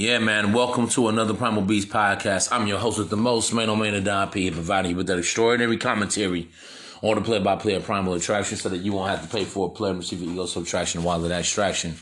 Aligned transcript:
Yeah, 0.00 0.18
man. 0.18 0.54
Welcome 0.54 0.88
to 0.92 1.08
another 1.08 1.34
Primal 1.34 1.60
Beast 1.60 1.90
podcast. 1.90 2.48
I'm 2.52 2.66
your 2.66 2.78
host 2.78 2.96
with 2.96 3.10
the 3.10 3.18
most, 3.18 3.52
man, 3.52 3.68
oh 3.68 3.76
man, 3.76 3.92
the 3.92 4.00
Don 4.00 4.30
P, 4.30 4.50
providing 4.50 4.92
you 4.92 4.96
with 4.96 5.08
that 5.08 5.18
extraordinary 5.18 5.76
commentary 5.76 6.48
on 7.02 7.16
the 7.16 7.20
play-by-play 7.20 7.78
Primal 7.80 8.14
Attraction 8.14 8.56
so 8.56 8.70
that 8.70 8.78
you 8.78 8.94
won't 8.94 9.10
have 9.10 9.20
to 9.20 9.28
pay 9.28 9.44
for 9.44 9.66
a 9.66 9.70
play 9.70 9.90
and 9.90 9.98
receive 9.98 10.22
ego 10.22 10.46
subtraction 10.46 11.02
while 11.02 11.20
that 11.20 11.38
extraction. 11.38 11.96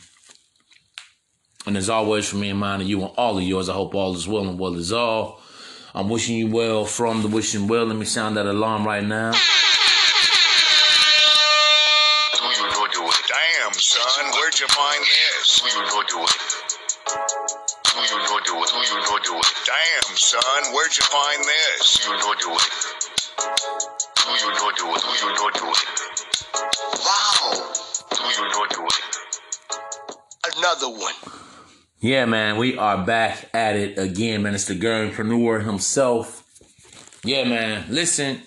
And 1.67 1.77
as 1.77 1.91
always, 1.91 2.29
for 2.29 2.37
me 2.37 2.51
and 2.51 2.61
mine 2.61 2.83
and 2.83 2.89
you 2.89 3.03
and 3.03 3.11
all 3.17 3.37
of 3.37 3.43
yours, 3.43 3.69
I 3.69 3.73
hope 3.73 3.97
all 3.97 4.15
is 4.15 4.29
well 4.29 4.47
and 4.49 4.61
well 4.61 4.77
is 4.77 4.93
all. 4.93 5.43
I'm 5.93 6.09
wishing 6.09 6.37
you 6.37 6.47
well 6.47 6.85
from 6.85 7.23
the 7.23 7.29
wishing 7.29 7.67
well. 7.67 7.87
Let 7.87 7.97
me 7.97 8.05
sound 8.05 8.37
that 8.37 8.47
alarm 8.47 8.87
right 8.87 9.03
now. 9.03 9.33
Son, 20.19 20.41
where'd 20.75 20.97
you 20.97 21.05
find 21.05 21.45
this? 21.45 22.05
Who 22.05 22.13
you 22.13 22.19
know 22.19 22.35
do 22.41 22.51
it? 22.53 22.73
Who 24.25 24.33
you 24.35 24.53
know 24.53 24.71
do 24.77 24.93
it? 24.93 25.01
Who 25.01 25.13
you 25.29 25.33
know 25.37 25.51
do 25.55 25.71
it? 25.71 25.87
Wow. 27.07 27.73
Who 28.19 28.43
you 28.43 28.49
know 28.51 28.67
do 28.69 28.85
it? 28.85 30.57
Another 30.57 30.89
one. 30.89 31.15
Yeah, 32.01 32.25
man, 32.25 32.57
we 32.57 32.77
are 32.77 33.07
back 33.07 33.49
at 33.55 33.77
it 33.77 33.97
again, 33.97 34.43
man. 34.43 34.57
It's 34.57 34.65
the 34.65 34.75
Gamepreneur 34.75 35.65
himself. 35.65 36.45
Yeah, 37.25 37.45
man. 37.45 37.85
Listen, 37.89 38.43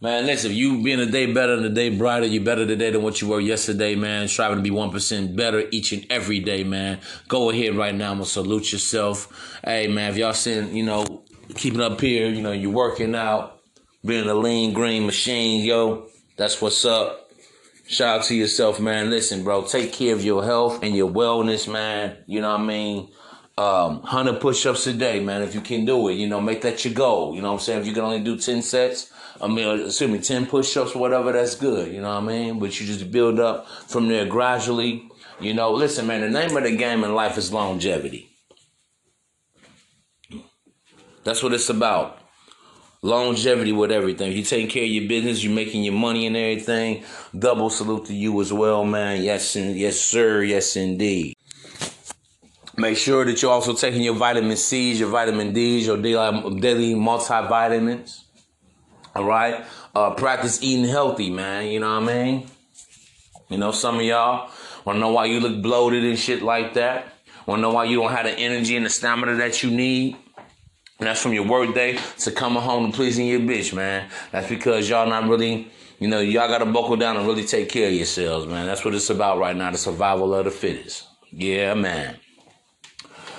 man. 0.00 0.26
Listen. 0.26 0.52
You 0.52 0.82
being 0.82 1.00
a 1.00 1.06
day 1.06 1.32
better 1.32 1.54
and 1.54 1.64
a 1.64 1.70
day 1.70 1.90
brighter. 1.90 2.26
You 2.26 2.40
better 2.40 2.66
today 2.66 2.90
than 2.90 3.02
what 3.02 3.20
you 3.20 3.28
were 3.28 3.40
yesterday, 3.40 3.94
man. 3.94 4.28
Striving 4.28 4.58
to 4.58 4.62
be 4.62 4.70
one 4.70 4.90
percent 4.90 5.36
better 5.36 5.64
each 5.70 5.92
and 5.92 6.06
every 6.10 6.40
day, 6.40 6.64
man. 6.64 7.00
Go 7.28 7.50
ahead 7.50 7.76
right 7.76 7.94
now. 7.94 8.10
I'm 8.10 8.18
gonna 8.18 8.26
salute 8.26 8.72
yourself. 8.72 9.60
Hey, 9.64 9.86
man. 9.88 10.10
If 10.10 10.16
y'all 10.16 10.32
seeing, 10.32 10.76
you 10.76 10.84
know, 10.84 11.24
keeping 11.54 11.80
up 11.80 12.00
here, 12.00 12.28
you 12.28 12.42
know, 12.42 12.52
you're 12.52 12.70
working 12.70 13.14
out, 13.14 13.60
being 14.04 14.28
a 14.28 14.34
lean 14.34 14.72
green 14.72 15.06
machine, 15.06 15.64
yo. 15.64 16.08
That's 16.36 16.62
what's 16.62 16.84
up. 16.84 17.32
Shout 17.88 18.20
out 18.20 18.24
to 18.26 18.34
yourself, 18.34 18.78
man. 18.78 19.10
Listen, 19.10 19.42
bro, 19.42 19.64
take 19.64 19.92
care 19.92 20.14
of 20.14 20.22
your 20.22 20.44
health 20.44 20.82
and 20.82 20.94
your 20.94 21.10
wellness, 21.10 21.66
man. 21.66 22.18
You 22.26 22.42
know 22.42 22.50
what 22.50 22.60
I 22.60 22.64
mean? 22.64 23.08
Um, 23.56 24.02
100 24.02 24.40
push 24.40 24.66
ups 24.66 24.86
a 24.86 24.92
day, 24.92 25.18
man. 25.20 25.42
If 25.42 25.54
you 25.54 25.62
can 25.62 25.84
do 25.84 26.08
it, 26.08 26.12
you 26.12 26.28
know, 26.28 26.40
make 26.40 26.60
that 26.62 26.84
your 26.84 26.94
goal. 26.94 27.34
You 27.34 27.40
know 27.40 27.48
what 27.48 27.54
I'm 27.54 27.60
saying? 27.60 27.80
If 27.80 27.86
you 27.86 27.94
can 27.94 28.04
only 28.04 28.20
do 28.20 28.36
10 28.36 28.62
sets, 28.62 29.10
I 29.40 29.46
mean, 29.46 29.66
uh, 29.66 29.86
excuse 29.86 30.10
me, 30.10 30.18
10 30.18 30.46
push 30.46 30.76
ups, 30.76 30.94
whatever, 30.94 31.32
that's 31.32 31.54
good. 31.54 31.92
You 31.92 32.00
know 32.00 32.14
what 32.14 32.24
I 32.24 32.26
mean? 32.26 32.58
But 32.58 32.78
you 32.78 32.86
just 32.86 33.10
build 33.10 33.38
up 33.38 33.68
from 33.86 34.08
there 34.08 34.26
gradually. 34.26 35.08
You 35.40 35.54
know, 35.54 35.72
listen, 35.72 36.06
man, 36.06 36.22
the 36.22 36.30
name 36.30 36.56
of 36.56 36.64
the 36.64 36.76
game 36.76 37.04
in 37.04 37.14
life 37.14 37.38
is 37.38 37.52
longevity. 37.52 38.28
That's 41.22 41.42
what 41.42 41.52
it's 41.52 41.68
about. 41.68 42.18
Longevity 43.02 43.70
with 43.70 43.92
everything. 43.92 44.32
You 44.32 44.42
taking 44.42 44.68
care 44.68 44.82
of 44.82 44.88
your 44.88 45.08
business, 45.08 45.44
you're 45.44 45.54
making 45.54 45.84
your 45.84 45.94
money 45.94 46.26
and 46.26 46.36
everything. 46.36 47.04
Double 47.38 47.70
salute 47.70 48.06
to 48.06 48.14
you 48.14 48.40
as 48.40 48.52
well, 48.52 48.84
man. 48.84 49.22
Yes, 49.22 49.54
and 49.54 49.76
yes, 49.76 50.00
sir. 50.00 50.42
Yes, 50.42 50.74
indeed. 50.74 51.34
Make 52.76 52.96
sure 52.96 53.24
that 53.24 53.40
you're 53.40 53.52
also 53.52 53.74
taking 53.74 54.02
your 54.02 54.14
vitamin 54.14 54.56
C's, 54.56 54.98
your 54.98 55.10
vitamin 55.10 55.52
D's, 55.52 55.86
your 55.86 55.96
daily 55.96 56.94
multivitamins. 56.94 58.22
All 59.18 59.24
right. 59.24 59.64
Uh, 59.96 60.14
practice 60.14 60.62
eating 60.62 60.84
healthy, 60.84 61.28
man. 61.28 61.66
You 61.66 61.80
know 61.80 62.00
what 62.00 62.08
I 62.08 62.24
mean? 62.24 62.46
You 63.48 63.58
know, 63.58 63.72
some 63.72 63.96
of 63.96 64.02
y'all 64.02 64.48
want 64.84 64.98
to 64.98 65.00
know 65.00 65.10
why 65.10 65.24
you 65.24 65.40
look 65.40 65.60
bloated 65.60 66.04
and 66.04 66.16
shit 66.16 66.40
like 66.40 66.74
that. 66.74 67.14
Want 67.44 67.58
to 67.58 67.62
know 67.62 67.72
why 67.72 67.82
you 67.84 67.96
don't 67.96 68.12
have 68.12 68.26
the 68.26 68.38
energy 68.38 68.76
and 68.76 68.86
the 68.86 68.90
stamina 68.90 69.34
that 69.34 69.60
you 69.64 69.72
need. 69.72 70.16
And 71.00 71.08
that's 71.08 71.20
from 71.20 71.32
your 71.32 71.48
work 71.48 71.74
day 71.74 71.98
to 72.18 72.30
coming 72.30 72.62
home 72.62 72.84
and 72.84 72.94
pleasing 72.94 73.26
your 73.26 73.40
bitch, 73.40 73.74
man. 73.74 74.08
That's 74.30 74.48
because 74.48 74.88
y'all 74.88 75.08
not 75.08 75.28
really, 75.28 75.68
you 75.98 76.06
know, 76.06 76.20
y'all 76.20 76.46
got 76.46 76.58
to 76.58 76.66
buckle 76.66 76.96
down 76.96 77.16
and 77.16 77.26
really 77.26 77.44
take 77.44 77.70
care 77.70 77.88
of 77.88 77.94
yourselves, 77.94 78.46
man. 78.46 78.66
That's 78.66 78.84
what 78.84 78.94
it's 78.94 79.10
about 79.10 79.40
right 79.40 79.56
now, 79.56 79.72
the 79.72 79.78
survival 79.78 80.32
of 80.32 80.44
the 80.44 80.52
fittest. 80.52 81.08
Yeah, 81.32 81.74
man. 81.74 82.18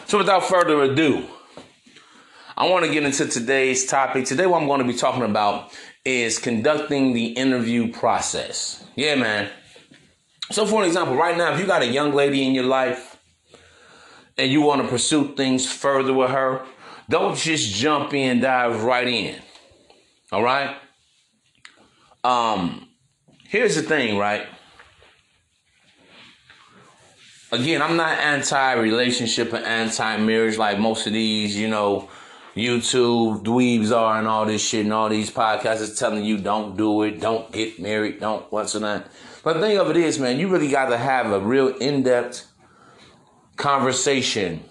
So 0.08 0.18
without 0.18 0.44
further 0.44 0.82
ado, 0.82 1.26
I 2.60 2.68
want 2.68 2.84
to 2.84 2.92
get 2.92 3.04
into 3.04 3.26
today's 3.26 3.86
topic. 3.86 4.26
Today, 4.26 4.46
what 4.46 4.62
I'm 4.62 4.68
going 4.68 4.82
to 4.82 4.86
be 4.86 4.94
talking 4.94 5.24
about 5.24 5.72
is 6.04 6.40
conducting 6.40 7.14
the 7.14 7.28
interview 7.28 7.90
process. 7.90 8.84
Yeah, 8.98 9.16
man. 9.16 9.50
So, 10.52 10.66
for 10.66 10.82
an 10.82 10.88
example, 10.88 11.16
right 11.16 11.38
now, 11.38 11.54
if 11.54 11.60
you 11.62 11.66
got 11.66 11.84
a 11.84 11.88
young 11.88 12.12
lady 12.14 12.46
in 12.46 12.54
your 12.54 12.66
life 12.66 13.16
and 14.38 14.52
you 14.52 14.60
want 14.60 14.82
to 14.82 14.90
pursue 14.90 15.36
things 15.36 15.72
further 15.72 16.14
with 16.14 16.32
her, 16.32 16.66
don't 17.08 17.38
just 17.38 17.74
jump 17.76 18.14
in, 18.14 18.42
dive 18.42 18.84
right 18.84 19.08
in. 19.08 19.42
All 20.34 20.44
right? 20.44 20.76
Um, 22.26 22.90
here's 23.46 23.78
the 23.78 23.84
thing, 23.84 24.18
right? 24.18 24.46
Again, 27.54 27.82
I'm 27.82 27.96
not 27.96 28.18
anti-relationship 28.18 29.54
and 29.54 29.64
anti-marriage 29.64 30.58
like 30.58 30.78
most 30.78 31.08
of 31.08 31.14
these, 31.14 31.56
you 31.56 31.70
know, 31.70 32.10
YouTube 32.60 33.44
dweebs 33.44 33.96
are 33.96 34.20
and 34.20 34.28
all 34.28 34.46
this 34.46 34.62
shit 34.62 34.86
and 34.86 34.94
all 34.94 35.10
these 35.10 35.32
podcasts 35.32 35.82
is 35.82 35.98
telling 35.98 36.24
you 36.24 36.38
don't 36.38 36.76
do 36.76 37.04
it, 37.04 37.20
don't 37.20 37.52
get 37.52 37.80
married, 37.80 38.20
don't 38.20 38.52
what's 38.52 38.74
that. 38.74 39.08
But 39.44 39.54
the 39.54 39.60
thing 39.62 39.78
of 39.78 39.90
it 39.90 39.98
is, 39.98 40.20
man, 40.20 40.40
you 40.40 40.50
really 40.50 40.70
got 40.70 40.90
to 40.90 40.98
have 40.98 41.32
a 41.32 41.40
real 41.40 41.70
in-depth 41.70 42.46
conversation. 43.56 44.64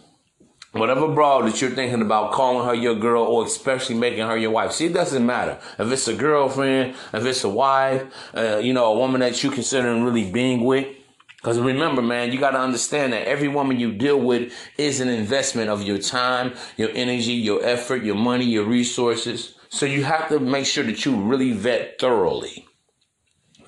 Whatever 0.72 1.08
broad 1.08 1.46
that 1.46 1.62
you're 1.62 1.70
thinking 1.70 2.02
about 2.02 2.32
calling 2.32 2.66
her 2.68 2.74
your 2.74 2.94
girl 2.94 3.24
or 3.24 3.46
especially 3.46 3.94
making 3.94 4.26
her 4.26 4.36
your 4.36 4.50
wife. 4.50 4.72
See, 4.72 4.84
it 4.84 4.92
doesn't 4.92 5.24
matter. 5.24 5.58
If 5.78 5.90
it's 5.90 6.08
a 6.08 6.14
girlfriend, 6.14 6.94
if 7.14 7.24
it's 7.24 7.42
a 7.42 7.48
wife, 7.48 8.04
uh, 8.36 8.58
you 8.58 8.74
know, 8.74 8.92
a 8.92 8.98
woman 8.98 9.22
that 9.22 9.42
you 9.42 9.50
considering 9.50 10.04
really 10.04 10.30
being 10.30 10.64
with, 10.64 10.94
because 11.40 11.60
remember, 11.60 12.02
man, 12.02 12.32
you 12.32 12.38
got 12.40 12.50
to 12.50 12.58
understand 12.58 13.12
that 13.12 13.28
every 13.28 13.46
woman 13.46 13.78
you 13.78 13.92
deal 13.92 14.20
with 14.20 14.52
is 14.76 15.00
an 15.00 15.08
investment 15.08 15.70
of 15.70 15.82
your 15.82 15.98
time, 15.98 16.54
your 16.76 16.90
energy, 16.94 17.32
your 17.32 17.64
effort, 17.64 18.02
your 18.02 18.16
money, 18.16 18.44
your 18.44 18.64
resources. 18.64 19.54
So 19.68 19.86
you 19.86 20.02
have 20.02 20.28
to 20.30 20.40
make 20.40 20.66
sure 20.66 20.82
that 20.84 21.04
you 21.04 21.14
really 21.14 21.52
vet 21.52 22.00
thoroughly. 22.00 22.66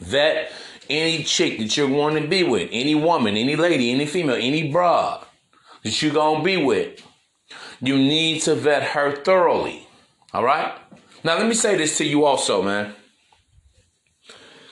Vet 0.01 0.51
any 0.89 1.23
chick 1.23 1.59
that 1.59 1.77
you're 1.77 1.89
going 1.89 2.21
to 2.21 2.29
be 2.29 2.43
with, 2.43 2.69
any 2.73 2.97
woman, 2.97 3.37
any 3.37 3.55
lady, 3.55 3.93
any 3.93 4.07
female, 4.07 4.35
any 4.35 4.73
broad 4.73 5.25
that 5.85 6.03
you're 6.03 6.13
going 6.13 6.39
to 6.39 6.45
be 6.45 6.57
with. 6.57 7.01
You 7.81 7.97
need 7.97 8.43
to 8.43 8.57
vet 8.57 8.83
her 8.83 9.15
thoroughly. 9.15 9.87
All 10.35 10.43
right? 10.43 10.77
Now, 11.23 11.39
let 11.39 11.47
me 11.47 11.55
say 11.55 11.77
this 11.77 11.99
to 11.99 12.05
you 12.05 12.25
also, 12.25 12.63
man. 12.63 12.95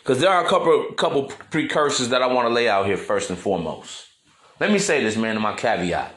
Because 0.09 0.23
there 0.23 0.31
are 0.31 0.43
a 0.43 0.49
couple 0.49 0.85
couple 0.95 1.25
precursors 1.51 2.09
that 2.09 2.23
I 2.23 2.29
want 2.29 2.49
to 2.49 2.55
lay 2.55 2.67
out 2.67 2.87
here 2.87 2.97
first 2.97 3.29
and 3.29 3.39
foremost. 3.39 4.07
Let 4.59 4.73
me 4.73 4.79
say 4.79 5.05
this, 5.05 5.19
man, 5.19 5.37
in 5.37 5.43
my 5.43 5.53
caveat. 5.53 6.15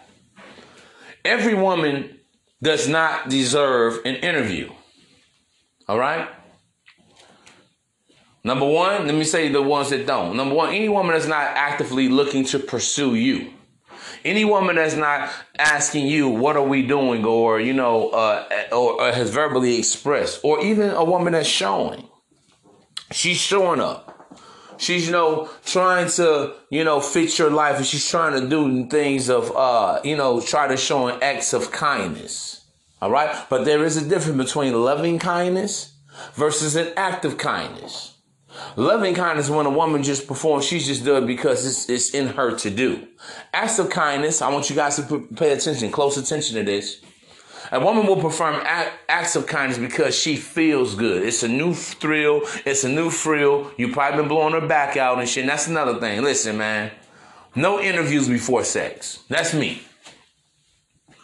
Every 1.25 1.55
woman 1.55 2.17
does 2.63 2.87
not 2.87 3.27
deserve 3.27 3.99
an 4.05 4.15
interview. 4.15 4.71
All 5.89 5.99
right? 5.99 6.29
Number 8.45 8.65
one, 8.65 9.07
let 9.07 9.13
me 9.13 9.25
say 9.25 9.49
the 9.49 9.61
ones 9.61 9.89
that 9.89 10.07
don't. 10.07 10.37
Number 10.37 10.55
one, 10.55 10.69
any 10.69 10.87
woman 10.87 11.11
that's 11.11 11.27
not 11.27 11.47
actively 11.47 12.07
looking 12.07 12.45
to 12.45 12.59
pursue 12.59 13.15
you. 13.15 13.51
Any 14.23 14.45
woman 14.45 14.77
that's 14.77 14.95
not 14.95 15.29
asking 15.59 16.07
you, 16.07 16.29
what 16.29 16.55
are 16.55 16.63
we 16.63 16.87
doing? 16.87 17.25
Or, 17.25 17.59
you 17.59 17.73
know, 17.73 18.07
uh, 18.11 18.47
or, 18.71 19.01
or 19.01 19.11
has 19.11 19.31
verbally 19.31 19.77
expressed. 19.77 20.39
Or 20.45 20.63
even 20.63 20.91
a 20.91 21.03
woman 21.03 21.33
that's 21.33 21.49
showing. 21.49 22.07
She's 23.11 23.37
showing 23.37 23.79
up. 23.79 24.07
She's, 24.77 25.05
you 25.05 25.11
know, 25.11 25.49
trying 25.63 26.09
to, 26.11 26.55
you 26.71 26.83
know, 26.83 26.99
fit 27.01 27.37
your 27.37 27.51
life 27.51 27.77
and 27.77 27.85
she's 27.85 28.09
trying 28.09 28.41
to 28.41 28.49
do 28.49 28.87
things 28.87 29.29
of, 29.29 29.55
uh, 29.55 30.01
you 30.03 30.17
know, 30.17 30.41
try 30.41 30.67
to 30.67 30.75
show 30.75 31.07
an 31.07 31.21
acts 31.21 31.53
of 31.53 31.71
kindness. 31.71 32.65
All 32.99 33.11
right. 33.11 33.45
But 33.47 33.65
there 33.65 33.83
is 33.85 33.97
a 33.97 34.07
difference 34.07 34.51
between 34.51 34.73
loving 34.73 35.19
kindness 35.19 35.93
versus 36.33 36.75
an 36.75 36.93
act 36.97 37.25
of 37.25 37.37
kindness. 37.37 38.17
Loving 38.75 39.13
kindness 39.13 39.49
when 39.49 39.65
a 39.65 39.69
woman 39.69 40.03
just 40.03 40.27
performs, 40.27 40.65
she's 40.65 40.87
just 40.87 41.03
doing 41.03 41.23
it 41.23 41.27
because 41.27 41.65
it's, 41.65 41.89
it's 41.89 42.13
in 42.15 42.29
her 42.29 42.55
to 42.57 42.69
do. 42.69 43.07
Acts 43.53 43.79
of 43.79 43.89
kindness, 43.89 44.41
I 44.41 44.49
want 44.49 44.69
you 44.69 44.75
guys 44.75 44.95
to 44.97 45.27
pay 45.35 45.51
attention, 45.51 45.91
close 45.91 46.17
attention 46.17 46.55
to 46.55 46.63
this. 46.63 47.01
A 47.73 47.79
woman 47.79 48.05
will 48.05 48.17
perform 48.21 48.61
acts 48.65 49.37
of 49.37 49.47
kindness 49.47 49.77
because 49.77 50.13
she 50.13 50.35
feels 50.35 50.93
good. 50.93 51.23
It's 51.23 51.41
a 51.41 51.47
new 51.47 51.73
thrill. 51.73 52.41
It's 52.65 52.83
a 52.83 52.89
new 52.89 53.09
thrill. 53.09 53.71
You 53.77 53.93
probably 53.93 54.19
been 54.19 54.27
blowing 54.27 54.53
her 54.53 54.67
back 54.67 54.97
out 54.97 55.19
and 55.19 55.29
shit. 55.29 55.43
And 55.43 55.49
that's 55.49 55.67
another 55.67 55.97
thing. 55.97 56.21
Listen, 56.21 56.57
man. 56.57 56.91
No 57.55 57.79
interviews 57.79 58.27
before 58.27 58.65
sex. 58.65 59.23
That's 59.29 59.53
me. 59.53 59.83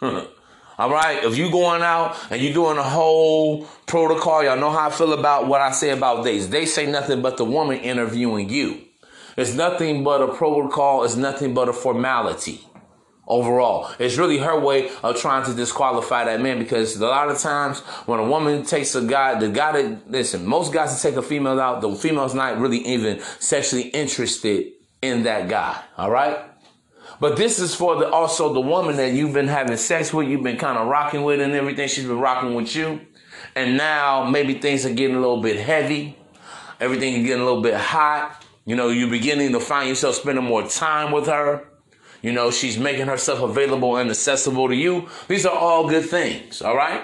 All 0.00 0.90
right. 0.90 1.22
If 1.22 1.36
you 1.36 1.50
going 1.50 1.82
out 1.82 2.16
and 2.30 2.40
you 2.40 2.54
doing 2.54 2.78
a 2.78 2.82
whole 2.82 3.66
protocol, 3.86 4.42
y'all 4.42 4.58
know 4.58 4.70
how 4.70 4.88
I 4.88 4.90
feel 4.90 5.12
about 5.12 5.48
what 5.48 5.60
I 5.60 5.72
say 5.72 5.90
about 5.90 6.24
dates. 6.24 6.46
They 6.46 6.64
say 6.64 6.90
nothing 6.90 7.20
but 7.20 7.36
the 7.36 7.44
woman 7.44 7.78
interviewing 7.80 8.48
you. 8.48 8.84
It's 9.36 9.54
nothing 9.54 10.02
but 10.02 10.22
a 10.22 10.28
protocol. 10.28 11.04
It's 11.04 11.16
nothing 11.16 11.52
but 11.52 11.68
a 11.68 11.74
formality 11.74 12.67
overall. 13.28 13.90
It's 13.98 14.16
really 14.16 14.38
her 14.38 14.58
way 14.58 14.90
of 15.02 15.16
trying 15.20 15.44
to 15.44 15.54
disqualify 15.54 16.24
that 16.24 16.40
man 16.40 16.58
because 16.58 16.96
a 16.96 17.06
lot 17.06 17.28
of 17.28 17.38
times 17.38 17.80
when 18.06 18.18
a 18.18 18.24
woman 18.24 18.64
takes 18.64 18.94
a 18.94 19.02
guy, 19.02 19.38
the 19.38 19.50
guy 19.50 19.80
that, 19.82 20.10
listen, 20.10 20.44
most 20.44 20.72
guys 20.72 21.00
that 21.00 21.08
take 21.08 21.16
a 21.16 21.22
female 21.22 21.60
out, 21.60 21.80
the 21.80 21.94
female's 21.94 22.34
not 22.34 22.58
really 22.58 22.78
even 22.78 23.20
sexually 23.38 23.88
interested 23.88 24.72
in 25.02 25.22
that 25.24 25.48
guy. 25.48 25.80
All 25.96 26.10
right. 26.10 26.38
But 27.20 27.36
this 27.36 27.58
is 27.58 27.74
for 27.74 27.96
the, 27.96 28.08
also 28.08 28.52
the 28.52 28.60
woman 28.60 28.96
that 28.96 29.12
you've 29.12 29.34
been 29.34 29.48
having 29.48 29.76
sex 29.76 30.12
with, 30.12 30.28
you've 30.28 30.42
been 30.42 30.56
kind 30.56 30.78
of 30.78 30.88
rocking 30.88 31.22
with 31.22 31.40
and 31.40 31.52
everything. 31.52 31.88
She's 31.88 32.06
been 32.06 32.20
rocking 32.20 32.54
with 32.54 32.74
you. 32.74 33.00
And 33.54 33.76
now 33.76 34.24
maybe 34.24 34.54
things 34.54 34.86
are 34.86 34.92
getting 34.92 35.16
a 35.16 35.20
little 35.20 35.42
bit 35.42 35.58
heavy. 35.58 36.16
Everything 36.80 37.14
is 37.14 37.26
getting 37.26 37.42
a 37.42 37.44
little 37.44 37.62
bit 37.62 37.74
hot. 37.74 38.44
You 38.64 38.76
know, 38.76 38.88
you're 38.88 39.10
beginning 39.10 39.52
to 39.52 39.60
find 39.60 39.88
yourself 39.88 40.14
spending 40.14 40.44
more 40.44 40.66
time 40.68 41.10
with 41.10 41.26
her. 41.26 41.67
You 42.22 42.32
know, 42.32 42.50
she's 42.50 42.78
making 42.78 43.06
herself 43.06 43.40
available 43.40 43.96
and 43.96 44.10
accessible 44.10 44.68
to 44.68 44.74
you. 44.74 45.08
These 45.28 45.46
are 45.46 45.56
all 45.56 45.88
good 45.88 46.06
things, 46.06 46.62
all 46.62 46.76
right? 46.76 47.02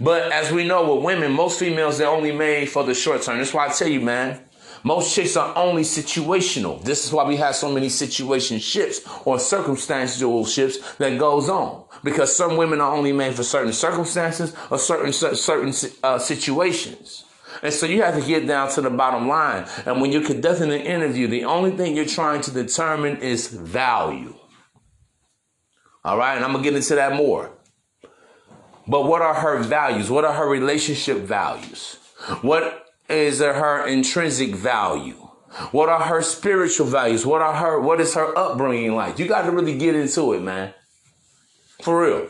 But 0.00 0.32
as 0.32 0.50
we 0.50 0.66
know 0.66 0.94
with 0.94 1.04
women, 1.04 1.32
most 1.32 1.58
females, 1.58 1.98
they're 1.98 2.08
only 2.08 2.32
made 2.32 2.70
for 2.70 2.84
the 2.84 2.94
short 2.94 3.22
term. 3.22 3.38
That's 3.38 3.52
why 3.52 3.66
I 3.66 3.68
tell 3.68 3.88
you, 3.88 4.00
man, 4.00 4.40
most 4.82 5.14
chicks 5.14 5.36
are 5.36 5.56
only 5.56 5.82
situational. 5.82 6.82
This 6.82 7.04
is 7.04 7.12
why 7.12 7.24
we 7.24 7.36
have 7.36 7.54
so 7.54 7.70
many 7.70 7.90
situation 7.90 8.58
ships 8.58 9.00
or 9.26 9.38
circumstantial 9.38 10.46
ships 10.46 10.94
that 10.94 11.18
goes 11.18 11.50
on. 11.50 11.84
Because 12.02 12.34
some 12.34 12.56
women 12.56 12.80
are 12.80 12.94
only 12.94 13.12
made 13.12 13.34
for 13.34 13.42
certain 13.42 13.74
circumstances 13.74 14.54
or 14.70 14.78
certain 14.78 15.12
certain 15.12 15.74
uh, 16.02 16.18
situations. 16.18 17.24
And 17.62 17.72
so 17.72 17.86
you 17.86 18.02
have 18.02 18.18
to 18.18 18.26
get 18.26 18.46
down 18.46 18.70
to 18.70 18.80
the 18.80 18.90
bottom 18.90 19.28
line. 19.28 19.66
And 19.84 20.00
when 20.00 20.12
you're 20.12 20.24
conducting 20.24 20.72
an 20.72 20.80
interview, 20.80 21.26
the 21.26 21.44
only 21.44 21.72
thing 21.72 21.94
you're 21.94 22.06
trying 22.06 22.40
to 22.42 22.50
determine 22.50 23.18
is 23.18 23.48
value. 23.48 24.34
All 26.04 26.16
right. 26.16 26.36
And 26.36 26.44
I'm 26.44 26.52
to 26.54 26.62
get 26.62 26.74
into 26.74 26.94
that 26.94 27.14
more. 27.14 27.52
But 28.86 29.06
what 29.06 29.22
are 29.22 29.34
her 29.34 29.62
values? 29.62 30.10
What 30.10 30.24
are 30.24 30.32
her 30.32 30.48
relationship 30.48 31.18
values? 31.18 31.98
What 32.42 32.86
is 33.08 33.40
her 33.40 33.86
intrinsic 33.86 34.54
value? 34.54 35.16
What 35.72 35.88
are 35.88 36.00
her 36.00 36.22
spiritual 36.22 36.86
values? 36.86 37.26
What 37.26 37.42
are 37.42 37.54
her, 37.54 37.80
what 37.80 38.00
is 38.00 38.14
her 38.14 38.36
upbringing 38.38 38.94
like? 38.94 39.18
You 39.18 39.28
got 39.28 39.42
to 39.42 39.50
really 39.50 39.76
get 39.76 39.94
into 39.94 40.32
it, 40.32 40.40
man. 40.40 40.72
For 41.82 42.02
real. 42.02 42.28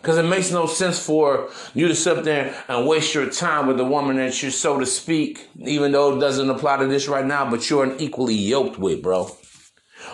Because 0.00 0.18
it 0.18 0.24
makes 0.24 0.50
no 0.50 0.66
sense 0.66 0.98
for 1.04 1.50
you 1.74 1.88
to 1.88 1.94
sit 1.94 2.24
there 2.24 2.54
and 2.68 2.86
waste 2.86 3.14
your 3.14 3.28
time 3.28 3.66
with 3.66 3.80
a 3.80 3.84
woman 3.84 4.16
that 4.16 4.40
you're, 4.42 4.52
so 4.52 4.78
to 4.78 4.86
speak, 4.86 5.48
even 5.58 5.92
though 5.92 6.16
it 6.16 6.20
doesn't 6.20 6.48
apply 6.48 6.78
to 6.78 6.86
this 6.86 7.08
right 7.08 7.26
now, 7.26 7.50
but 7.50 7.68
you're 7.68 7.84
an 7.84 8.00
equally 8.00 8.34
yoked 8.34 8.78
with, 8.78 9.02
bro. 9.02 9.28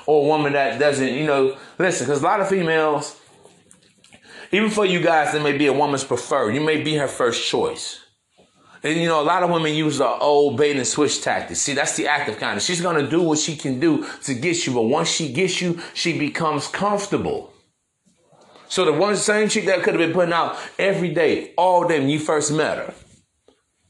Or 0.06 0.24
a 0.24 0.26
woman 0.26 0.54
that 0.54 0.78
doesn't, 0.78 1.14
you 1.14 1.26
know, 1.26 1.56
listen, 1.78 2.06
because 2.06 2.22
a 2.22 2.24
lot 2.24 2.40
of 2.40 2.48
females, 2.48 3.20
even 4.52 4.70
for 4.70 4.86
you 4.86 5.00
guys, 5.00 5.32
that 5.32 5.42
may 5.42 5.56
be 5.56 5.66
a 5.66 5.72
woman's 5.72 6.04
preferred. 6.04 6.54
You 6.54 6.60
may 6.60 6.82
be 6.82 6.96
her 6.96 7.08
first 7.08 7.48
choice. 7.48 8.00
And 8.84 9.00
you 9.00 9.08
know, 9.08 9.22
a 9.22 9.24
lot 9.24 9.42
of 9.42 9.48
women 9.48 9.72
use 9.72 9.96
the 9.96 10.06
old 10.06 10.58
bait 10.58 10.76
and 10.76 10.86
switch 10.86 11.22
tactic. 11.22 11.56
See, 11.56 11.72
that's 11.72 11.96
the 11.96 12.06
active 12.06 12.38
kind. 12.38 12.60
She's 12.60 12.82
gonna 12.82 13.08
do 13.08 13.22
what 13.22 13.38
she 13.38 13.56
can 13.56 13.80
do 13.80 14.06
to 14.24 14.34
get 14.34 14.66
you, 14.66 14.74
but 14.74 14.82
once 14.82 15.08
she 15.08 15.32
gets 15.32 15.62
you, 15.62 15.80
she 15.94 16.18
becomes 16.18 16.68
comfortable. 16.68 17.53
So 18.74 18.84
the 18.84 18.92
one 18.92 19.14
same 19.14 19.48
chick 19.48 19.66
that 19.66 19.84
could 19.84 19.94
have 19.94 20.00
been 20.00 20.12
putting 20.12 20.32
out 20.34 20.58
every 20.80 21.14
day, 21.14 21.52
all 21.56 21.86
day 21.86 22.00
when 22.00 22.08
you 22.08 22.18
first 22.18 22.50
met 22.50 22.78
her. 22.78 22.92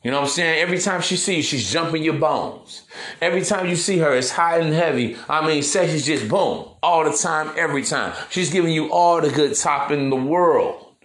You 0.03 0.11
know 0.11 0.19
what 0.19 0.27
I'm 0.27 0.31
saying? 0.31 0.61
Every 0.61 0.79
time 0.79 1.01
she 1.01 1.17
sees 1.17 1.37
you, 1.37 1.43
she's 1.43 1.73
jumping 1.73 2.03
your 2.03 2.19
bones. 2.19 2.83
Every 3.19 3.41
time 3.41 3.67
you 3.67 3.77
see 3.77 3.97
her, 4.01 4.15
it's 4.15 4.33
high 4.33 4.59
and 4.59 4.75
heavy. 4.75 5.17
I 5.27 5.47
mean, 5.47 5.63
sex 5.63 5.95
is 5.95 6.05
just 6.05 6.29
boom. 6.29 6.69
All 6.83 7.03
the 7.03 7.17
time, 7.17 7.55
every 7.57 7.83
time. 7.83 8.13
She's 8.29 8.53
giving 8.53 8.75
you 8.75 8.93
all 8.93 9.23
the 9.23 9.31
good 9.31 9.57
top 9.57 9.91
in 9.91 10.11
the 10.11 10.17
world. 10.17 10.97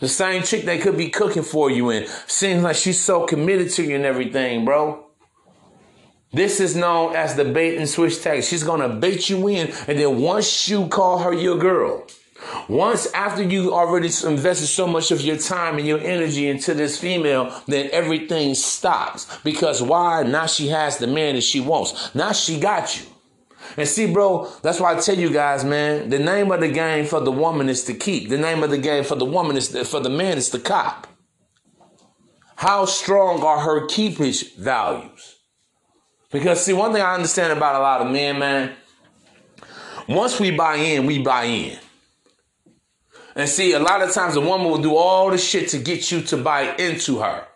The 0.00 0.08
same 0.08 0.42
chick 0.42 0.66
they 0.66 0.76
could 0.76 0.98
be 0.98 1.08
cooking 1.08 1.42
for 1.42 1.70
you 1.70 1.88
and 1.88 2.06
seems 2.26 2.62
like 2.62 2.76
she's 2.76 3.00
so 3.00 3.24
committed 3.24 3.70
to 3.70 3.84
you 3.84 3.96
and 3.96 4.04
everything, 4.04 4.66
bro. 4.66 5.08
This 6.30 6.60
is 6.60 6.76
known 6.76 7.16
as 7.16 7.36
the 7.36 7.44
bait 7.46 7.78
and 7.78 7.88
switch 7.88 8.20
tactic. 8.20 8.44
She's 8.44 8.64
gonna 8.64 8.90
bait 8.90 9.30
you 9.30 9.48
in, 9.48 9.72
and 9.86 9.98
then 9.98 10.18
once 10.20 10.68
you 10.68 10.88
call 10.88 11.20
her 11.20 11.32
your 11.32 11.56
girl, 11.56 12.06
once 12.68 13.06
after 13.12 13.42
you 13.42 13.72
already 13.72 14.08
invested 14.24 14.66
so 14.66 14.86
much 14.86 15.10
of 15.10 15.20
your 15.20 15.36
time 15.36 15.78
and 15.78 15.86
your 15.86 16.00
energy 16.00 16.48
into 16.48 16.74
this 16.74 16.98
female, 16.98 17.62
then 17.66 17.88
everything 17.92 18.54
stops. 18.54 19.38
Because 19.42 19.82
why? 19.82 20.22
Now 20.22 20.46
she 20.46 20.68
has 20.68 20.98
the 20.98 21.06
man 21.06 21.34
that 21.34 21.42
she 21.42 21.60
wants. 21.60 22.14
Now 22.14 22.32
she 22.32 22.58
got 22.60 22.98
you. 22.98 23.06
And 23.76 23.86
see, 23.86 24.12
bro, 24.12 24.50
that's 24.62 24.80
why 24.80 24.96
I 24.96 25.00
tell 25.00 25.16
you 25.16 25.30
guys, 25.30 25.64
man, 25.64 26.08
the 26.08 26.18
name 26.18 26.50
of 26.50 26.60
the 26.60 26.68
game 26.68 27.04
for 27.04 27.20
the 27.20 27.32
woman 27.32 27.68
is 27.68 27.84
to 27.84 27.94
keep. 27.94 28.28
The 28.28 28.38
name 28.38 28.62
of 28.62 28.70
the 28.70 28.78
game 28.78 29.04
for 29.04 29.14
the 29.14 29.24
woman 29.24 29.56
is 29.56 29.68
for 29.88 30.00
the 30.00 30.10
man 30.10 30.38
is 30.38 30.50
the 30.50 30.58
cop. 30.58 31.06
How 32.56 32.86
strong 32.86 33.42
are 33.42 33.60
her 33.60 33.86
keepage 33.86 34.56
values? 34.56 35.36
Because 36.30 36.64
see, 36.64 36.72
one 36.72 36.92
thing 36.92 37.02
I 37.02 37.14
understand 37.14 37.52
about 37.52 37.76
a 37.76 37.78
lot 37.78 38.00
of 38.00 38.10
men, 38.10 38.38
man, 38.38 38.72
once 40.08 40.40
we 40.40 40.50
buy 40.50 40.76
in, 40.76 41.06
we 41.06 41.22
buy 41.22 41.44
in. 41.44 41.78
And 43.38 43.48
see, 43.48 43.72
a 43.72 43.78
lot 43.78 44.02
of 44.02 44.12
times 44.12 44.34
a 44.34 44.40
woman 44.40 44.68
will 44.68 44.82
do 44.82 44.96
all 44.96 45.30
the 45.30 45.38
shit 45.38 45.68
to 45.68 45.78
get 45.78 46.10
you 46.10 46.22
to 46.22 46.36
buy 46.36 46.74
into 46.74 47.20
her. 47.20 47.46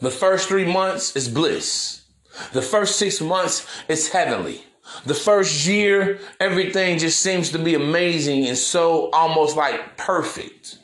The 0.00 0.10
first 0.10 0.46
three 0.46 0.70
months 0.70 1.16
is 1.16 1.26
bliss. 1.26 2.04
The 2.52 2.60
first 2.60 2.96
six 2.96 3.22
months 3.22 3.66
is 3.88 4.10
heavenly. 4.10 4.62
The 5.06 5.14
first 5.14 5.66
year, 5.66 6.20
everything 6.38 6.98
just 6.98 7.20
seems 7.20 7.48
to 7.52 7.58
be 7.58 7.74
amazing 7.74 8.46
and 8.46 8.58
so 8.58 9.08
almost 9.10 9.56
like 9.56 9.96
perfect. 9.96 10.78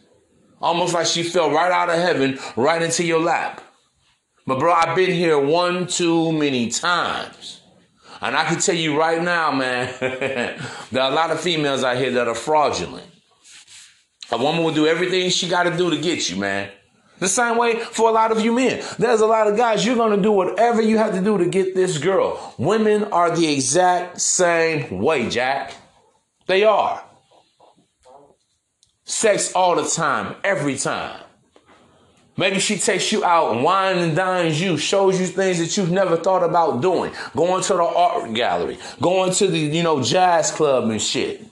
Almost 0.63 0.95
like 0.95 1.07
she 1.07 1.23
fell 1.23 1.51
right 1.51 1.71
out 1.71 1.91
of 1.91 1.97
heaven, 1.97 2.39
right 2.57 2.81
into 2.81 3.05
your 3.05 3.21
lap. 3.21 3.63
But 4.47 4.61
bro, 4.61 4.73
I've 4.73 4.97
been 4.97 5.13
here 5.13 5.39
one 5.39 5.87
too 5.87 6.33
many 6.33 6.71
times. 6.71 7.61
And 8.23 8.35
I 8.35 8.47
can 8.47 8.61
tell 8.61 8.75
you 8.75 8.99
right 8.99 9.21
now, 9.21 9.53
man, 9.53 9.95
there 10.91 11.03
are 11.03 11.13
a 11.13 11.15
lot 11.15 11.31
of 11.31 11.39
females 11.39 11.85
out 11.85 11.99
here 11.99 12.13
that 12.13 12.29
are 12.29 12.35
fraudulent. 12.35 13.11
A 14.31 14.39
woman 14.39 14.65
will 14.65 14.75
do 14.75 14.87
everything 14.87 15.31
she 15.31 15.49
got 15.49 15.65
to 15.65 15.77
do 15.77 15.91
to 15.91 15.99
get 15.99 16.29
you, 16.31 16.37
man. 16.37 16.71
The 17.19 17.29
same 17.29 17.57
way 17.57 17.79
for 17.79 18.09
a 18.09 18.13
lot 18.13 18.33
of 18.33 18.41
you 18.41 18.53
men. 18.53 18.83
There's 18.99 19.21
a 19.21 19.27
lot 19.27 19.47
of 19.47 19.57
guys, 19.57 19.87
you're 19.87 19.97
going 19.97 20.17
to 20.17 20.23
do 20.23 20.33
whatever 20.33 20.83
you 20.83 20.99
have 20.99 21.15
to 21.15 21.21
do 21.21 21.39
to 21.39 21.47
get 21.47 21.75
this 21.75 21.99
girl. 21.99 22.55
Women 22.59 23.05
are 23.05 23.35
the 23.35 23.53
exact 23.53 24.21
same 24.21 24.99
way, 25.01 25.29
Jack. 25.29 25.75
They 26.47 26.65
are. 26.65 27.03
Sex 29.05 29.53
all 29.53 29.77
the 29.77 29.89
time, 29.89 30.35
every 30.43 30.77
time. 30.77 31.21
Maybe 32.37 32.59
she 32.59 32.79
takes 32.79 33.13
you 33.13 33.25
out 33.25 33.55
and 33.55 33.63
wine 33.63 33.99
and 33.99 34.17
dines 34.17 34.61
you, 34.61 34.77
shows 34.77 35.21
you 35.21 35.27
things 35.27 35.61
that 35.61 35.77
you've 35.77 35.93
never 35.93 36.17
thought 36.17 36.43
about 36.43 36.83
doing. 36.83 37.13
Going 37.37 37.63
to 37.63 37.75
the 37.75 37.83
art 37.83 38.35
gallery, 38.35 38.79
going 39.01 39.33
to 39.35 39.47
the, 39.47 39.59
you 39.59 39.85
know, 39.85 40.03
jazz 40.03 40.51
club 40.51 40.91
and 40.91 41.01
shit. 41.01 41.45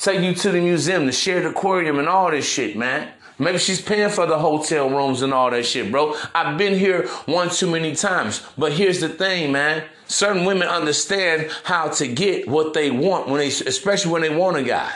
Take 0.00 0.22
you 0.22 0.34
to 0.34 0.50
the 0.50 0.60
museum, 0.62 1.04
the 1.04 1.12
Shedd 1.12 1.44
aquarium 1.44 1.98
and 1.98 2.08
all 2.08 2.30
this 2.30 2.48
shit, 2.48 2.74
man. 2.74 3.12
Maybe 3.38 3.58
she's 3.58 3.82
paying 3.82 4.08
for 4.08 4.26
the 4.26 4.38
hotel 4.38 4.88
rooms 4.88 5.20
and 5.20 5.32
all 5.34 5.50
that 5.50 5.66
shit, 5.66 5.90
bro. 5.90 6.16
I've 6.34 6.56
been 6.56 6.78
here 6.78 7.06
one 7.26 7.50
too 7.50 7.70
many 7.70 7.94
times. 7.94 8.42
But 8.56 8.72
here's 8.72 9.00
the 9.00 9.10
thing, 9.10 9.52
man. 9.52 9.84
Certain 10.06 10.46
women 10.46 10.68
understand 10.68 11.50
how 11.64 11.88
to 11.88 12.08
get 12.08 12.48
what 12.48 12.72
they 12.72 12.90
want 12.90 13.28
when 13.28 13.40
they, 13.40 13.48
especially 13.48 14.10
when 14.10 14.22
they 14.22 14.34
want 14.34 14.56
a 14.56 14.62
guy. 14.62 14.90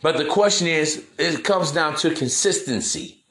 But 0.00 0.16
the 0.16 0.24
question 0.24 0.68
is, 0.68 1.04
it 1.18 1.44
comes 1.44 1.72
down 1.72 1.96
to 1.96 2.14
consistency. 2.14 3.24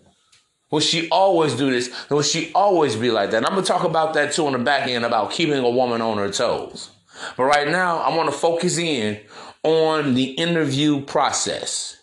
Will 0.70 0.80
she 0.80 1.10
always 1.10 1.56
do 1.56 1.72
this? 1.72 1.92
Will 2.10 2.22
she 2.22 2.52
always 2.54 2.96
be 2.96 3.10
like 3.10 3.32
that? 3.32 3.38
And 3.38 3.46
I'm 3.46 3.54
gonna 3.54 3.66
talk 3.66 3.84
about 3.84 4.14
that 4.14 4.34
too 4.34 4.46
on 4.46 4.54
the 4.54 4.60
back 4.60 4.88
end 4.88 5.06
about 5.06 5.32
keeping 5.32 5.58
a 5.58 5.70
woman 5.70 6.02
on 6.02 6.18
her 6.18 6.32
toes. 6.32 6.92
But 7.38 7.44
right 7.44 7.68
now, 7.68 7.98
I 7.98 8.16
want 8.16 8.32
to 8.32 8.38
focus 8.38 8.78
in 8.78 9.20
on 9.64 10.14
the 10.14 10.32
interview 10.32 11.02
process. 11.02 11.98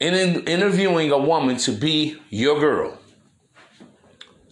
In, 0.00 0.14
in 0.14 0.44
interviewing 0.44 1.12
a 1.12 1.18
woman 1.18 1.56
to 1.58 1.72
be 1.72 2.18
your 2.28 2.58
girl. 2.58 2.98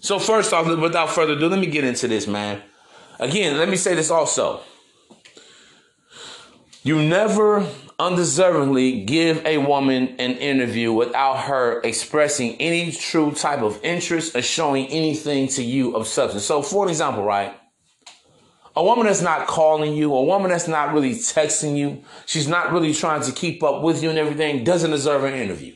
So 0.00 0.18
first 0.18 0.52
off, 0.52 0.66
without 0.66 1.10
further 1.10 1.32
ado, 1.32 1.48
let 1.48 1.58
me 1.58 1.66
get 1.66 1.84
into 1.84 2.08
this, 2.08 2.26
man. 2.26 2.62
Again, 3.18 3.58
let 3.58 3.68
me 3.68 3.76
say 3.76 3.94
this 3.94 4.10
also. 4.10 4.62
You 6.82 7.02
never 7.02 7.66
undeservingly 7.98 9.04
give 9.06 9.44
a 9.44 9.58
woman 9.58 10.16
an 10.18 10.36
interview 10.36 10.90
without 10.90 11.40
her 11.40 11.82
expressing 11.82 12.56
any 12.56 12.90
true 12.92 13.32
type 13.32 13.60
of 13.60 13.78
interest 13.84 14.34
or 14.34 14.40
showing 14.40 14.86
anything 14.86 15.48
to 15.48 15.62
you 15.62 15.94
of 15.94 16.06
substance. 16.06 16.44
So, 16.44 16.62
for 16.62 16.88
example, 16.88 17.22
right? 17.22 17.59
A 18.76 18.84
woman 18.84 19.06
that's 19.06 19.20
not 19.20 19.46
calling 19.46 19.94
you, 19.94 20.14
a 20.14 20.22
woman 20.22 20.50
that's 20.50 20.68
not 20.68 20.94
really 20.94 21.12
texting 21.12 21.76
you, 21.76 22.04
she's 22.26 22.46
not 22.46 22.72
really 22.72 22.94
trying 22.94 23.22
to 23.22 23.32
keep 23.32 23.62
up 23.62 23.82
with 23.82 24.02
you 24.02 24.10
and 24.10 24.18
everything, 24.18 24.62
doesn't 24.64 24.90
deserve 24.90 25.24
an 25.24 25.34
interview. 25.34 25.74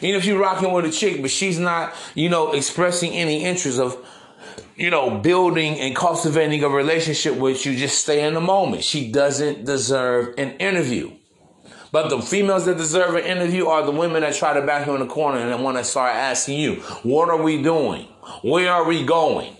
Even 0.00 0.16
if 0.16 0.24
you're 0.24 0.40
rocking 0.40 0.72
with 0.72 0.84
a 0.84 0.90
chick, 0.90 1.22
but 1.22 1.30
she's 1.30 1.60
not, 1.60 1.94
you 2.14 2.28
know, 2.28 2.52
expressing 2.52 3.12
any 3.12 3.44
interest 3.44 3.78
of 3.78 4.04
you 4.76 4.90
know, 4.90 5.18
building 5.18 5.78
and 5.78 5.94
cultivating 5.94 6.64
a 6.64 6.68
relationship 6.68 7.36
with 7.36 7.64
you, 7.66 7.76
just 7.76 8.02
stay 8.02 8.26
in 8.26 8.34
the 8.34 8.40
moment. 8.40 8.82
She 8.82 9.10
doesn't 9.12 9.64
deserve 9.64 10.34
an 10.38 10.52
interview. 10.52 11.12
But 11.92 12.08
the 12.08 12.22
females 12.22 12.64
that 12.64 12.78
deserve 12.78 13.16
an 13.16 13.24
interview 13.24 13.66
are 13.66 13.84
the 13.84 13.92
women 13.92 14.22
that 14.22 14.34
try 14.34 14.54
to 14.54 14.62
back 14.66 14.86
you 14.86 14.94
in 14.94 15.00
the 15.00 15.06
corner 15.06 15.38
and 15.38 15.62
one 15.62 15.74
that 15.74 15.84
start 15.84 16.14
asking 16.14 16.58
you, 16.58 16.76
what 17.02 17.28
are 17.28 17.42
we 17.42 17.62
doing? 17.62 18.06
Where 18.42 18.72
are 18.72 18.84
we 18.84 19.04
going? 19.04 19.56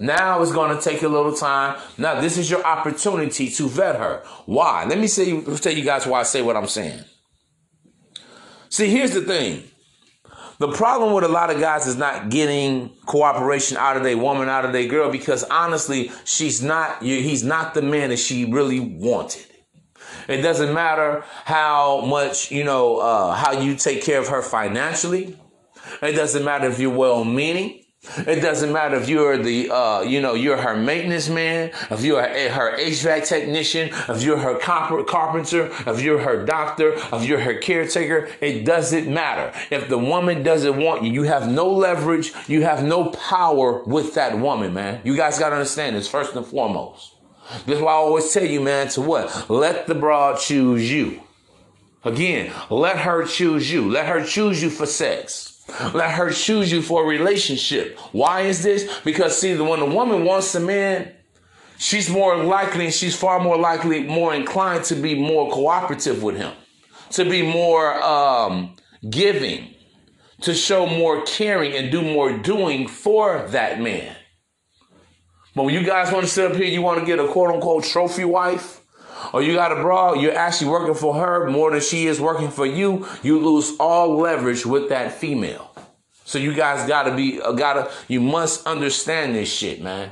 Now 0.00 0.40
it's 0.40 0.50
going 0.50 0.74
to 0.74 0.82
take 0.82 1.02
a 1.02 1.08
little 1.08 1.34
time. 1.34 1.78
Now 1.98 2.20
this 2.20 2.38
is 2.38 2.50
your 2.50 2.64
opportunity 2.64 3.50
to 3.50 3.68
vet 3.68 3.96
her. 3.96 4.24
Why? 4.46 4.86
Let 4.86 4.98
me 4.98 5.06
say, 5.06 5.40
tell 5.58 5.74
you 5.74 5.84
guys 5.84 6.06
why 6.06 6.20
I 6.20 6.22
say 6.22 6.40
what 6.40 6.56
I'm 6.56 6.66
saying. 6.66 7.04
See, 8.70 8.88
here's 8.88 9.12
the 9.12 9.20
thing. 9.20 9.64
The 10.58 10.72
problem 10.72 11.12
with 11.12 11.24
a 11.24 11.28
lot 11.28 11.50
of 11.50 11.60
guys 11.60 11.86
is 11.86 11.96
not 11.96 12.30
getting 12.30 12.90
cooperation 13.06 13.76
out 13.76 13.96
of 13.96 14.02
their 14.02 14.16
woman, 14.16 14.48
out 14.48 14.64
of 14.64 14.72
their 14.72 14.86
girl, 14.86 15.10
because 15.10 15.44
honestly, 15.44 16.10
she's 16.24 16.62
not, 16.62 17.02
he's 17.02 17.44
not 17.44 17.74
the 17.74 17.82
man 17.82 18.10
that 18.10 18.18
she 18.18 18.44
really 18.44 18.80
wanted. 18.80 19.46
It 20.28 20.42
doesn't 20.42 20.72
matter 20.72 21.24
how 21.44 22.02
much, 22.06 22.50
you 22.50 22.64
know, 22.64 22.98
uh, 22.98 23.34
how 23.34 23.52
you 23.52 23.74
take 23.74 24.02
care 24.02 24.20
of 24.20 24.28
her 24.28 24.42
financially. 24.42 25.38
It 26.02 26.12
doesn't 26.12 26.44
matter 26.44 26.68
if 26.68 26.78
you're 26.78 26.96
well 26.96 27.24
meaning. 27.24 27.79
It 28.16 28.40
doesn't 28.40 28.72
matter 28.72 28.96
if 28.96 29.10
you're 29.10 29.36
the, 29.36 29.70
uh, 29.70 30.00
you 30.00 30.22
know, 30.22 30.32
you're 30.32 30.56
her 30.56 30.74
maintenance 30.74 31.28
man, 31.28 31.70
if 31.90 32.02
you're 32.02 32.22
her 32.22 32.78
HVAC 32.78 33.26
technician, 33.26 33.90
if 34.08 34.22
you're 34.22 34.38
her 34.38 34.58
carpenter, 34.58 35.70
if 35.86 36.00
you're 36.00 36.18
her 36.18 36.46
doctor, 36.46 36.94
if 36.94 37.24
you're 37.24 37.40
her 37.40 37.58
caretaker. 37.58 38.30
It 38.40 38.64
doesn't 38.64 39.06
matter. 39.06 39.52
If 39.70 39.90
the 39.90 39.98
woman 39.98 40.42
doesn't 40.42 40.78
want 40.78 41.02
you, 41.04 41.12
you 41.12 41.22
have 41.24 41.50
no 41.50 41.70
leverage, 41.70 42.32
you 42.48 42.62
have 42.62 42.82
no 42.82 43.10
power 43.10 43.84
with 43.84 44.14
that 44.14 44.38
woman, 44.38 44.72
man. 44.72 45.02
You 45.04 45.14
guys 45.14 45.38
got 45.38 45.50
to 45.50 45.56
understand 45.56 45.94
this 45.94 46.08
first 46.08 46.34
and 46.34 46.46
foremost. 46.46 47.16
That's 47.66 47.82
why 47.82 47.92
I 47.92 47.96
always 47.96 48.32
tell 48.32 48.46
you, 48.46 48.62
man, 48.62 48.88
to 48.90 49.02
what? 49.02 49.50
Let 49.50 49.88
the 49.88 49.94
broad 49.94 50.38
choose 50.38 50.90
you. 50.90 51.20
Again, 52.02 52.50
let 52.70 53.00
her 53.00 53.26
choose 53.26 53.70
you. 53.70 53.90
Let 53.90 54.06
her 54.06 54.24
choose 54.24 54.62
you 54.62 54.70
for 54.70 54.86
sex. 54.86 55.49
Let 55.94 56.10
her 56.12 56.30
choose 56.30 56.70
you 56.72 56.82
for 56.82 57.04
a 57.04 57.06
relationship. 57.06 57.98
Why 58.12 58.42
is 58.42 58.62
this? 58.62 59.00
Because 59.04 59.38
see, 59.38 59.54
the 59.54 59.64
when 59.64 59.80
a 59.80 59.86
woman 59.86 60.24
wants 60.24 60.54
a 60.54 60.60
man, 60.60 61.12
she's 61.78 62.10
more 62.10 62.36
likely 62.36 62.86
and 62.86 62.94
she's 62.94 63.16
far 63.16 63.40
more 63.40 63.56
likely, 63.58 64.02
more 64.04 64.34
inclined 64.34 64.84
to 64.84 64.94
be 64.94 65.14
more 65.14 65.50
cooperative 65.50 66.22
with 66.22 66.36
him. 66.36 66.52
to 67.10 67.24
be 67.24 67.42
more 67.42 68.02
um, 68.02 68.76
giving, 69.08 69.74
to 70.42 70.54
show 70.54 70.86
more 70.86 71.22
caring 71.24 71.74
and 71.74 71.90
do 71.90 72.02
more 72.02 72.36
doing 72.38 72.88
for 72.88 73.46
that 73.48 73.80
man. 73.80 74.14
But 75.54 75.64
when 75.64 75.74
you 75.74 75.82
guys 75.84 76.12
want 76.12 76.24
to 76.24 76.30
sit 76.30 76.50
up 76.50 76.56
here, 76.56 76.66
you 76.66 76.82
want 76.82 77.00
to 77.00 77.06
get 77.06 77.18
a 77.18 77.26
quote 77.26 77.50
unquote 77.52 77.84
trophy 77.84 78.24
wife, 78.24 78.79
or 79.32 79.42
you 79.42 79.54
got 79.54 79.72
a 79.72 79.76
bra, 79.76 80.14
you're 80.14 80.36
actually 80.36 80.70
working 80.70 80.94
for 80.94 81.14
her 81.14 81.50
more 81.50 81.70
than 81.70 81.80
she 81.80 82.06
is 82.06 82.20
working 82.20 82.50
for 82.50 82.66
you, 82.66 83.06
you 83.22 83.38
lose 83.40 83.76
all 83.78 84.16
leverage 84.18 84.66
with 84.66 84.88
that 84.88 85.12
female. 85.12 85.74
So 86.24 86.38
you 86.38 86.54
guys 86.54 86.86
gotta 86.86 87.14
be, 87.14 87.40
uh, 87.40 87.52
gotta, 87.52 87.90
you 88.08 88.20
must 88.20 88.66
understand 88.66 89.34
this 89.34 89.52
shit, 89.52 89.82
man. 89.82 90.10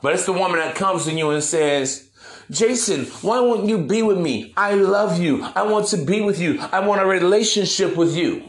But 0.00 0.14
it's 0.14 0.26
the 0.26 0.32
woman 0.32 0.58
that 0.58 0.74
comes 0.74 1.04
to 1.04 1.12
you 1.12 1.30
and 1.30 1.42
says, 1.42 2.10
Jason, 2.50 3.06
why 3.22 3.40
won't 3.40 3.68
you 3.68 3.78
be 3.78 4.02
with 4.02 4.18
me? 4.18 4.52
I 4.56 4.74
love 4.74 5.20
you. 5.20 5.42
I 5.54 5.62
want 5.62 5.88
to 5.88 5.96
be 5.96 6.20
with 6.20 6.40
you. 6.40 6.60
I 6.60 6.80
want 6.80 7.00
a 7.00 7.06
relationship 7.06 7.96
with 7.96 8.16
you. 8.16 8.44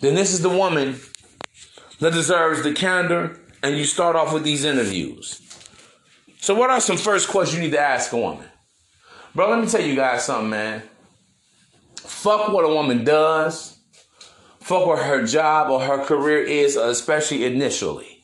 Then 0.00 0.14
this 0.14 0.32
is 0.32 0.42
the 0.42 0.50
woman 0.50 1.00
that 2.00 2.12
deserves 2.12 2.62
the 2.62 2.74
candor, 2.74 3.40
and 3.62 3.76
you 3.76 3.84
start 3.84 4.16
off 4.16 4.34
with 4.34 4.44
these 4.44 4.64
interviews. 4.64 5.40
So, 6.46 6.54
what 6.54 6.70
are 6.70 6.80
some 6.80 6.96
first 6.96 7.26
questions 7.26 7.58
you 7.58 7.64
need 7.64 7.74
to 7.74 7.80
ask 7.80 8.12
a 8.12 8.16
woman? 8.16 8.46
Bro, 9.34 9.50
let 9.50 9.60
me 9.60 9.66
tell 9.66 9.80
you 9.80 9.96
guys 9.96 10.26
something, 10.26 10.50
man. 10.50 10.84
Fuck 11.96 12.52
what 12.52 12.64
a 12.64 12.68
woman 12.68 13.02
does. 13.02 13.76
Fuck 14.60 14.86
what 14.86 15.04
her 15.04 15.26
job 15.26 15.72
or 15.72 15.80
her 15.80 16.04
career 16.04 16.40
is, 16.40 16.76
especially 16.76 17.46
initially. 17.46 18.22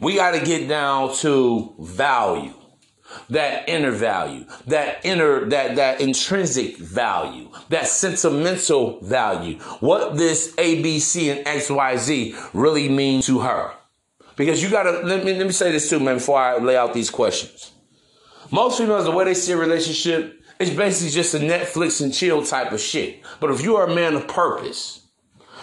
We 0.00 0.16
got 0.16 0.32
to 0.32 0.44
get 0.44 0.68
down 0.68 1.14
to 1.18 1.76
value 1.78 2.52
that 3.30 3.68
inner 3.68 3.92
value, 3.92 4.44
that 4.66 5.06
inner, 5.06 5.48
that, 5.50 5.76
that 5.76 6.00
intrinsic 6.00 6.78
value, 6.78 7.48
that 7.68 7.86
sentimental 7.86 8.98
value, 9.02 9.60
what 9.78 10.16
this 10.16 10.52
A, 10.58 10.82
B, 10.82 10.98
C, 10.98 11.30
and 11.30 11.46
X, 11.46 11.70
Y, 11.70 11.96
Z 11.96 12.34
really 12.52 12.88
mean 12.88 13.22
to 13.22 13.38
her. 13.38 13.72
Because 14.36 14.62
you 14.62 14.70
gotta, 14.70 14.90
let 15.06 15.24
me, 15.24 15.34
let 15.34 15.46
me 15.46 15.52
say 15.52 15.70
this 15.72 15.88
too, 15.88 16.00
man, 16.00 16.16
before 16.16 16.38
I 16.38 16.58
lay 16.58 16.76
out 16.76 16.92
these 16.92 17.10
questions. 17.10 17.72
Most 18.50 18.78
females, 18.78 19.04
the 19.04 19.10
way 19.10 19.24
they 19.24 19.34
see 19.34 19.52
a 19.52 19.56
relationship, 19.56 20.42
it's 20.58 20.70
basically 20.70 21.10
just 21.10 21.34
a 21.34 21.38
Netflix 21.38 22.02
and 22.02 22.12
chill 22.12 22.44
type 22.44 22.72
of 22.72 22.80
shit. 22.80 23.22
But 23.40 23.50
if 23.50 23.62
you 23.62 23.76
are 23.76 23.88
a 23.88 23.94
man 23.94 24.14
of 24.14 24.28
purpose, 24.28 25.04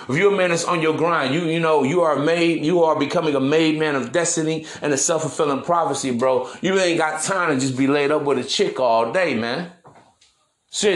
if 0.09 0.17
you're 0.17 0.33
a 0.33 0.37
man 0.37 0.49
that's 0.49 0.65
on 0.65 0.81
your 0.81 0.97
grind, 0.97 1.33
you 1.33 1.41
you 1.41 1.59
know 1.59 1.83
you 1.83 2.01
are 2.01 2.17
made, 2.17 2.65
you 2.65 2.83
are 2.83 2.97
becoming 2.99 3.35
a 3.35 3.39
made 3.39 3.77
man 3.77 3.95
of 3.95 4.11
destiny 4.11 4.65
and 4.81 4.91
a 4.91 4.97
self 4.97 5.21
fulfilling 5.21 5.61
prophecy, 5.61 6.11
bro. 6.11 6.49
You 6.61 6.77
ain't 6.79 6.97
got 6.97 7.21
time 7.21 7.53
to 7.53 7.59
just 7.59 7.77
be 7.77 7.87
laid 7.87 8.11
up 8.11 8.23
with 8.23 8.39
a 8.39 8.43
chick 8.43 8.79
all 8.79 9.11
day, 9.11 9.35
man. 9.35 9.71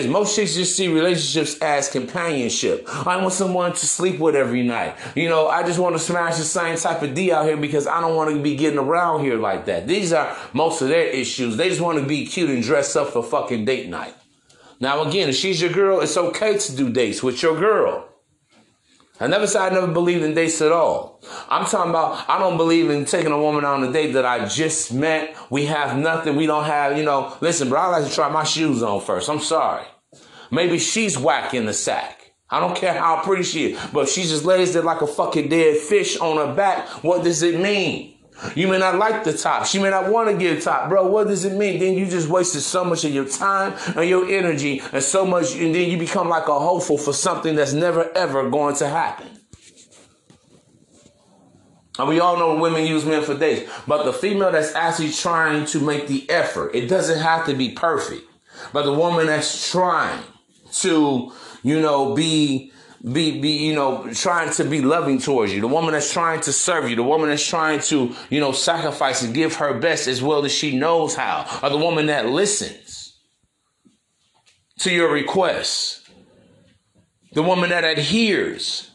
Most 0.08 0.36
chicks 0.36 0.56
just 0.56 0.78
see 0.78 0.88
relationships 0.88 1.58
as 1.62 1.90
companionship. 1.90 2.88
I 3.06 3.18
want 3.18 3.34
someone 3.34 3.74
to 3.74 3.86
sleep 3.86 4.20
with 4.20 4.34
every 4.34 4.64
night. 4.64 4.96
You 5.16 5.28
know, 5.28 5.50
I 5.50 5.64
just 5.64 5.80
want 5.80 5.96
to 5.96 6.00
smash 6.00 6.38
the 6.38 6.46
same 6.46 6.78
type 6.78 7.02
of 7.02 7.14
D 7.14 7.32
out 7.34 7.46
here 7.46 7.58
because 7.58 7.86
I 7.86 8.00
don't 8.00 8.16
want 8.16 8.34
to 8.34 8.42
be 8.42 8.56
getting 8.56 8.80
around 8.80 9.26
here 9.26 9.38
like 9.38 9.66
that. 9.66 9.86
These 9.86 10.14
are 10.14 10.36
most 10.54 10.82
of 10.82 10.88
their 10.88 11.08
issues. 11.08 11.58
They 11.58 11.68
just 11.68 11.82
want 11.82 12.00
to 12.00 12.06
be 12.06 12.26
cute 12.26 12.50
and 12.50 12.64
dress 12.64 12.96
up 12.96 13.10
for 13.10 13.22
fucking 13.22 13.66
date 13.66 13.90
night. 13.90 14.16
Now, 14.80 15.04
again, 15.04 15.28
if 15.28 15.36
she's 15.36 15.62
your 15.62 15.72
girl, 15.72 16.00
it's 16.00 16.16
okay 16.16 16.58
to 16.58 16.76
do 16.76 16.90
dates 16.90 17.22
with 17.22 17.44
your 17.44 17.60
girl. 17.60 18.08
I 19.20 19.28
never 19.28 19.48
said 19.48 19.62
I 19.62 19.74
never 19.74 19.88
believed 19.88 20.24
in 20.24 20.34
dates 20.34 20.62
at 20.62 20.74
all. 20.74 21.22
I'm 21.48 21.66
talking 21.66 21.90
about 21.90 22.30
I 22.30 22.38
don't 22.38 22.58
believe 22.58 22.90
in 22.90 23.06
taking 23.06 23.32
a 23.32 23.42
woman 23.42 23.64
on 23.64 23.84
a 23.84 23.92
date 23.92 24.12
that 24.14 24.26
I 24.26 24.46
just 24.46 24.94
met. 24.94 25.36
We 25.50 25.66
have 25.68 25.98
nothing. 25.98 26.36
We 26.36 26.48
don't 26.48 26.66
have, 26.66 26.98
you 26.98 27.04
know, 27.04 27.36
listen, 27.40 27.70
bro, 27.70 27.80
I 27.80 27.88
like 27.88 28.08
to 28.10 28.14
try 28.14 28.30
my 28.30 28.44
shoes 28.44 28.84
on 28.84 29.00
first. 29.00 29.30
I'm 29.30 29.40
sorry. 29.40 29.86
Maybe 30.52 30.80
she's 30.80 31.18
whack 31.18 31.54
in 31.54 31.66
the 31.66 31.74
sack. 31.74 32.34
I 32.50 32.60
don't 32.60 32.76
care 32.76 32.94
how 32.94 33.22
pretty 33.24 33.44
she 33.44 33.72
is, 33.72 33.80
but 33.92 34.08
she 34.08 34.24
just 34.24 34.46
lays 34.46 34.74
there 34.74 34.84
like 34.84 35.02
a 35.02 35.08
fucking 35.08 35.50
dead 35.50 35.78
fish 35.78 36.18
on 36.18 36.38
her 36.38 36.54
back, 36.54 36.88
what 37.04 37.24
does 37.24 37.42
it 37.42 37.60
mean? 37.60 38.15
You 38.56 38.68
may 38.68 38.78
not 38.78 38.98
like 38.98 39.24
the 39.24 39.34
top. 39.34 39.66
She 39.66 39.80
may 39.80 39.90
not 39.90 40.12
want 40.12 40.40
to 40.40 40.46
a 40.46 40.60
top. 40.60 40.90
Bro, 40.90 41.08
what 41.08 41.28
does 41.28 41.46
it 41.46 41.54
mean? 41.54 41.80
Then 41.80 41.94
you 41.98 42.06
just 42.06 42.28
wasted 42.28 42.62
so 42.62 42.84
much 42.84 43.04
of 43.06 43.14
your 43.14 43.26
time 43.26 43.74
and 43.96 44.10
your 44.10 44.28
energy 44.28 44.82
and 44.92 45.02
so 45.04 45.26
much, 45.26 45.56
and 45.56 45.74
then 45.74 45.90
you 45.90 45.98
become 45.98 46.30
like 46.30 46.48
a 46.48 46.60
hopeful 46.60 46.98
for 46.98 47.14
something 47.14 47.56
that's 47.56 47.74
never 47.74 48.12
ever 48.16 48.50
going 48.50 48.76
to 48.76 48.88
happen. 48.88 49.28
And 51.98 52.10
we 52.10 52.20
all 52.20 52.38
know 52.38 52.60
women 52.60 52.86
use 52.86 53.06
men 53.06 53.24
for 53.24 53.38
dates, 53.38 53.72
but 53.88 54.04
the 54.04 54.12
female 54.12 54.52
that's 54.52 54.76
actually 54.76 55.12
trying 55.12 55.66
to 55.68 55.80
make 55.80 56.08
the 56.08 56.30
effort, 56.30 56.76
it 56.76 56.88
doesn't 56.88 57.20
have 57.20 57.46
to 57.46 57.54
be 57.54 57.70
perfect, 57.70 58.24
but 58.74 58.84
the 58.84 58.92
woman 58.92 59.28
that's 59.28 59.72
trying 59.72 60.22
to, 60.74 61.32
you 61.64 61.80
know, 61.80 62.14
be 62.14 62.74
be 63.12 63.40
be 63.40 63.52
you 63.52 63.76
know 63.76 64.12
trying 64.14 64.52
to 64.54 64.64
be 64.64 64.82
loving 64.82 65.20
towards 65.20 65.54
you. 65.54 65.62
The 65.62 65.68
woman 65.68 65.94
that's 65.94 66.12
trying 66.12 66.42
to 66.42 66.54
serve 66.54 66.90
you. 66.90 66.96
The 66.96 67.04
woman 67.04 67.30
that's 67.30 67.46
trying 67.46 67.80
to 67.82 68.16
you 68.30 68.40
know 68.40 68.52
sacrifice 68.52 69.22
and 69.22 69.34
give 69.34 69.56
her 69.56 69.80
best 69.80 70.08
as 70.08 70.24
well 70.24 70.44
as 70.44 70.52
she 70.52 70.78
knows 70.78 71.16
how 71.16 71.46
or 71.62 71.70
the 71.70 71.78
woman 71.78 72.08
that 72.08 72.28
listens 72.28 73.18
to 74.80 74.92
your 74.92 75.12
requests. 75.12 76.02
The 77.34 77.44
woman 77.44 77.70
that 77.70 77.84
adheres 77.84 78.90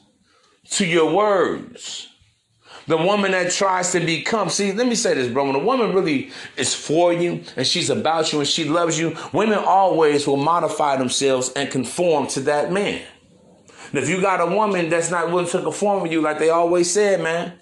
to 0.70 0.86
your 0.86 1.14
words. 1.14 2.08
The 2.86 2.96
woman 2.96 3.30
that 3.32 3.52
tries 3.52 3.92
to 3.92 4.00
become 4.00 4.50
see 4.50 4.72
let 4.72 4.88
me 4.88 4.96
say 4.96 5.14
this 5.14 5.32
bro. 5.32 5.46
When 5.46 5.54
a 5.54 5.60
woman 5.60 5.94
really 5.94 6.32
is 6.56 6.74
for 6.74 7.12
you 7.12 7.44
and 7.56 7.64
she's 7.64 7.90
about 7.90 8.32
you 8.32 8.40
and 8.40 8.48
she 8.48 8.64
loves 8.64 8.98
you 8.98 9.16
women 9.32 9.58
always 9.58 10.26
will 10.26 10.36
modify 10.36 10.96
themselves 10.96 11.52
and 11.54 11.70
conform 11.70 12.26
to 12.28 12.40
that 12.40 12.72
man 12.72 13.02
and 13.90 13.98
if 13.98 14.08
you 14.08 14.20
got 14.20 14.40
a 14.40 14.46
woman 14.46 14.88
that's 14.88 15.10
not 15.10 15.30
willing 15.30 15.50
to 15.50 15.62
conform 15.62 16.02
with 16.02 16.12
you, 16.12 16.20
like 16.20 16.38
they 16.38 16.50
always 16.50 16.90
said, 16.90 17.20
man, 17.20 17.54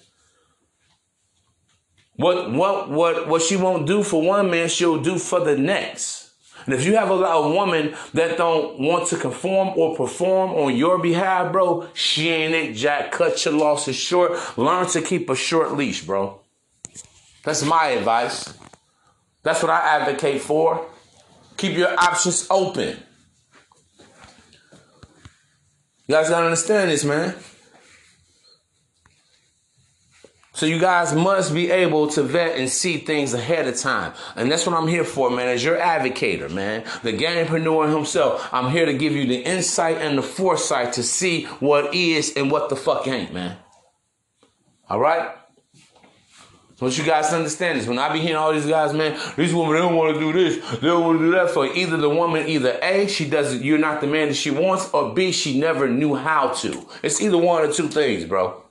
what 2.17 2.53
what 2.53 2.91
what 2.91 3.29
what 3.29 3.43
she 3.43 3.57
won't 3.57 3.87
do 3.87 4.03
for 4.03 4.21
one 4.21 4.51
man, 4.51 4.69
she'll 4.69 5.01
do 5.01 5.19
for 5.19 5.41
the 5.41 5.57
next. 5.57 6.33
And 6.67 6.75
if 6.75 6.85
you 6.85 6.97
have 6.97 7.11
a, 7.11 7.15
a 7.15 7.51
woman 7.51 7.95
that 8.13 8.37
don't 8.37 8.79
want 8.79 9.09
to 9.09 9.17
conform 9.17 9.69
or 9.77 9.97
perform 9.97 10.51
on 10.51 10.77
your 10.77 10.99
behalf, 10.99 11.51
bro, 11.51 11.89
she 11.95 12.29
ain't 12.29 12.55
it, 12.55 12.75
Jack. 12.75 13.13
Cut 13.13 13.43
your 13.45 13.55
losses 13.55 13.97
short. 13.97 14.33
Learn 14.59 14.87
to 14.89 15.01
keep 15.01 15.31
a 15.31 15.37
short 15.37 15.73
leash, 15.75 16.05
bro. 16.05 16.41
That's 17.43 17.65
my 17.65 17.87
advice. 17.87 18.53
That's 19.43 19.63
what 19.63 19.71
I 19.71 19.79
advocate 19.79 20.43
for. 20.43 20.87
Keep 21.57 21.79
your 21.79 21.99
options 21.99 22.47
open. 22.51 22.99
You 26.09 26.15
guys 26.15 26.31
gotta 26.31 26.47
understand 26.47 26.91
this, 26.91 27.05
man. 27.05 27.35
So 30.55 30.67
you 30.67 30.81
guys 30.81 31.15
must 31.15 31.55
be 31.55 31.71
able 31.71 32.09
to 32.09 32.23
vet 32.23 32.59
and 32.59 32.69
see 32.69 32.97
things 32.97 33.33
ahead 33.33 33.69
of 33.69 33.77
time. 33.77 34.15
And 34.35 34.51
that's 34.51 34.67
what 34.67 34.75
I'm 34.75 34.89
here 34.89 35.05
for, 35.05 35.31
man. 35.31 35.47
As 35.47 35.63
your 35.63 35.77
advocator, 35.77 36.51
man. 36.51 36.83
The 37.05 37.13
gamepreneur 37.13 37.95
himself. 37.95 38.49
I'm 38.53 38.73
here 38.73 38.87
to 38.87 38.95
give 38.95 39.13
you 39.13 39.27
the 39.27 39.41
insight 39.41 39.99
and 39.99 40.19
the 40.19 40.23
foresight 40.23 40.95
to 40.95 41.05
see 41.05 41.45
what 41.61 41.95
is 41.95 42.33
and 42.37 42.51
what 42.51 42.71
the 42.71 42.77
fuck 42.77 43.07
ain't, 43.07 43.33
man. 43.33 43.57
All 44.89 44.99
right? 44.99 45.31
Don't 46.79 46.97
you 46.97 47.05
guys 47.05 47.33
understand 47.33 47.81
this? 47.81 47.89
When 47.89 47.99
I 47.99 48.13
be 48.13 48.21
hearing 48.21 48.37
all 48.37 48.53
these 48.53 48.67
guys, 48.67 48.93
man, 48.93 49.19
these 49.37 49.53
women 49.53 49.73
they 49.73 49.81
don't 49.81 49.97
want 49.97 50.15
to 50.15 50.21
do 50.21 50.33
this, 50.33 50.65
they 50.79 50.87
don't 50.87 51.05
want 51.05 51.19
to 51.19 51.25
do 51.25 51.33
that 51.33 51.51
for 51.51 51.67
either 51.67 51.97
the 51.97 52.09
woman, 52.09 52.47
either 52.47 52.79
A, 52.81 53.09
she 53.09 53.29
doesn't, 53.29 53.65
you're 53.65 53.79
not 53.79 54.01
the 54.01 54.07
man 54.07 54.29
that 54.29 54.35
she 54.35 54.53
wants, 54.53 54.89
or 54.95 55.13
B, 55.13 55.33
she 55.33 55.59
never 55.59 55.89
knew 55.89 56.15
how 56.15 56.51
to. 56.51 56.87
It's 57.03 57.21
either 57.21 57.37
one 57.37 57.69
or 57.69 57.73
two 57.73 57.89
things, 57.89 58.25
bro. 58.25 58.63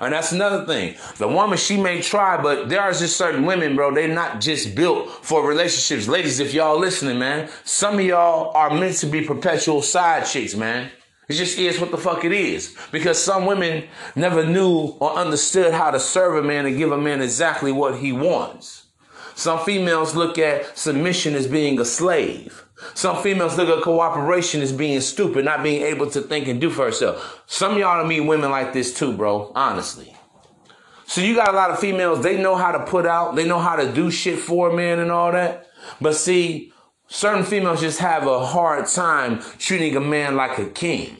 And 0.00 0.12
that's 0.12 0.30
another 0.30 0.64
thing. 0.66 0.94
The 1.18 1.26
woman, 1.26 1.58
she 1.58 1.76
may 1.76 2.00
try, 2.00 2.40
but 2.40 2.68
there 2.68 2.80
are 2.80 2.92
just 2.92 3.16
certain 3.16 3.44
women, 3.44 3.74
bro, 3.74 3.92
they're 3.92 4.06
not 4.06 4.40
just 4.40 4.76
built 4.76 5.10
for 5.24 5.46
relationships. 5.46 6.06
Ladies, 6.06 6.38
if 6.38 6.54
y'all 6.54 6.78
listening, 6.78 7.18
man, 7.18 7.48
some 7.64 7.98
of 7.98 8.04
y'all 8.04 8.56
are 8.56 8.70
meant 8.70 8.96
to 8.98 9.06
be 9.06 9.22
perpetual 9.22 9.82
side 9.82 10.26
chicks, 10.26 10.54
man. 10.54 10.90
It 11.28 11.34
just 11.34 11.58
is 11.58 11.80
what 11.80 11.90
the 11.90 11.98
fuck 11.98 12.24
it 12.24 12.32
is. 12.32 12.76
Because 12.92 13.22
some 13.22 13.46
women 13.46 13.84
never 14.14 14.44
knew 14.44 14.96
or 15.00 15.14
understood 15.14 15.72
how 15.72 15.90
to 15.90 15.98
serve 15.98 16.36
a 16.36 16.46
man 16.46 16.66
and 16.66 16.76
give 16.76 16.92
a 16.92 16.98
man 16.98 17.22
exactly 17.22 17.72
what 17.72 17.98
he 17.98 18.12
wants. 18.12 18.86
Some 19.34 19.64
females 19.64 20.14
look 20.14 20.38
at 20.38 20.78
submission 20.78 21.34
as 21.34 21.46
being 21.46 21.80
a 21.80 21.84
slave. 21.84 22.64
Some 22.94 23.22
females 23.22 23.56
look 23.56 23.68
at 23.68 23.82
cooperation 23.82 24.60
as 24.60 24.72
being 24.72 25.00
stupid, 25.00 25.44
not 25.44 25.62
being 25.62 25.82
able 25.82 26.10
to 26.10 26.20
think 26.20 26.46
and 26.46 26.60
do 26.60 26.70
for 26.70 26.84
herself. 26.84 27.42
Some 27.46 27.72
of 27.72 27.78
y'all 27.78 28.04
meet 28.06 28.20
women 28.20 28.50
like 28.50 28.72
this 28.72 28.92
too, 28.94 29.12
bro, 29.12 29.50
honestly. 29.54 30.14
So 31.06 31.20
you 31.20 31.34
got 31.34 31.52
a 31.52 31.56
lot 31.56 31.70
of 31.70 31.78
females, 31.78 32.22
they 32.22 32.40
know 32.40 32.56
how 32.56 32.72
to 32.72 32.84
put 32.84 33.06
out, 33.06 33.36
they 33.36 33.46
know 33.46 33.58
how 33.58 33.76
to 33.76 33.92
do 33.92 34.10
shit 34.10 34.38
for 34.38 34.70
a 34.70 34.76
man 34.76 34.98
and 34.98 35.10
all 35.10 35.32
that. 35.32 35.66
But 36.00 36.14
see, 36.14 36.72
Certain 37.14 37.44
females 37.44 37.80
just 37.80 38.00
have 38.00 38.26
a 38.26 38.44
hard 38.44 38.88
time 38.88 39.40
treating 39.56 39.94
a 39.94 40.00
man 40.00 40.34
like 40.34 40.58
a 40.58 40.66
king. 40.66 41.16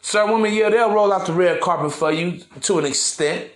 Certain 0.00 0.32
women, 0.32 0.52
yeah, 0.52 0.68
they'll 0.70 0.92
roll 0.92 1.12
out 1.12 1.24
the 1.24 1.32
red 1.32 1.60
carpet 1.60 1.92
for 1.92 2.10
you 2.10 2.40
to 2.62 2.80
an 2.80 2.84
extent. 2.84 3.48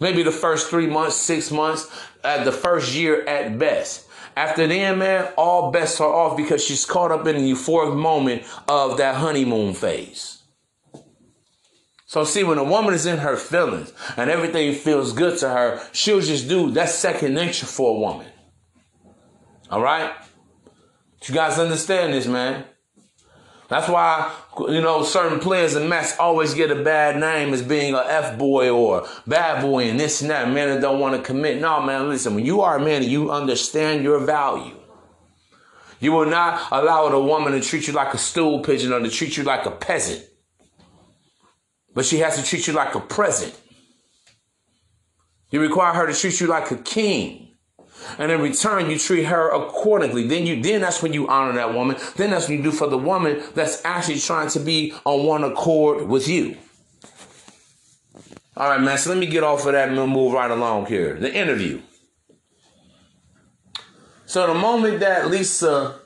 Maybe 0.00 0.22
the 0.22 0.30
first 0.30 0.70
three 0.70 0.86
months, 0.86 1.16
six 1.16 1.50
months, 1.50 1.90
at 2.24 2.46
the 2.46 2.50
first 2.50 2.94
year 2.94 3.26
at 3.26 3.58
best. 3.58 4.08
After 4.34 4.66
then, 4.66 5.00
man, 5.00 5.30
all 5.36 5.70
bets 5.70 6.00
are 6.00 6.10
off 6.10 6.34
because 6.34 6.64
she's 6.64 6.86
caught 6.86 7.12
up 7.12 7.26
in 7.26 7.36
the 7.36 7.52
euphoric 7.52 7.94
moment 7.94 8.44
of 8.66 8.96
that 8.96 9.16
honeymoon 9.16 9.74
phase. 9.74 10.44
So 12.06 12.24
see, 12.24 12.42
when 12.42 12.56
a 12.56 12.64
woman 12.64 12.94
is 12.94 13.04
in 13.04 13.18
her 13.18 13.36
feelings 13.36 13.92
and 14.16 14.30
everything 14.30 14.72
feels 14.72 15.12
good 15.12 15.38
to 15.40 15.50
her, 15.50 15.86
she'll 15.92 16.22
just 16.22 16.48
do 16.48 16.70
that's 16.70 16.94
second 16.94 17.34
nature 17.34 17.66
for 17.66 17.94
a 17.94 18.00
woman. 18.00 18.28
All 19.70 19.82
right? 19.82 20.12
You 21.26 21.34
guys 21.34 21.58
understand 21.58 22.12
this, 22.12 22.26
man? 22.26 22.64
That's 23.68 23.88
why, 23.88 24.30
you 24.68 24.82
know, 24.82 25.02
certain 25.02 25.40
players 25.40 25.74
in 25.74 25.88
Mets 25.88 26.18
always 26.18 26.52
get 26.52 26.70
a 26.70 26.82
bad 26.82 27.18
name 27.18 27.54
as 27.54 27.62
being 27.62 27.94
a 27.94 28.04
F 28.06 28.38
boy 28.38 28.68
or 28.68 29.06
bad 29.26 29.62
boy 29.62 29.88
and 29.88 29.98
this 29.98 30.20
and 30.20 30.30
that. 30.30 30.50
Men 30.50 30.68
that 30.68 30.82
don't 30.82 31.00
want 31.00 31.16
to 31.16 31.22
commit. 31.22 31.62
No, 31.62 31.80
man, 31.80 32.10
listen, 32.10 32.34
when 32.34 32.44
you 32.44 32.60
are 32.60 32.76
a 32.76 32.84
man 32.84 33.02
you 33.04 33.30
understand 33.30 34.04
your 34.04 34.18
value, 34.18 34.76
you 35.98 36.12
will 36.12 36.26
not 36.26 36.68
allow 36.70 37.06
a 37.06 37.20
woman 37.20 37.52
to 37.52 37.60
treat 37.60 37.86
you 37.86 37.94
like 37.94 38.12
a 38.12 38.18
stool 38.18 38.60
pigeon 38.60 38.92
or 38.92 39.00
to 39.00 39.08
treat 39.08 39.38
you 39.38 39.44
like 39.44 39.64
a 39.64 39.70
peasant. 39.70 40.22
But 41.94 42.04
she 42.04 42.18
has 42.18 42.36
to 42.36 42.44
treat 42.44 42.66
you 42.66 42.74
like 42.74 42.94
a 42.94 43.00
present. 43.00 43.58
You 45.50 45.60
require 45.60 45.94
her 45.94 46.06
to 46.06 46.12
treat 46.12 46.38
you 46.38 46.48
like 46.48 46.70
a 46.70 46.76
king 46.76 47.43
and 48.18 48.30
in 48.30 48.40
return 48.40 48.90
you 48.90 48.98
treat 48.98 49.24
her 49.24 49.50
accordingly 49.50 50.26
then 50.26 50.46
you 50.46 50.62
then 50.62 50.80
that's 50.80 51.02
when 51.02 51.12
you 51.12 51.28
honor 51.28 51.52
that 51.54 51.74
woman. 51.74 51.96
Then 52.16 52.30
that's 52.30 52.48
when 52.48 52.58
you 52.58 52.64
do 52.64 52.72
for 52.72 52.86
the 52.86 52.98
woman 52.98 53.42
that's 53.54 53.84
actually 53.84 54.20
trying 54.20 54.48
to 54.50 54.60
be 54.60 54.92
on 55.04 55.26
one 55.26 55.44
accord 55.44 56.08
with 56.08 56.28
you. 56.28 56.56
All 58.56 58.68
right 58.68 58.80
man 58.80 58.98
so 58.98 59.10
let 59.10 59.18
me 59.18 59.26
get 59.26 59.42
off 59.42 59.66
of 59.66 59.72
that 59.72 59.88
and 59.88 60.10
move 60.10 60.32
right 60.32 60.50
along 60.50 60.86
here. 60.86 61.14
The 61.14 61.32
interview. 61.34 61.80
So 64.26 64.46
the 64.46 64.54
moment 64.54 65.00
that 65.00 65.30
lisa 65.30 66.00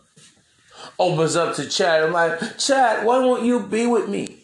opens 0.99 1.37
up 1.37 1.55
to 1.55 1.69
chad 1.69 2.03
i'm 2.03 2.13
like 2.13 2.59
chad 2.59 3.07
why 3.07 3.19
won't 3.19 3.45
you 3.45 3.61
be 3.61 3.87
with 3.87 4.09
me 4.09 4.38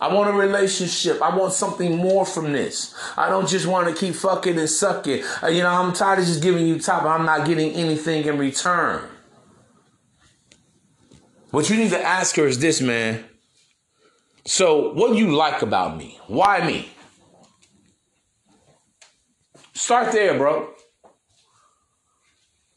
I 0.00 0.12
want 0.14 0.30
a 0.30 0.32
relationship. 0.32 1.20
I 1.20 1.36
want 1.36 1.52
something 1.52 1.96
more 1.96 2.24
from 2.24 2.52
this. 2.52 2.94
I 3.16 3.28
don't 3.28 3.48
just 3.48 3.66
want 3.66 3.88
to 3.88 3.94
keep 3.94 4.14
fucking 4.14 4.58
and 4.58 4.70
sucking. 4.70 5.24
Uh, 5.42 5.48
you 5.48 5.62
know, 5.62 5.70
I'm 5.70 5.92
tired 5.92 6.20
of 6.20 6.26
just 6.26 6.42
giving 6.42 6.66
you 6.66 6.78
top. 6.78 7.02
I'm 7.02 7.26
not 7.26 7.46
getting 7.46 7.72
anything 7.72 8.24
in 8.24 8.38
return. 8.38 9.08
What 11.50 11.68
you 11.68 11.76
need 11.76 11.90
to 11.90 12.00
ask 12.00 12.36
her 12.36 12.46
is 12.46 12.60
this, 12.60 12.80
man. 12.80 13.24
So, 14.46 14.92
what 14.92 15.12
do 15.12 15.18
you 15.18 15.34
like 15.34 15.62
about 15.62 15.96
me? 15.96 16.18
Why 16.26 16.64
me? 16.64 16.90
Start 19.74 20.12
there, 20.12 20.36
bro. 20.38 20.70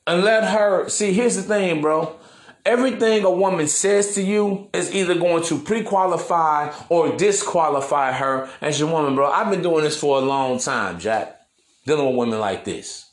And 0.08 0.24
let 0.24 0.44
her 0.46 0.90
see. 0.90 1.14
Here's 1.14 1.36
the 1.36 1.44
thing, 1.44 1.82
bro 1.82 2.18
everything 2.66 3.24
a 3.24 3.32
woman 3.32 3.68
says 3.68 4.16
to 4.16 4.22
you 4.22 4.70
is 4.74 4.94
either 4.94 5.16
going 5.16 5.44
to 5.46 5.60
pre-qualify 5.60 6.74
or 6.90 7.16
disqualify 7.18 8.12
her 8.12 8.50
as 8.62 8.80
your 8.80 8.90
woman, 8.92 9.16
bro. 9.16 9.30
I've 9.30 9.50
been 9.50 9.62
doing 9.62 9.84
this 9.84 10.00
for 10.00 10.18
a 10.18 10.22
long 10.22 10.60
time, 10.60 11.00
Jack. 11.00 11.38
Dealing 11.86 12.08
with 12.08 12.16
women 12.16 12.40
like 12.40 12.64
this. 12.64 13.10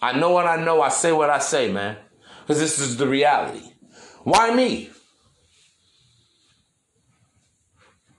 I 0.00 0.18
know 0.18 0.30
what 0.30 0.46
I 0.46 0.62
know. 0.62 0.80
I 0.82 0.88
say 0.88 1.12
what 1.12 1.30
I 1.30 1.38
say, 1.38 1.72
man. 1.72 1.96
Because 2.40 2.60
this 2.60 2.78
is 2.78 2.96
the 2.96 3.06
reality. 3.06 3.72
Why 4.24 4.54
me? 4.54 4.90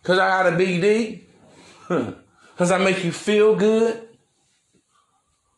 Because 0.02 0.20
I 0.20 0.44
got 0.44 0.54
a 0.54 0.58
big 0.58 0.82
D? 0.82 1.24
Because 2.54 2.70
I 2.70 2.78
make 2.78 3.04
you 3.04 3.12
feel 3.12 3.56
good? 3.56 4.08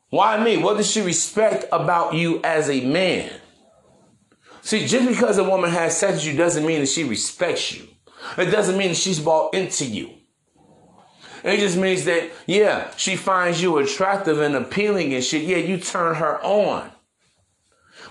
Why 0.09 0.41
me? 0.41 0.55
What 0.55 0.77
does 0.77 0.89
she 0.89 1.01
respect 1.01 1.65
about 1.73 2.13
you 2.13 2.39
as 2.41 2.69
a 2.69 2.79
man? 2.85 3.29
See, 4.65 4.87
just 4.87 5.07
because 5.07 5.37
a 5.37 5.43
woman 5.43 5.69
has 5.69 5.95
sex 5.95 6.15
with 6.15 6.25
you 6.25 6.35
doesn't 6.35 6.65
mean 6.65 6.79
that 6.79 6.89
she 6.89 7.03
respects 7.03 7.71
you. 7.71 7.87
It 8.35 8.45
doesn't 8.45 8.75
mean 8.75 8.87
that 8.87 8.97
she's 8.97 9.19
bought 9.19 9.53
into 9.53 9.85
you. 9.85 10.09
It 11.43 11.59
just 11.59 11.77
means 11.77 12.05
that, 12.05 12.31
yeah, 12.47 12.89
she 12.97 13.15
finds 13.15 13.61
you 13.61 13.77
attractive 13.77 14.41
and 14.41 14.55
appealing 14.55 15.13
and 15.13 15.23
shit. 15.23 15.43
Yeah, 15.43 15.57
you 15.57 15.77
turn 15.77 16.15
her 16.15 16.43
on. 16.43 16.89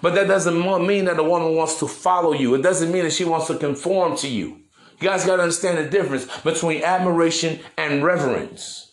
But 0.00 0.14
that 0.14 0.28
doesn't 0.28 0.86
mean 0.86 1.06
that 1.06 1.18
a 1.18 1.24
woman 1.24 1.56
wants 1.56 1.80
to 1.80 1.88
follow 1.88 2.32
you. 2.32 2.54
It 2.54 2.62
doesn't 2.62 2.92
mean 2.92 3.02
that 3.02 3.12
she 3.12 3.24
wants 3.24 3.48
to 3.48 3.58
conform 3.58 4.16
to 4.18 4.28
you. 4.28 4.60
You 5.00 5.08
guys 5.08 5.26
got 5.26 5.36
to 5.36 5.42
understand 5.42 5.78
the 5.78 5.90
difference 5.90 6.26
between 6.42 6.84
admiration 6.84 7.58
and 7.76 8.04
reverence. 8.04 8.92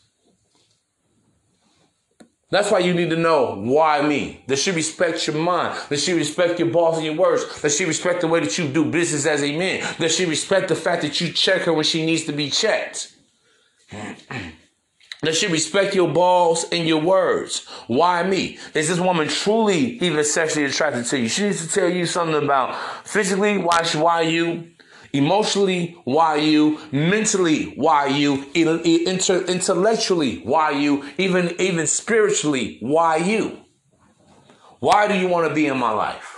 That's 2.52 2.70
why 2.70 2.80
you 2.80 2.94
need 2.94 3.10
to 3.12 3.16
know 3.16 3.56
why 3.56 4.02
me. 4.02 4.44
Does 4.46 4.62
she 4.62 4.72
respect 4.72 5.26
your 5.26 5.38
mind? 5.38 5.80
Does 5.90 6.04
she 6.04 6.12
respect 6.12 6.60
your 6.60 6.68
boss 6.68 6.98
and 6.98 7.06
your 7.06 7.16
words? 7.16 7.62
Does 7.62 7.78
she 7.78 7.86
respect 7.86 8.20
the 8.20 8.28
way 8.28 8.42
that 8.42 8.58
you 8.58 8.68
do 8.68 8.84
business 8.84 9.26
as 9.26 9.42
a 9.42 9.58
man? 9.58 9.88
Does 9.98 10.14
she 10.14 10.26
respect 10.26 10.68
the 10.68 10.76
fact 10.76 11.02
that 11.04 11.22
you 11.22 11.32
check 11.32 11.62
her 11.62 11.74
when 11.74 11.86
she 11.86 12.06
needs 12.06 12.26
to 12.26 12.34
be 12.34 12.50
checked? 12.50 13.16
Does 15.24 15.38
she 15.38 15.46
respect 15.46 15.94
your 15.94 16.12
balls 16.12 16.66
and 16.72 16.88
your 16.88 17.00
words? 17.00 17.68
Why 17.86 18.24
me? 18.24 18.58
Is 18.74 18.88
this 18.88 19.00
woman 19.00 19.28
truly 19.28 20.00
even 20.00 20.24
sexually 20.24 20.66
attracted 20.66 21.06
to 21.06 21.20
you? 21.20 21.30
She 21.30 21.44
needs 21.44 21.66
to 21.66 21.72
tell 21.72 21.88
you 21.88 22.08
something 22.08 22.44
about 22.44 22.76
physically 23.08 23.60
why 23.60 23.86
why 23.94 24.22
you, 24.22 24.71
Emotionally, 25.14 25.98
why 26.06 26.36
you? 26.38 26.80
Mentally, 26.92 27.74
why 27.76 28.08
you? 28.08 28.46
Inter- 28.54 29.44
intellectually, 29.46 30.40
why 30.44 30.72
you? 30.72 31.04
Even 31.18 31.54
even 31.60 31.88
spiritually, 31.88 32.78
why 32.82 33.18
you? 33.18 33.60
Why 34.80 35.08
do 35.08 35.18
you 35.18 35.28
want 35.28 35.48
to 35.48 35.54
be 35.54 35.68
in 35.68 35.78
my 35.78 35.92
life? 35.92 36.38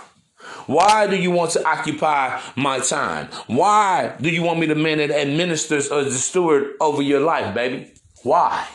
Why 0.66 1.06
do 1.06 1.16
you 1.16 1.30
want 1.30 1.52
to 1.52 1.66
occupy 1.66 2.40
my 2.56 2.78
time? 2.80 3.28
Why 3.46 4.16
do 4.20 4.28
you 4.28 4.42
want 4.42 4.60
me 4.60 4.66
to 4.66 4.74
man 4.74 4.98
that 4.98 5.10
administers 5.10 5.90
as 5.90 6.12
the 6.12 6.18
steward 6.18 6.72
over 6.80 7.02
your 7.02 7.20
life, 7.20 7.54
baby? 7.54 7.92
Why? 8.22 8.66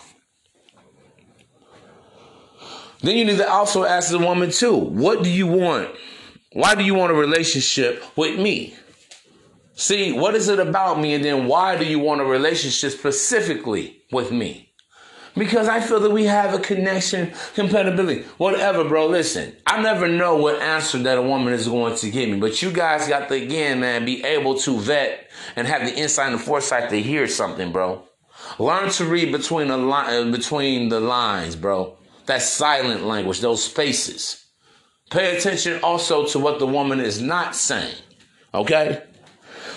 Then 3.02 3.16
you 3.18 3.26
need 3.26 3.38
to 3.38 3.50
also 3.50 3.84
ask 3.86 4.12
the 4.12 4.20
woman 4.20 4.52
too, 4.52 4.76
what 4.76 5.24
do 5.24 5.30
you 5.30 5.48
want? 5.48 5.90
Why 6.54 6.76
do 6.76 6.84
you 6.84 6.96
want 6.96 7.12
a 7.12 7.16
relationship 7.16 8.04
with 8.18 8.40
me? 8.40 8.76
See, 9.80 10.12
what 10.12 10.36
is 10.36 10.50
it 10.50 10.60
about 10.60 11.00
me? 11.00 11.14
And 11.14 11.24
then 11.24 11.48
why 11.48 11.78
do 11.78 11.86
you 11.86 12.00
want 12.00 12.20
a 12.20 12.26
relationship 12.26 12.92
specifically 12.92 14.02
with 14.12 14.30
me? 14.30 14.74
Because 15.38 15.70
I 15.70 15.80
feel 15.80 16.02
that 16.02 16.12
we 16.12 16.26
have 16.26 16.54
a 16.54 16.60
connection, 16.60 17.32
compatibility, 17.56 18.24
whatever, 18.38 18.84
bro. 18.84 19.08
Listen, 19.08 19.56
I 19.66 19.82
never 19.82 20.10
know 20.10 20.36
what 20.36 20.62
answer 20.62 20.98
that 20.98 21.18
a 21.18 21.22
woman 21.22 21.54
is 21.54 21.70
going 21.70 21.96
to 21.96 22.10
give 22.10 22.28
me, 22.28 22.38
but 22.42 22.62
you 22.62 22.72
guys 22.72 23.08
got 23.08 23.30
to, 23.30 23.36
again, 23.36 23.80
man, 23.80 24.04
be 24.04 24.22
able 24.26 24.60
to 24.60 24.78
vet 24.78 25.32
and 25.56 25.66
have 25.66 25.86
the 25.86 25.96
insight 25.96 26.34
and 26.34 26.42
foresight 26.42 26.90
to 26.90 27.02
hear 27.02 27.26
something, 27.26 27.72
bro. 27.72 28.04
Learn 28.60 28.90
to 28.90 29.06
read 29.06 29.32
between 29.32 29.70
the 29.70 29.78
line, 29.78 30.28
uh, 30.28 30.30
between 30.30 30.90
the 30.90 31.00
lines, 31.00 31.56
bro. 31.56 31.98
That 32.26 32.42
silent 32.42 33.06
language, 33.06 33.40
those 33.40 33.64
spaces. 33.64 34.46
Pay 35.10 35.38
attention 35.38 35.80
also 35.84 36.26
to 36.26 36.40
what 36.40 36.60
the 36.60 36.68
woman 36.68 37.00
is 37.00 37.22
not 37.22 37.56
saying. 37.56 37.96
Okay? 38.54 39.04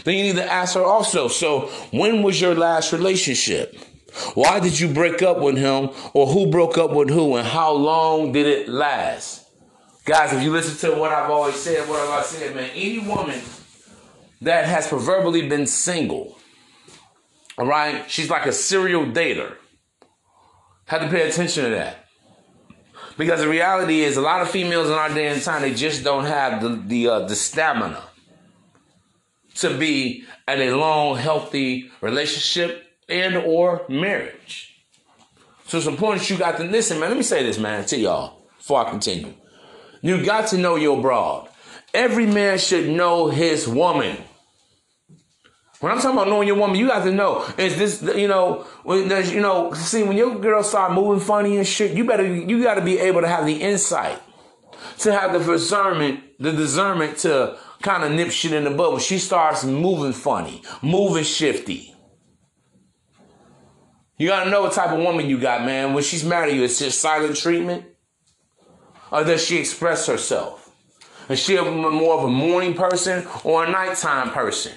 Then 0.05 0.15
you 0.15 0.25
need 0.25 0.37
to 0.37 0.51
ask 0.51 0.75
her 0.75 0.83
also, 0.83 1.29
so 1.29 1.69
when 1.91 2.23
was 2.23 2.41
your 2.41 2.55
last 2.55 2.93
relationship? 2.93 3.77
Why 4.35 4.61
did 4.61 4.79
you 4.79 4.89
break 4.89 5.23
up 5.23 5.41
with 5.41 5.57
him 5.57 5.91
or 6.13 6.27
who 6.27 6.51
broke 6.51 6.77
up 6.77 6.93
with 6.93 7.09
who 7.09 7.37
and 7.37 7.47
how 7.47 7.73
long 7.73 8.33
did 8.33 8.47
it 8.47 8.69
last? 8.69 9.47
Guys, 10.05 10.33
if 10.33 10.43
you 10.43 10.51
listen 10.51 10.91
to 10.91 10.99
what 10.99 11.13
I've 11.13 11.31
always 11.31 11.55
said, 11.55 11.89
what 11.89 12.01
I've 12.01 12.11
always 12.11 12.27
said, 12.27 12.55
man, 12.55 12.71
any 12.75 12.99
woman 12.99 13.41
that 14.41 14.67
has 14.67 14.89
proverbially 14.89 15.49
been 15.49 15.67
single, 15.67 16.37
all 17.57 17.67
right, 17.67 18.11
she's 18.11 18.29
like 18.29 18.47
a 18.47 18.53
serial 18.53 19.07
dater. 19.07 19.55
Have 20.87 21.03
to 21.03 21.09
pay 21.09 21.29
attention 21.29 21.65
to 21.65 21.71
that. 21.71 22.07
Because 23.17 23.41
the 23.41 23.49
reality 23.49 24.01
is, 24.01 24.17
a 24.17 24.21
lot 24.21 24.43
of 24.43 24.51
females 24.51 24.89
in 24.89 24.95
our 24.95 25.09
day 25.09 25.29
and 25.29 25.41
time, 25.41 25.63
they 25.63 25.75
just 25.75 26.03
don't 26.03 26.25
have 26.25 26.63
the 26.63 26.83
the, 26.87 27.09
uh, 27.09 27.19
the 27.21 27.37
stamina 27.37 28.03
to 29.57 29.77
be 29.77 30.25
in 30.49 30.61
a 30.61 30.77
long, 30.77 31.17
healthy 31.17 31.91
relationship 32.01 32.87
and 33.09 33.37
or 33.37 33.85
marriage. 33.89 34.75
So 35.67 35.79
it's 35.79 35.87
important 35.87 36.29
you 36.29 36.37
got 36.37 36.59
to 36.59 36.65
listen, 36.65 37.01
man. 37.01 37.11
Let 37.11 37.17
me 37.17 37.23
say 37.23 37.43
this, 37.43 37.59
man, 37.59 37.85
to 37.87 37.99
y'all 37.99 38.43
before 38.59 38.87
I 38.87 38.91
continue. 38.91 39.33
You 40.03 40.25
got 40.25 40.49
to 40.49 40.59
know 40.59 40.77
your 40.77 41.01
broad. 41.01 41.49
Every 41.95 42.27
man 42.27 42.59
should 42.59 42.89
know 42.89 43.29
his 43.29 43.69
woman. 43.69 44.17
When 45.81 45.91
I'm 45.91 45.99
talking 45.99 46.17
about 46.17 46.29
knowing 46.29 46.47
your 46.47 46.57
woman, 46.57 46.77
you 46.77 46.87
got 46.87 47.05
to 47.05 47.13
know 47.13 47.45
is 47.59 47.77
this 47.77 48.03
you 48.17 48.29
know 48.29 48.67
you 48.87 49.41
know 49.41 49.73
see 49.75 50.03
when 50.05 50.17
your 50.17 50.39
girl 50.39 50.63
start 50.63 50.93
moving 50.93 51.25
funny 51.25 51.57
and 51.57 51.67
shit, 51.67 51.97
you 51.97 52.05
better 52.05 52.25
you 52.25 52.63
got 52.63 52.75
to 52.75 52.83
be 52.83 52.99
able 52.99 53.21
to 53.21 53.29
have 53.29 53.47
the 53.47 53.61
insight 53.61 54.21
to 55.01 55.13
have 55.13 55.33
the 55.33 55.39
discernment, 55.39 56.21
the 56.39 56.53
discernment 56.53 57.19
to 57.19 57.59
kind 57.83 58.05
of 58.05 58.13
nip 58.13 58.31
shit 58.31 58.53
in 58.53 58.65
the 58.65 58.71
bud. 58.71 58.93
When 58.93 59.01
she 59.01 59.19
starts 59.19 59.65
moving 59.65 60.13
funny, 60.13 60.63
moving 60.81 61.25
shifty. 61.25 61.95
You 64.19 64.29
gotta 64.29 64.51
know 64.51 64.63
what 64.63 64.73
type 64.73 64.91
of 64.91 65.01
woman 65.01 65.29
you 65.29 65.39
got, 65.39 65.65
man. 65.65 65.95
When 65.95 66.05
she's 66.05 66.25
mad 66.25 66.49
at 66.49 66.55
you, 66.55 66.63
it's 66.63 66.79
just 66.79 67.01
silent 67.01 67.37
treatment. 67.37 67.85
Or 69.11 69.25
does 69.25 69.45
she 69.45 69.59
express 69.59 70.07
herself? 70.07 70.71
Is 71.29 71.39
she 71.39 71.61
more 71.61 72.19
of 72.19 72.25
a 72.25 72.29
morning 72.29 72.75
person 72.75 73.27
or 73.45 73.65
a 73.65 73.71
nighttime 73.71 74.31
person? 74.31 74.73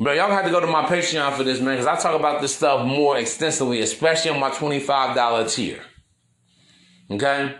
But 0.00 0.16
y'all 0.16 0.30
have 0.30 0.44
to 0.44 0.50
go 0.50 0.58
to 0.58 0.66
my 0.66 0.84
Patreon 0.84 1.36
for 1.36 1.44
this, 1.44 1.60
man, 1.60 1.76
because 1.76 1.86
I 1.86 2.00
talk 2.00 2.18
about 2.18 2.40
this 2.40 2.56
stuff 2.56 2.84
more 2.84 3.16
extensively, 3.18 3.80
especially 3.80 4.32
on 4.32 4.40
my 4.40 4.50
$25 4.50 5.54
tier. 5.54 5.80
Okay? 7.10 7.54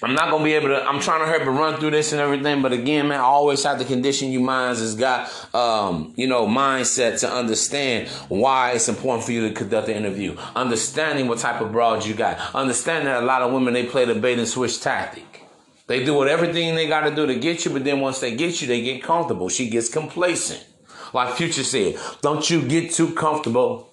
I'm 0.00 0.14
not 0.14 0.30
gonna 0.30 0.44
be 0.44 0.52
able 0.52 0.68
to. 0.68 0.84
I'm 0.84 1.00
trying 1.00 1.20
to 1.20 1.26
hurry 1.26 1.44
to 1.44 1.50
run 1.50 1.80
through 1.80 1.90
this 1.90 2.12
and 2.12 2.20
everything, 2.20 2.62
but 2.62 2.72
again, 2.72 3.08
man, 3.08 3.18
I 3.18 3.24
always 3.24 3.64
have 3.64 3.80
to 3.80 3.84
condition 3.84 4.30
you 4.30 4.38
minds 4.38 4.78
has 4.78 4.94
got, 4.94 5.28
um, 5.54 6.14
you 6.16 6.28
know, 6.28 6.46
mindset 6.46 7.18
to 7.20 7.30
understand 7.30 8.08
why 8.28 8.72
it's 8.72 8.88
important 8.88 9.24
for 9.24 9.32
you 9.32 9.48
to 9.48 9.54
conduct 9.54 9.88
the 9.88 9.96
interview. 9.96 10.36
Understanding 10.54 11.26
what 11.26 11.38
type 11.38 11.60
of 11.60 11.72
broad 11.72 12.06
you 12.06 12.14
got. 12.14 12.38
Understanding 12.54 13.06
that 13.06 13.24
a 13.24 13.26
lot 13.26 13.42
of 13.42 13.52
women 13.52 13.74
they 13.74 13.86
play 13.86 14.04
the 14.04 14.14
bait 14.14 14.38
and 14.38 14.46
switch 14.46 14.80
tactic. 14.80 15.42
They 15.88 16.04
do 16.04 16.14
what 16.14 16.28
everything 16.28 16.76
they 16.76 16.86
got 16.86 17.08
to 17.08 17.14
do 17.14 17.26
to 17.26 17.34
get 17.34 17.64
you, 17.64 17.72
but 17.72 17.82
then 17.82 17.98
once 18.00 18.20
they 18.20 18.36
get 18.36 18.60
you, 18.60 18.68
they 18.68 18.82
get 18.82 19.02
comfortable. 19.02 19.48
She 19.48 19.68
gets 19.68 19.88
complacent. 19.88 20.64
Like 21.12 21.34
Future 21.34 21.64
said, 21.64 21.96
don't 22.20 22.48
you 22.48 22.62
get 22.62 22.92
too 22.92 23.14
comfortable. 23.14 23.90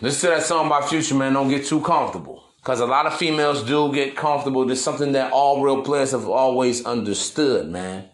Listen 0.00 0.30
to 0.30 0.36
that 0.36 0.44
song 0.44 0.68
by 0.68 0.80
Future, 0.82 1.14
man. 1.14 1.34
Don't 1.34 1.48
get 1.48 1.66
too 1.66 1.80
comfortable. 1.80 2.37
Because 2.68 2.80
a 2.80 2.86
lot 2.86 3.06
of 3.06 3.16
females 3.16 3.62
do 3.62 3.90
get 3.94 4.14
comfortable. 4.14 4.66
There's 4.66 4.82
something 4.82 5.12
that 5.12 5.32
all 5.32 5.62
real 5.62 5.80
players 5.80 6.10
have 6.10 6.28
always 6.28 6.84
understood, 6.84 7.66
man. 7.66 8.10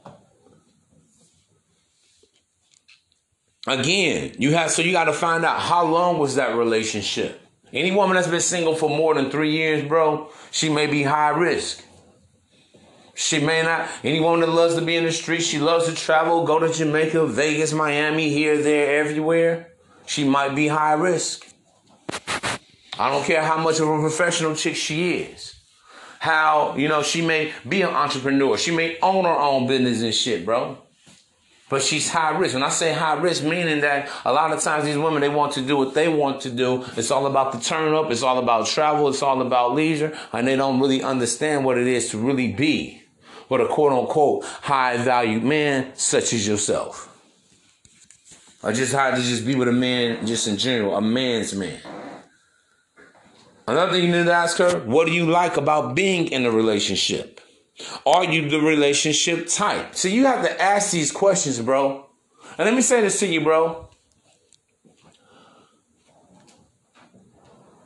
Again, 3.67 4.37
you 4.38 4.53
have 4.53 4.71
so 4.71 4.83
you 4.83 4.93
got 4.93 5.07
to 5.07 5.12
find 5.12 5.45
out 5.45 5.59
how 5.59 5.85
long 5.85 6.21
was 6.21 6.37
that 6.37 6.55
relationship. 6.55 7.40
Any 7.73 7.90
woman 7.90 8.14
that's 8.14 8.29
been 8.29 8.40
single 8.40 8.77
for 8.77 8.88
more 8.88 9.12
than 9.14 9.29
three 9.29 9.51
years, 9.51 9.88
bro, 9.88 10.31
she 10.53 10.69
may 10.69 10.87
be 10.87 11.03
high 11.03 11.31
risk. 11.31 11.85
She 13.17 13.40
may 13.40 13.64
not. 13.64 13.88
Any 14.05 14.21
woman 14.21 14.38
that 14.43 14.51
loves 14.51 14.77
to 14.77 14.83
be 14.83 14.95
in 14.95 15.03
the 15.03 15.11
street, 15.11 15.43
she 15.43 15.59
loves 15.59 15.87
to 15.87 15.97
travel, 15.97 16.47
go 16.47 16.61
to 16.61 16.73
Jamaica, 16.73 17.27
Vegas, 17.27 17.73
Miami, 17.73 18.29
here, 18.29 18.62
there, 18.62 19.01
everywhere. 19.01 19.73
She 20.07 20.23
might 20.23 20.55
be 20.55 20.69
high 20.69 20.93
risk. 20.93 21.45
I 22.99 23.11
don't 23.11 23.25
care 23.25 23.43
how 23.43 23.59
much 23.59 23.81
of 23.81 23.89
a 23.89 23.99
professional 24.01 24.55
chick 24.55 24.77
she 24.77 25.19
is. 25.19 25.55
How, 26.21 26.75
you 26.77 26.89
know, 26.89 27.03
she 27.03 27.21
may 27.21 27.53
be 27.69 27.83
an 27.83 27.91
entrepreneur. 27.91 28.57
She 28.57 28.71
may 28.71 28.99
own 29.01 29.25
her 29.25 29.31
own 29.31 29.67
business 29.67 30.03
and 30.03 30.15
shit, 30.15 30.45
bro. 30.45 30.79
But 31.69 31.83
she's 31.83 32.11
high 32.11 32.37
risk. 32.37 32.55
When 32.55 32.63
I 32.63 32.69
say 32.69 32.93
high 32.93 33.15
risk, 33.21 33.43
meaning 33.43 33.81
that 33.81 34.09
a 34.25 34.33
lot 34.33 34.53
of 34.53 34.61
times 34.63 34.85
these 34.85 34.97
women, 34.97 35.21
they 35.21 35.29
want 35.29 35.53
to 35.55 35.63
do 35.63 35.77
what 35.77 35.95
they 35.95 36.09
want 36.09 36.41
to 36.43 36.51
do. 36.51 36.85
It's 36.97 37.11
all 37.11 37.27
about 37.27 37.53
the 37.53 37.59
turn 37.59 37.95
up. 37.95 38.11
It's 38.11 38.23
all 38.23 38.39
about 38.39 38.67
travel. 38.67 39.09
It's 39.09 39.23
all 39.23 39.43
about 39.43 39.75
leisure. 39.75 40.17
And 40.33 40.47
they 40.47 40.57
don't 40.57 40.81
really 40.81 41.03
understand 41.03 41.65
what 41.65 41.77
it 41.79 41.87
is 41.87 42.11
to 42.11 42.19
really 42.19 42.53
be 42.53 43.05
what 43.49 43.61
a 43.61 43.67
quote 43.67 43.93
unquote 43.93 44.45
high 44.45 44.97
value 44.97 45.41
man 45.41 45.93
such 45.95 46.33
as 46.33 46.47
yourself. 46.47 47.11
Or 48.63 48.73
just 48.73 48.95
how 48.95 49.11
to 49.11 49.17
just 49.17 49.45
be 49.45 49.55
with 49.55 49.69
a 49.69 49.73
man 49.73 50.27
just 50.27 50.49
in 50.49 50.57
general, 50.57 50.97
a 50.97 51.01
man's 51.01 51.55
man. 51.55 51.81
Another 53.66 53.92
thing 53.92 54.05
you 54.05 54.12
need 54.12 54.24
to 54.24 54.33
ask 54.33 54.59
her, 54.59 54.81
what 54.81 55.07
do 55.07 55.12
you 55.12 55.27
like 55.27 55.57
about 55.57 55.94
being 55.94 56.29
in 56.29 56.44
a 56.44 56.50
relationship? 56.50 57.40
Are 58.07 58.24
you 58.24 58.48
the 58.48 58.61
relationship 58.61 59.48
type? 59.48 59.94
So 59.94 60.09
you 60.09 60.27
have 60.27 60.44
to 60.44 60.62
ask 60.62 60.90
these 60.90 61.11
questions, 61.11 61.61
bro. 61.61 62.07
And 62.59 62.66
let 62.66 62.74
me 62.74 62.83
say 62.83 63.00
this 63.00 63.18
to 63.20 63.27
you, 63.27 63.40
bro. 63.40 63.88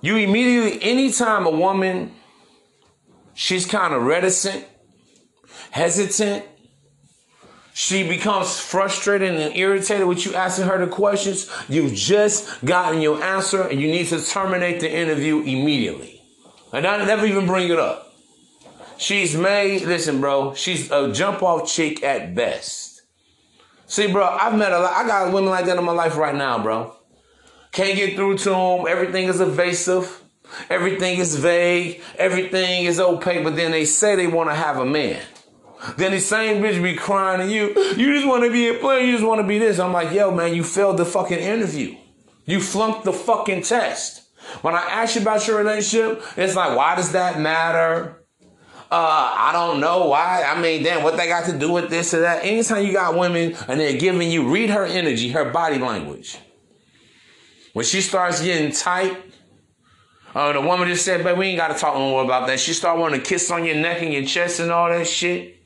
You 0.01 0.17
immediately, 0.17 0.83
anytime 0.83 1.47
a 1.47 1.51
woman, 1.51 2.13
she's 3.35 3.67
kind 3.67 3.95
of 3.95 4.03
reticent, 4.03 4.65
hesitant, 5.71 6.45
she 7.79 8.03
becomes 8.03 8.59
frustrated 8.59 9.37
and 9.37 9.57
irritated 9.57 10.05
with 10.05 10.27
you 10.27 10.35
asking 10.35 10.67
her 10.67 10.85
the 10.85 10.91
questions. 10.91 11.49
You've 11.69 11.95
just 11.95 12.65
gotten 12.65 13.01
your 13.01 13.23
answer 13.23 13.63
and 13.63 13.81
you 13.81 13.87
need 13.87 14.09
to 14.09 14.21
terminate 14.21 14.81
the 14.81 14.93
interview 14.93 15.43
immediately. 15.43 16.21
And 16.73 16.85
I 16.85 17.05
never 17.05 17.25
even 17.25 17.47
bring 17.47 17.71
it 17.71 17.79
up. 17.79 18.13
She's 18.97 19.37
made, 19.37 19.83
listen, 19.83 20.21
bro, 20.21 20.55
she's 20.55 20.91
a 20.91 21.13
jump 21.13 21.41
off 21.41 21.71
chick 21.71 22.03
at 22.03 22.35
best. 22.35 23.03
See, 23.87 24.11
bro, 24.11 24.27
I've 24.27 24.59
met 24.59 24.73
a 24.73 24.81
lot, 24.81 24.93
I 24.93 25.07
got 25.07 25.33
women 25.33 25.51
like 25.51 25.67
that 25.67 25.79
in 25.79 25.85
my 25.85 25.93
life 25.93 26.17
right 26.17 26.35
now, 26.35 26.61
bro. 26.61 26.97
Can't 27.71 27.97
get 27.97 28.17
through 28.17 28.39
to 28.39 28.51
them. 28.51 28.87
Everything 28.89 29.29
is 29.29 29.41
evasive. 29.41 30.21
Everything 30.69 31.19
is 31.19 31.37
vague. 31.37 32.03
Everything 32.17 32.87
is 32.87 32.99
opaque, 32.99 33.45
but 33.45 33.55
then 33.55 33.71
they 33.71 33.85
say 33.85 34.17
they 34.17 34.27
want 34.27 34.51
to 34.51 34.57
have 34.57 34.79
a 34.79 34.85
man. 34.85 35.23
Then 35.97 36.13
the 36.13 36.21
same 36.21 36.63
bitch 36.63 36.83
be 36.83 36.95
crying 36.95 37.41
to 37.41 37.53
you. 37.53 37.69
You 37.97 38.15
just 38.15 38.27
want 38.27 38.45
to 38.45 38.51
be 38.51 38.69
a 38.69 38.75
player. 38.75 39.01
You 39.01 39.13
just 39.13 39.25
want 39.25 39.41
to 39.41 39.47
be 39.47 39.59
this. 39.59 39.79
I'm 39.79 39.93
like, 39.93 40.13
yo, 40.13 40.31
man, 40.31 40.55
you 40.55 40.63
failed 40.63 40.99
the 40.99 41.05
fucking 41.05 41.39
interview. 41.39 41.97
You 42.45 42.61
flunked 42.61 43.05
the 43.05 43.13
fucking 43.13 43.63
test. 43.63 44.23
When 44.63 44.75
I 44.75 44.81
ask 44.81 45.15
you 45.15 45.23
about 45.23 45.47
your 45.47 45.59
relationship, 45.59 46.23
it's 46.37 46.55
like, 46.55 46.77
why 46.77 46.97
does 46.97 47.13
that 47.13 47.39
matter? 47.41 48.25
Uh, 48.91 49.35
I 49.37 49.51
don't 49.53 49.81
know 49.81 50.07
why. 50.07 50.45
I 50.45 50.59
mean, 50.61 50.83
damn, 50.83 51.03
what 51.03 51.17
they 51.19 51.29
got 51.29 51.45
to 51.47 51.59
do 51.59 51.71
with 51.71 51.91
this 51.91 52.15
or 52.15 52.21
that? 52.21 52.43
Anytime 52.45 52.87
you 52.87 52.93
got 52.93 53.19
women 53.19 53.55
and 53.69 53.79
they're 53.79 53.99
giving 53.99 54.31
you, 54.31 54.51
read 54.51 54.71
her 54.71 54.87
energy, 54.87 55.31
her 55.31 55.51
body 55.51 55.79
language. 55.79 56.39
When 57.75 57.85
she 57.85 58.01
starts 58.01 58.43
getting 58.43 58.73
tight, 58.73 59.17
uh, 60.35 60.53
the 60.53 60.61
woman 60.63 60.89
just 60.89 61.05
said, 61.05 61.23
"But 61.23 61.37
we 61.37 61.49
ain't 61.49 61.59
got 61.59 61.69
to 61.69 61.75
talk 61.75 61.95
no 61.95 62.01
more 62.11 62.25
about 62.25 62.47
that." 62.47 62.61
She 62.61 62.73
start 62.73 62.99
wanting 62.99 63.21
to 63.21 63.27
kiss 63.27 63.51
on 63.51 63.65
your 63.65 63.77
neck 63.77 64.01
and 64.03 64.13
your 64.13 64.25
chest 64.25 64.59
and 64.61 64.71
all 64.71 64.89
that 64.89 65.07
shit. 65.07 65.58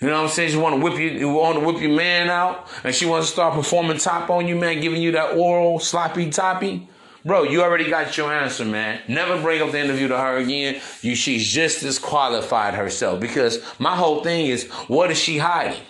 You 0.00 0.08
know 0.08 0.14
what 0.14 0.24
I'm 0.24 0.28
saying? 0.28 0.50
She 0.50 0.56
want 0.58 0.76
to 0.76 0.82
whip 0.82 0.98
you, 0.98 1.08
you 1.08 1.32
want 1.32 1.58
to 1.58 1.64
whip 1.64 1.80
your 1.80 1.96
man 1.96 2.28
out, 2.28 2.68
and 2.84 2.94
she 2.94 3.06
wants 3.06 3.28
to 3.28 3.32
start 3.32 3.54
performing 3.54 3.96
top 3.98 4.28
on 4.28 4.46
you, 4.46 4.54
man, 4.54 4.80
giving 4.80 5.00
you 5.00 5.12
that 5.12 5.36
oral 5.36 5.78
sloppy 5.78 6.30
toppy. 6.30 6.88
Bro, 7.24 7.44
you 7.44 7.62
already 7.62 7.88
got 7.88 8.16
your 8.16 8.32
answer, 8.32 8.64
man. 8.64 9.00
Never 9.08 9.40
bring 9.40 9.60
up 9.60 9.72
the 9.72 9.80
interview 9.80 10.06
to 10.08 10.16
her 10.16 10.36
again. 10.36 10.80
You, 11.00 11.16
she's 11.16 11.44
just 11.44 11.80
disqualified 11.80 12.74
herself 12.74 13.20
because 13.20 13.64
my 13.80 13.96
whole 13.96 14.22
thing 14.22 14.46
is, 14.46 14.70
what 14.86 15.10
is 15.10 15.18
she 15.18 15.38
hiding? 15.38 15.80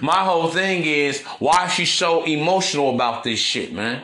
My 0.00 0.24
whole 0.24 0.48
thing 0.48 0.84
is, 0.84 1.22
why 1.38 1.66
is 1.66 1.72
she 1.72 1.84
so 1.84 2.24
emotional 2.24 2.94
about 2.94 3.24
this 3.24 3.38
shit, 3.38 3.72
man? 3.72 4.02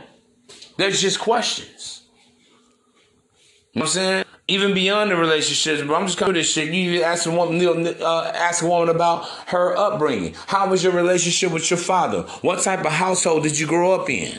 There's 0.76 1.00
just 1.00 1.18
questions. 1.18 2.02
You 3.72 3.80
know 3.80 3.84
what 3.84 3.88
I'm 3.90 3.94
saying? 3.94 4.23
Even 4.46 4.74
beyond 4.74 5.10
the 5.10 5.16
relationships, 5.16 5.82
but 5.86 5.94
I'm 5.94 6.06
just 6.06 6.18
coming 6.18 6.34
to 6.34 6.40
this 6.40 6.52
shit. 6.52 6.72
You 6.72 7.02
ask 7.02 7.24
a 7.24 7.30
woman, 7.30 7.86
uh, 8.00 8.32
ask 8.34 8.62
a 8.62 8.68
woman 8.68 8.94
about 8.94 9.26
her 9.46 9.74
upbringing. 9.74 10.34
How 10.46 10.68
was 10.68 10.84
your 10.84 10.92
relationship 10.92 11.50
with 11.50 11.70
your 11.70 11.78
father? 11.78 12.22
What 12.42 12.62
type 12.62 12.84
of 12.84 12.92
household 12.92 13.44
did 13.44 13.58
you 13.58 13.66
grow 13.66 13.94
up 13.94 14.10
in? 14.10 14.38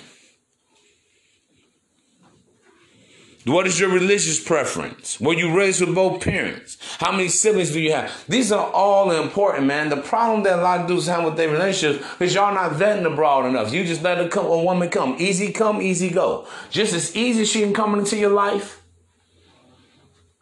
What 3.46 3.68
is 3.68 3.80
your 3.80 3.89
religious 3.89 4.44
preference? 4.44 5.20
Were 5.20 5.34
you 5.34 5.56
raised 5.56 5.80
with 5.80 5.94
both 5.94 6.24
parents? 6.24 6.78
How 7.00 7.12
many 7.12 7.28
siblings 7.28 7.72
do 7.72 7.80
you 7.80 7.94
have? 7.94 8.12
These 8.28 8.52
are 8.52 8.72
all 8.72 9.12
important, 9.12 9.68
man. 9.68 9.89
The 9.89 9.98
problem 9.98 10.41
that 10.44 10.58
a 10.58 10.62
lot 10.63 10.82
of 10.82 10.88
dudes 10.88 11.06
have 11.06 11.24
with 11.24 11.38
their 11.38 11.50
relationships 11.50 12.04
is 12.20 12.34
y'all 12.34 12.56
not 12.56 12.72
vetting 12.72 13.06
abroad 13.06 13.46
enough. 13.46 13.72
You 13.72 13.84
just 13.86 14.02
let 14.02 14.20
a, 14.20 14.28
come, 14.30 14.48
a 14.48 14.63
woman 14.63 14.89
come. 14.89 15.15
Easy 15.20 15.52
come, 15.52 15.80
easy 15.80 16.10
go. 16.10 16.48
Just 16.72 16.94
as 16.94 17.15
easy 17.15 17.41
as 17.41 17.50
she 17.50 17.62
can 17.62 17.74
come 17.74 17.98
into 17.98 18.18
your 18.18 18.32
life 18.32 18.82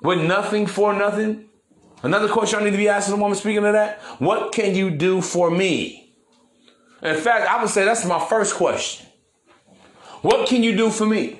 with 0.04 0.22
nothing 0.22 0.68
for 0.68 0.94
nothing. 0.94 1.50
Another 2.04 2.28
question 2.28 2.60
I 2.60 2.66
need 2.66 2.72
to 2.72 2.78
be 2.78 2.90
asking 2.90 3.16
a 3.16 3.18
woman 3.18 3.36
speaking 3.36 3.66
of 3.66 3.74
that. 3.74 4.00
What 4.20 4.52
can 4.52 4.76
you 4.76 4.92
do 4.92 5.22
for 5.22 5.50
me? 5.50 6.14
In 7.02 7.16
fact, 7.16 7.48
I 7.50 7.62
would 7.62 7.70
say 7.70 7.86
that's 7.86 8.06
my 8.06 8.24
first 8.26 8.56
question. 8.56 9.08
What 10.22 10.48
can 10.48 10.64
you 10.64 10.76
do 10.76 10.90
for 10.90 11.06
me? 11.06 11.40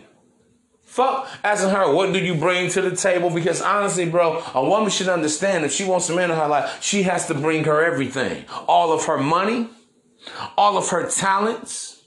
Fuck 0.84 1.28
asking 1.44 1.72
her, 1.72 1.92
what 1.92 2.14
do 2.14 2.20
you 2.20 2.36
bring 2.36 2.70
to 2.70 2.82
the 2.82 2.96
table? 2.96 3.30
Because 3.30 3.62
honestly, 3.62 4.06
bro, 4.08 4.44
a 4.54 4.64
woman 4.64 4.90
should 4.92 5.10
understand 5.10 5.66
if 5.66 5.72
she 5.72 5.84
wants 5.84 6.10
a 6.10 6.16
man 6.16 6.30
in 6.30 6.38
her 6.38 6.48
life, 6.48 6.84
she 6.84 7.04
has 7.04 7.26
to 7.28 7.34
bring 7.34 7.64
her 7.64 7.84
everything. 7.84 8.46
All 8.68 8.94
of 8.94 9.06
her 9.06 9.18
money, 9.18 9.70
all 10.56 10.78
of 10.78 10.90
her 10.90 11.10
talents, 11.10 12.03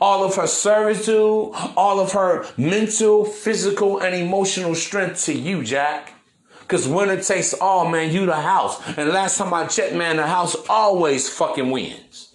all 0.00 0.24
of 0.24 0.36
her 0.36 0.46
servitude, 0.46 1.52
all 1.76 2.00
of 2.00 2.12
her 2.12 2.46
mental, 2.56 3.24
physical, 3.24 4.00
and 4.00 4.14
emotional 4.14 4.74
strength 4.74 5.24
to 5.24 5.32
you, 5.32 5.64
Jack. 5.64 6.14
Because 6.60 6.86
winner 6.86 7.20
takes 7.20 7.52
all, 7.54 7.88
man, 7.88 8.12
you 8.12 8.26
the 8.26 8.36
house. 8.36 8.80
And 8.96 9.08
last 9.10 9.38
time 9.38 9.52
I 9.52 9.66
checked, 9.66 9.94
man, 9.94 10.18
the 10.18 10.26
house 10.26 10.54
always 10.68 11.28
fucking 11.28 11.70
wins. 11.70 12.32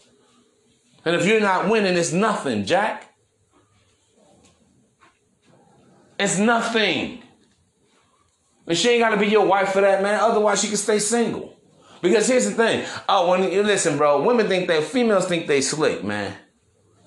And 1.06 1.16
if 1.16 1.26
you're 1.26 1.40
not 1.40 1.70
winning, 1.70 1.96
it's 1.96 2.12
nothing, 2.12 2.66
Jack. 2.66 3.16
It's 6.20 6.38
nothing. 6.38 7.22
And 8.68 8.78
she 8.78 8.90
ain't 8.90 9.02
got 9.02 9.12
to 9.12 9.18
be 9.18 9.28
your 9.28 9.46
wife 9.46 9.70
for 9.70 9.82
that, 9.82 10.02
man. 10.02 10.20
Otherwise, 10.20 10.62
she 10.62 10.68
can 10.68 10.78
stay 10.78 11.00
single. 11.00 11.56
Because 12.02 12.28
here's 12.28 12.46
the 12.46 12.52
thing. 12.52 12.86
Oh, 13.08 13.30
when 13.30 13.52
you 13.52 13.64
listen, 13.64 13.98
bro, 13.98 14.22
women 14.22 14.48
think 14.48 14.68
that 14.68 14.84
females 14.84 15.28
think 15.28 15.48
they 15.48 15.62
slick, 15.62 16.04
man. 16.04 16.36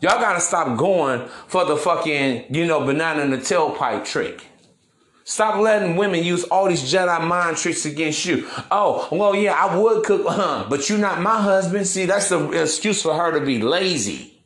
Y'all 0.01 0.21
gotta 0.21 0.41
stop 0.41 0.79
going 0.79 1.27
for 1.49 1.65
the 1.65 1.77
fucking, 1.77 2.55
you 2.55 2.67
know, 2.67 2.85
banana 2.85 3.23
in 3.23 3.31
the 3.31 3.37
tailpipe 3.37 4.05
trick. 4.05 4.45
Stop 5.25 5.61
letting 5.61 5.97
women 5.97 6.25
use 6.25 6.45
all 6.45 6.69
these 6.69 6.83
Jedi 6.83 7.27
mind 7.27 7.57
tricks 7.57 7.85
against 7.85 8.25
you. 8.25 8.49
Oh, 8.71 9.09
well, 9.13 9.35
yeah, 9.35 9.53
I 9.53 9.77
would 9.77 10.05
cook, 10.05 10.23
huh? 10.27 10.67
But 10.71 10.89
you're 10.89 10.99
not 10.99 11.21
my 11.21 11.43
husband. 11.43 11.87
See, 11.87 12.07
that's 12.07 12.29
the 12.29 12.49
excuse 12.53 13.03
for 13.03 13.13
her 13.13 13.39
to 13.39 13.45
be 13.45 13.61
lazy. 13.61 14.38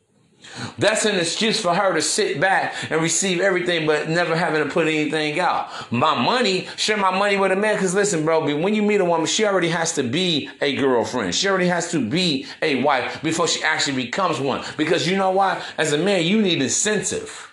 That's 0.77 1.05
an 1.05 1.15
excuse 1.15 1.59
for 1.59 1.73
her 1.73 1.93
to 1.93 2.01
sit 2.01 2.39
back 2.39 2.75
and 2.91 3.01
receive 3.01 3.39
everything, 3.39 3.87
but 3.87 4.09
never 4.09 4.35
having 4.35 4.63
to 4.63 4.69
put 4.69 4.87
anything 4.87 5.39
out. 5.39 5.69
My 5.91 6.19
money, 6.19 6.67
share 6.77 6.97
my 6.97 7.17
money 7.17 7.37
with 7.37 7.51
a 7.51 7.55
man. 7.55 7.77
Cause 7.77 7.95
listen, 7.95 8.23
bro, 8.25 8.55
when 8.57 8.75
you 8.75 8.83
meet 8.83 9.01
a 9.01 9.05
woman, 9.05 9.25
she 9.25 9.45
already 9.45 9.69
has 9.69 9.93
to 9.93 10.03
be 10.03 10.49
a 10.61 10.75
girlfriend. 10.75 11.33
She 11.33 11.47
already 11.47 11.67
has 11.67 11.91
to 11.91 12.07
be 12.07 12.45
a 12.61 12.83
wife 12.83 13.21
before 13.23 13.47
she 13.47 13.63
actually 13.63 14.03
becomes 14.03 14.39
one. 14.39 14.63
Because 14.77 15.07
you 15.07 15.17
know 15.17 15.31
why? 15.31 15.61
As 15.77 15.93
a 15.93 15.97
man, 15.97 16.23
you 16.23 16.41
need 16.41 16.61
incentive. 16.61 17.51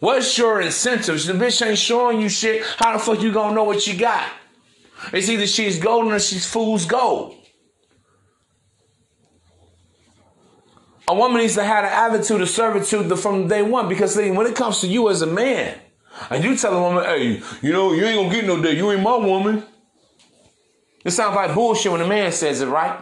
What's 0.00 0.36
your 0.36 0.60
incentive? 0.60 1.24
The 1.24 1.32
bitch 1.32 1.66
ain't 1.66 1.78
showing 1.78 2.20
you 2.20 2.28
shit. 2.28 2.62
How 2.76 2.92
the 2.92 2.98
fuck 2.98 3.22
you 3.22 3.32
gonna 3.32 3.54
know 3.54 3.64
what 3.64 3.86
you 3.86 3.98
got? 3.98 4.28
It's 5.12 5.28
either 5.28 5.46
she's 5.46 5.78
golden 5.78 6.12
or 6.12 6.18
she's 6.18 6.46
fool's 6.46 6.84
gold. 6.84 7.35
A 11.08 11.14
woman 11.14 11.40
needs 11.40 11.54
to 11.54 11.62
have 11.64 11.84
an 11.84 11.92
attitude 11.92 12.40
of 12.40 12.48
servitude 12.48 13.18
from 13.18 13.46
day 13.46 13.62
one 13.62 13.88
because 13.88 14.16
when 14.16 14.46
it 14.46 14.56
comes 14.56 14.80
to 14.80 14.88
you 14.88 15.08
as 15.08 15.22
a 15.22 15.26
man, 15.26 15.78
and 16.30 16.42
you 16.42 16.56
tell 16.56 16.74
a 16.74 16.80
woman, 16.80 17.04
hey, 17.04 17.42
you 17.62 17.72
know, 17.72 17.92
you 17.92 18.04
ain't 18.04 18.16
gonna 18.16 18.34
get 18.34 18.46
no 18.46 18.60
day, 18.60 18.76
you 18.76 18.90
ain't 18.90 19.02
my 19.02 19.16
woman. 19.16 19.62
It 21.04 21.12
sounds 21.12 21.36
like 21.36 21.54
bullshit 21.54 21.92
when 21.92 22.00
a 22.00 22.06
man 22.06 22.32
says 22.32 22.60
it, 22.60 22.66
right? 22.66 22.98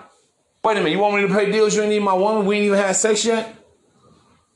Wait 0.63 0.77
a 0.77 0.81
minute, 0.81 0.93
you 0.93 0.99
want 0.99 1.15
me 1.15 1.27
to 1.27 1.35
pay 1.35 1.51
deals? 1.51 1.75
You 1.75 1.83
ain't 1.83 1.91
need 1.91 2.01
my 2.01 2.15
woman? 2.15 2.45
We 2.45 2.57
ain't 2.57 2.67
even 2.67 2.79
had 2.79 2.97
sex 2.97 3.25
yet? 3.25 3.57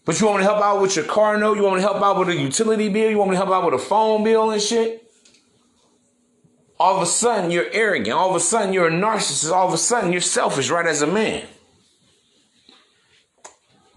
But 0.05 0.21
you 0.21 0.27
want 0.27 0.39
me 0.39 0.47
to 0.47 0.51
help 0.51 0.63
out 0.63 0.81
with 0.81 0.97
your 0.97 1.05
car 1.05 1.39
note? 1.39 1.57
You 1.57 1.63
want 1.63 1.77
me 1.77 1.83
to 1.83 1.87
help 1.87 2.03
out 2.03 2.19
with 2.19 2.31
a 2.31 2.35
utility 2.35 2.89
bill? 2.89 3.11
You 3.11 3.19
want 3.19 3.31
me 3.31 3.37
to 3.37 3.45
help 3.45 3.51
out 3.51 3.65
with 3.65 3.75
a 3.75 3.85
phone 3.85 4.25
bill 4.25 4.51
and 4.51 4.61
shit? 4.61 5.11
All 6.79 6.97
of 6.97 7.03
a 7.03 7.07
sudden, 7.07 7.51
you're 7.51 7.71
arrogant. 7.73 8.17
All 8.17 8.31
of 8.31 8.37
a 8.37 8.41
sudden, 8.41 8.73
you're 8.73 8.89
a 8.89 8.91
narcissist. 8.91 9.53
All 9.53 9.69
of 9.69 9.75
a 9.75 9.79
sudden, 9.79 10.13
you're 10.13 10.21
selfish, 10.21 10.71
right, 10.71 10.87
as 10.87 11.03
a 11.03 11.07
man. 11.07 11.47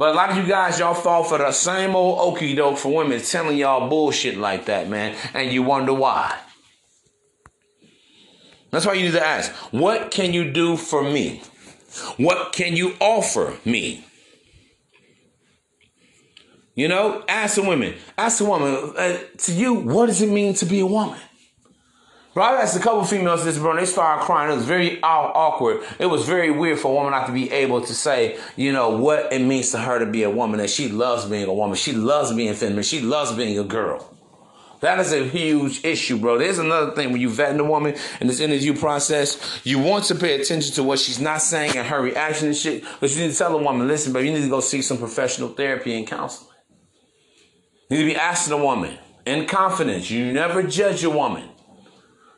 But 0.02 0.14
a 0.14 0.18
lot 0.18 0.32
of 0.32 0.38
you 0.38 0.48
guys, 0.48 0.80
y'all 0.80 0.96
fall 0.96 1.24
for 1.24 1.38
the 1.38 1.52
same 1.52 1.96
old 1.96 2.34
okey 2.34 2.56
doke 2.56 2.80
for 2.80 2.92
women 2.92 3.22
telling 3.22 3.56
y'all 3.56 3.88
bullshit 3.88 4.36
like 4.36 4.66
that, 4.66 4.90
man. 4.90 5.16
And 5.36 5.54
you 5.54 5.62
wonder 5.62 5.94
why. 5.94 6.40
That's 8.72 8.84
why 8.84 8.94
you 8.94 9.04
need 9.04 9.12
to 9.12 9.24
ask, 9.24 9.52
what 9.72 10.10
can 10.10 10.34
you 10.34 10.50
do 10.52 10.76
for 10.76 11.04
me? 11.04 11.44
What 12.18 12.52
can 12.52 12.76
you 12.76 12.96
offer 13.00 13.60
me? 13.64 14.04
You 16.74 16.88
know, 16.88 17.24
ask 17.28 17.54
the 17.58 17.62
women. 17.62 17.94
Ask 18.18 18.40
the 18.40 18.46
woman, 18.46 18.96
uh, 18.98 19.20
to 19.38 19.54
you, 19.54 19.76
what 19.76 20.08
does 20.08 20.24
it 20.24 20.30
mean 20.32 20.56
to 20.56 20.66
be 20.66 20.80
a 20.80 20.86
woman? 20.88 21.20
I 22.36 22.62
asked 22.62 22.78
a 22.78 22.80
couple 22.80 23.04
females 23.04 23.44
this, 23.44 23.58
bro, 23.58 23.76
they 23.76 23.86
started 23.86 24.24
crying. 24.24 24.52
It 24.52 24.56
was 24.56 24.66
very 24.66 25.02
awkward. 25.04 25.84
It 26.00 26.06
was 26.06 26.26
very 26.26 26.50
weird 26.50 26.80
for 26.80 26.92
a 26.92 26.94
woman 26.94 27.12
not 27.12 27.28
to 27.28 27.34
be 27.34 27.52
able 27.52 27.82
to 27.82 27.94
say, 27.94 28.40
you 28.56 28.72
know, 28.72 28.92
what 28.98 29.34
it 29.34 29.40
means 29.40 29.72
to 29.72 29.80
her 29.80 30.00
to 30.00 30.06
be 30.06 30.24
a 30.24 30.30
woman, 30.30 30.60
that 30.60 30.70
she 30.70 30.88
loves 30.88 31.26
being 31.26 31.48
a 31.48 31.54
woman. 31.54 31.76
She 31.76 31.92
loves 31.92 32.34
being 32.34 32.54
feminine. 32.54 32.84
She 32.84 33.02
loves 33.02 33.34
being 33.34 33.60
a 33.60 33.66
girl. 33.66 34.08
That 34.80 34.98
is 35.00 35.12
a 35.12 35.28
huge 35.28 35.84
issue, 35.86 36.18
bro. 36.18 36.40
There's 36.40 36.58
another 36.58 36.92
thing 36.96 37.12
when 37.12 37.22
you 37.22 37.30
vetting 37.30 37.60
a 37.60 37.66
woman 37.66 37.96
in 38.20 38.28
this 38.28 38.40
interview 38.40 38.76
process, 38.76 39.62
you 39.64 39.78
want 39.78 40.06
to 40.06 40.16
pay 40.16 40.42
attention 40.42 40.74
to 40.76 40.84
what 40.84 41.00
she's 41.00 41.20
not 41.20 41.42
saying 41.42 41.78
and 41.78 41.86
her 41.86 42.02
reaction 42.02 42.48
and 42.48 42.58
shit. 42.58 42.84
But 43.00 43.14
you 43.14 43.22
need 43.22 43.32
to 43.32 43.38
tell 43.38 43.56
a 43.56 43.62
woman, 43.62 43.88
listen, 43.88 44.12
but 44.12 44.24
you 44.24 44.32
need 44.32 44.42
to 44.42 44.50
go 44.50 44.60
see 44.62 44.82
some 44.82 44.98
professional 44.98 45.50
therapy 45.50 45.96
and 45.96 46.08
counseling. 46.08 46.50
You 47.90 47.98
need 47.98 48.04
to 48.04 48.10
be 48.12 48.16
asking 48.16 48.54
a 48.54 48.64
woman 48.64 48.98
in 49.26 49.46
confidence. 49.46 50.10
You 50.10 50.32
never 50.32 50.64
judge 50.64 51.04
a 51.04 51.10
woman. 51.12 51.50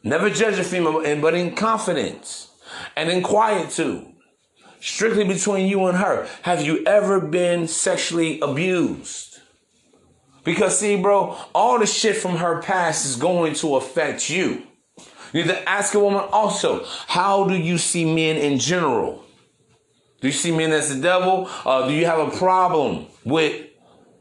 Never 0.04 0.30
judge 0.30 0.60
a 0.60 0.64
female, 0.66 1.02
but 1.22 1.34
in 1.34 1.56
confidence 1.56 2.52
and 2.98 3.10
in 3.10 3.24
quietude, 3.24 4.06
strictly 4.82 5.24
between 5.24 5.68
you 5.68 5.86
and 5.86 5.98
her. 5.98 6.28
Have 6.42 6.62
you 6.62 6.84
ever 6.86 7.22
been 7.22 7.70
sexually 7.70 8.40
abused? 8.42 9.40
Because 10.44 10.78
see, 10.78 10.98
bro, 10.98 11.38
all 11.56 11.80
the 11.80 11.86
shit 11.86 12.18
from 12.18 12.36
her 12.36 12.62
past 12.62 13.06
is 13.06 13.16
going 13.16 13.54
to 13.56 13.78
affect 13.78 14.30
you. 14.30 14.64
You 15.32 15.44
need 15.44 15.48
to 15.48 15.70
ask 15.70 15.94
a 15.94 16.00
woman 16.00 16.28
also, 16.34 16.86
how 17.08 17.48
do 17.48 17.56
you 17.56 17.78
see 17.78 18.04
men 18.04 18.36
in 18.36 18.60
general? 18.60 19.24
Do 20.20 20.28
you 20.28 20.34
see 20.34 20.52
men 20.52 20.74
as 20.74 20.94
the 20.94 21.02
devil? 21.02 21.50
Uh, 21.66 21.88
do 21.88 21.94
you 21.94 22.06
have 22.06 22.20
a 22.20 22.38
problem 22.38 23.08
with 23.24 23.68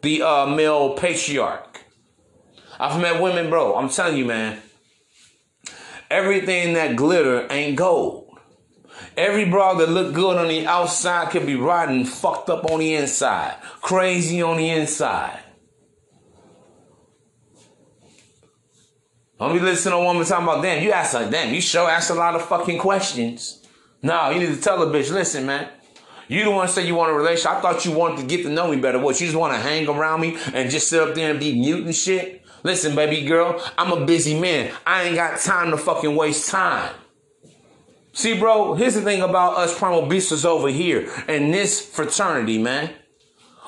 the 0.01 0.23
uh, 0.23 0.47
male 0.47 0.95
patriarch? 0.95 1.81
I've 2.79 3.01
met 3.01 3.21
women, 3.21 3.51
bro. 3.51 3.75
I'm 3.75 3.89
telling 3.89 4.17
you, 4.17 4.25
man 4.25 4.63
everything 6.13 6.75
that 6.75 6.95
glitter 6.95 7.47
ain't 7.51 7.77
gold. 7.77 8.29
Every 9.17 9.47
bra 9.47 9.75
that 9.75 9.89
look 9.89 10.15
good 10.15 10.37
on 10.37 10.49
the 10.49 10.67
outside 10.67 11.31
could 11.31 11.47
be 11.47 11.57
rotten 11.57 12.05
fucked 12.05 12.51
up 12.51 12.71
on 12.71 12.81
the 12.81 12.95
inside. 12.95 13.57
Crazy 13.81 14.43
on 14.43 14.59
the 14.59 14.69
inside. 14.71 15.41
Don't 19.39 19.55
be 19.55 19.61
listening 19.61 19.93
to 19.93 19.99
a 19.99 20.05
woman 20.05 20.25
talking 20.25 20.45
about, 20.45 20.63
damn, 20.63 20.83
you 20.85 20.93
ask 20.93 21.15
her, 21.15 21.29
damn, 21.29 21.53
you 21.53 21.61
sure 21.61 21.91
ask 21.91 22.11
a 22.11 22.15
lot 22.15 22.37
of 22.37 22.45
fucking 22.47 22.79
questions. 22.79 23.67
No, 24.03 24.31
you 24.31 24.39
need 24.39 24.55
to 24.55 24.61
tell 24.61 24.83
a 24.83 24.87
bitch, 24.87 25.11
listen, 25.11 25.47
man. 25.47 25.69
You 26.29 26.45
don't 26.45 26.55
want 26.55 26.69
to 26.69 26.75
say 26.75 26.87
you 26.87 26.95
want 26.95 27.11
a 27.11 27.15
relationship. 27.15 27.59
I 27.59 27.61
thought 27.61 27.85
you 27.85 27.93
wanted 27.93 28.19
to 28.19 28.27
get 28.27 28.45
to 28.45 28.51
know 28.51 28.71
me 28.71 28.81
better. 28.81 28.99
What, 28.99 29.21
you 29.21 29.27
just 29.27 29.39
want 29.39 29.53
to 29.55 29.59
hang 29.59 29.89
around 29.89 30.21
me 30.21 30.39
and 30.55 30.71
just 30.71 30.89
sit 30.89 31.01
up 31.01 31.15
there 31.15 31.31
and 31.31 31.41
be 31.41 31.55
mute 31.55 31.85
and 31.85 31.95
shit? 31.95 32.42
Listen, 32.63 32.95
baby 32.95 33.25
girl, 33.27 33.61
I'm 33.77 33.93
a 33.93 34.07
busy 34.07 34.39
man. 34.39 34.73
I 34.87 35.05
ain't 35.05 35.17
got 35.17 35.41
time 35.41 35.71
to 35.73 35.77
fucking 35.77 36.15
waste 36.15 36.49
time. 36.49 36.95
See, 38.13 38.39
bro, 38.39 38.75
here's 38.75 38.95
the 38.95 39.01
thing 39.01 39.23
about 39.23 39.57
us 39.57 39.77
primal 39.77 40.07
beasts 40.07 40.45
over 40.45 40.69
here 40.69 41.11
in 41.29 41.51
this 41.51 41.85
fraternity, 41.85 42.59
man. 42.59 42.93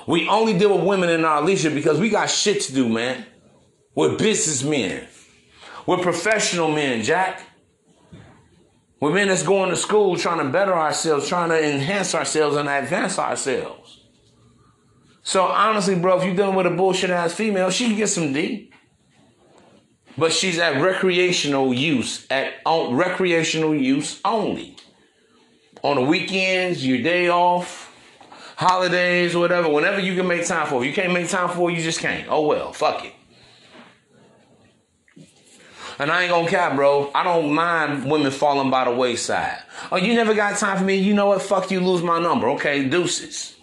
We 0.07 0.28
only 0.28 0.57
deal 0.57 0.76
with 0.76 0.87
women 0.87 1.09
in 1.09 1.24
our 1.24 1.42
leisure 1.42 1.70
because 1.70 1.98
we 1.98 2.11
got 2.11 2.28
shit 2.28 2.61
to 2.62 2.74
do, 2.74 2.88
man. 2.88 3.26
We're 3.94 4.16
businessmen. 4.16 5.09
We're 5.87 5.98
professional 5.98 6.70
men, 6.70 7.02
Jack. 7.02 7.42
We're 9.00 9.12
men 9.12 9.29
that's 9.29 9.42
going 9.42 9.71
to 9.71 9.77
school 9.77 10.16
trying 10.16 10.38
to 10.38 10.52
better 10.52 10.75
ourselves, 10.75 11.29
trying 11.29 11.48
to 11.48 11.75
enhance 11.75 12.14
ourselves 12.14 12.56
and 12.56 12.68
advance 12.68 13.18
ourselves. 13.18 14.02
So 15.23 15.44
honestly, 15.44 15.94
bro, 15.94 16.18
if 16.18 16.25
you're 16.25 16.35
dealing 16.35 16.54
with 16.54 16.66
a 16.66 16.71
bullshit 16.71 17.10
ass 17.10 17.33
female, 17.33 17.71
she 17.71 17.87
can 17.87 17.96
get 17.96 18.08
some 18.08 18.33
D 18.33 18.73
but 20.17 20.33
she's 20.33 20.58
at 20.58 20.81
recreational 20.81 21.75
use, 21.75 22.27
at 22.31 22.54
on, 22.65 22.94
recreational 22.94 23.75
use 23.75 24.21
only. 24.25 24.77
On 25.83 25.96
the 25.96 26.02
weekends, 26.02 26.87
your 26.87 27.02
day 27.02 27.29
off, 27.29 27.92
holidays, 28.56 29.37
whatever, 29.37 29.69
whenever 29.69 30.00
you 30.00 30.15
can 30.15 30.27
make 30.27 30.46
time 30.46 30.67
for. 30.67 30.83
If 30.83 30.88
you 30.88 30.94
can't 30.94 31.12
make 31.12 31.29
time 31.29 31.50
for, 31.50 31.71
you 31.71 31.83
just 31.83 32.00
can't. 32.00 32.27
Oh 32.29 32.46
well, 32.46 32.73
fuck 32.73 33.04
it. 33.04 33.15
And 35.98 36.10
I 36.10 36.23
ain't 36.23 36.31
gonna 36.31 36.48
cap, 36.48 36.75
bro. 36.75 37.10
I 37.15 37.23
don't 37.23 37.52
mind 37.52 38.10
women 38.10 38.33
falling 38.33 38.71
by 38.71 38.85
the 38.85 38.90
wayside. 38.90 39.58
Oh, 39.92 39.96
you 39.96 40.15
never 40.15 40.35
got 40.35 40.58
time 40.58 40.79
for 40.79 40.85
me? 40.85 40.96
You 40.96 41.15
know 41.15 41.27
what? 41.27 41.42
Fuck 41.42 41.71
you, 41.71 41.81
lose 41.81 42.02
my 42.02 42.19
number. 42.19 42.48
Okay, 42.50 42.88
deuces. 42.88 43.54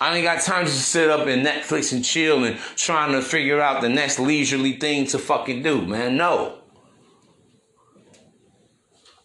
I 0.00 0.16
ain't 0.16 0.24
got 0.24 0.42
time 0.42 0.64
to 0.64 0.70
sit 0.70 1.10
up 1.10 1.26
and 1.26 1.44
Netflix 1.44 1.92
and 1.92 2.04
chill 2.04 2.44
and 2.44 2.58
trying 2.76 3.12
to 3.12 3.22
figure 3.22 3.60
out 3.60 3.80
the 3.80 3.88
next 3.88 4.18
leisurely 4.18 4.72
thing 4.72 5.06
to 5.08 5.18
fucking 5.18 5.62
do, 5.62 5.82
man. 5.82 6.16
No. 6.16 6.58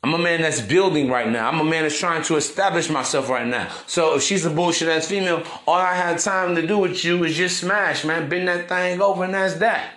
I'm 0.04 0.14
a 0.14 0.18
man 0.18 0.42
that's 0.42 0.60
building 0.60 1.10
right 1.10 1.30
now. 1.30 1.48
I'm 1.48 1.62
a 1.62 1.64
man 1.64 1.84
that's 1.84 1.98
trying 1.98 2.24
to 2.24 2.36
establish 2.36 2.90
myself 2.90 3.30
right 3.30 3.48
now. 3.48 3.70
So 3.88 4.16
if 4.16 4.24
she's 4.24 4.46
a 4.46 4.50
bullshit 4.50 4.90
ass 4.90 5.08
female, 5.08 5.44
all 5.66 5.80
I 5.80 5.94
had 5.94 6.20
time 6.20 6.56
to 6.56 6.68
do 6.68 6.78
with 6.78 7.06
you 7.06 7.24
is 7.24 7.38
just 7.38 7.62
smash, 7.62 8.04
man. 8.04 8.28
Bend 8.28 8.50
that 8.50 8.68
thing 8.68 9.02
over 9.02 9.24
and 9.24 9.34
that's 9.34 9.56
that. 9.56 9.92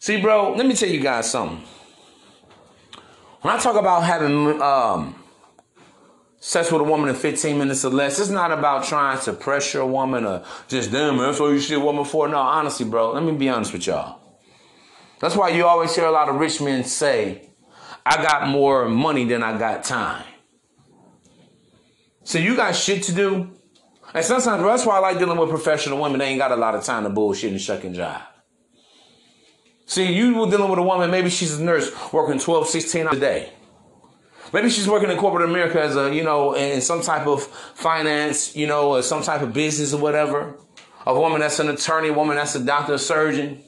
See, 0.00 0.20
bro, 0.20 0.54
let 0.54 0.66
me 0.66 0.74
tell 0.74 0.88
you 0.88 1.00
guys 1.00 1.30
something. 1.30 1.62
When 3.42 3.54
I 3.54 3.58
talk 3.58 3.76
about 3.76 4.02
having 4.02 4.60
um, 4.60 5.14
sex 6.46 6.70
with 6.70 6.80
a 6.80 6.84
woman 6.84 7.08
in 7.08 7.16
15 7.16 7.58
minutes 7.58 7.84
or 7.84 7.90
less. 7.90 8.20
It's 8.20 8.30
not 8.30 8.52
about 8.52 8.84
trying 8.84 9.18
to 9.22 9.32
pressure 9.32 9.80
a 9.80 9.86
woman 9.86 10.24
or 10.24 10.44
just, 10.68 10.92
damn, 10.92 11.16
that's 11.16 11.40
what 11.40 11.48
you 11.48 11.58
see 11.58 11.74
a 11.74 11.80
woman 11.80 12.04
for. 12.04 12.28
No, 12.28 12.38
honestly, 12.38 12.86
bro, 12.86 13.10
let 13.10 13.24
me 13.24 13.32
be 13.32 13.48
honest 13.48 13.72
with 13.72 13.84
y'all. 13.84 14.20
That's 15.18 15.34
why 15.34 15.48
you 15.48 15.66
always 15.66 15.92
hear 15.96 16.04
a 16.04 16.12
lot 16.12 16.28
of 16.28 16.36
rich 16.36 16.60
men 16.60 16.84
say, 16.84 17.50
I 18.04 18.22
got 18.22 18.46
more 18.46 18.88
money 18.88 19.24
than 19.24 19.42
I 19.42 19.58
got 19.58 19.82
time. 19.82 20.24
So 22.22 22.38
you 22.38 22.54
got 22.54 22.76
shit 22.76 23.02
to 23.04 23.12
do. 23.12 23.50
And 24.14 24.24
sometimes 24.24 24.62
that's 24.62 24.86
why 24.86 24.98
I 24.98 25.00
like 25.00 25.18
dealing 25.18 25.38
with 25.38 25.48
professional 25.50 26.00
women. 26.00 26.20
They 26.20 26.26
ain't 26.26 26.38
got 26.38 26.52
a 26.52 26.56
lot 26.56 26.76
of 26.76 26.84
time 26.84 27.02
to 27.02 27.10
bullshit 27.10 27.50
and 27.50 27.60
shuck 27.60 27.82
and 27.82 27.96
jive. 27.96 28.22
See, 29.86 30.12
you 30.12 30.36
were 30.36 30.48
dealing 30.48 30.70
with 30.70 30.78
a 30.78 30.82
woman, 30.82 31.10
maybe 31.10 31.28
she's 31.28 31.58
a 31.58 31.64
nurse 31.64 31.90
working 32.12 32.38
12, 32.38 32.68
16 32.68 33.06
hours 33.08 33.16
a 33.16 33.20
day. 33.20 33.52
Maybe 34.56 34.70
she's 34.70 34.88
working 34.88 35.10
in 35.10 35.18
corporate 35.18 35.46
America 35.50 35.82
as 35.82 35.96
a, 35.96 36.14
you 36.14 36.24
know, 36.24 36.54
in 36.54 36.80
some 36.80 37.02
type 37.02 37.26
of 37.26 37.42
finance, 37.42 38.56
you 38.56 38.66
know, 38.66 38.92
or 38.92 39.02
some 39.02 39.22
type 39.22 39.42
of 39.42 39.52
business 39.52 39.92
or 39.92 40.00
whatever. 40.00 40.56
A 41.06 41.12
woman 41.12 41.42
that's 41.42 41.58
an 41.58 41.68
attorney, 41.68 42.08
a 42.08 42.14
woman 42.14 42.36
that's 42.36 42.54
a 42.54 42.64
doctor, 42.64 42.94
a 42.94 42.98
surgeon. 42.98 43.62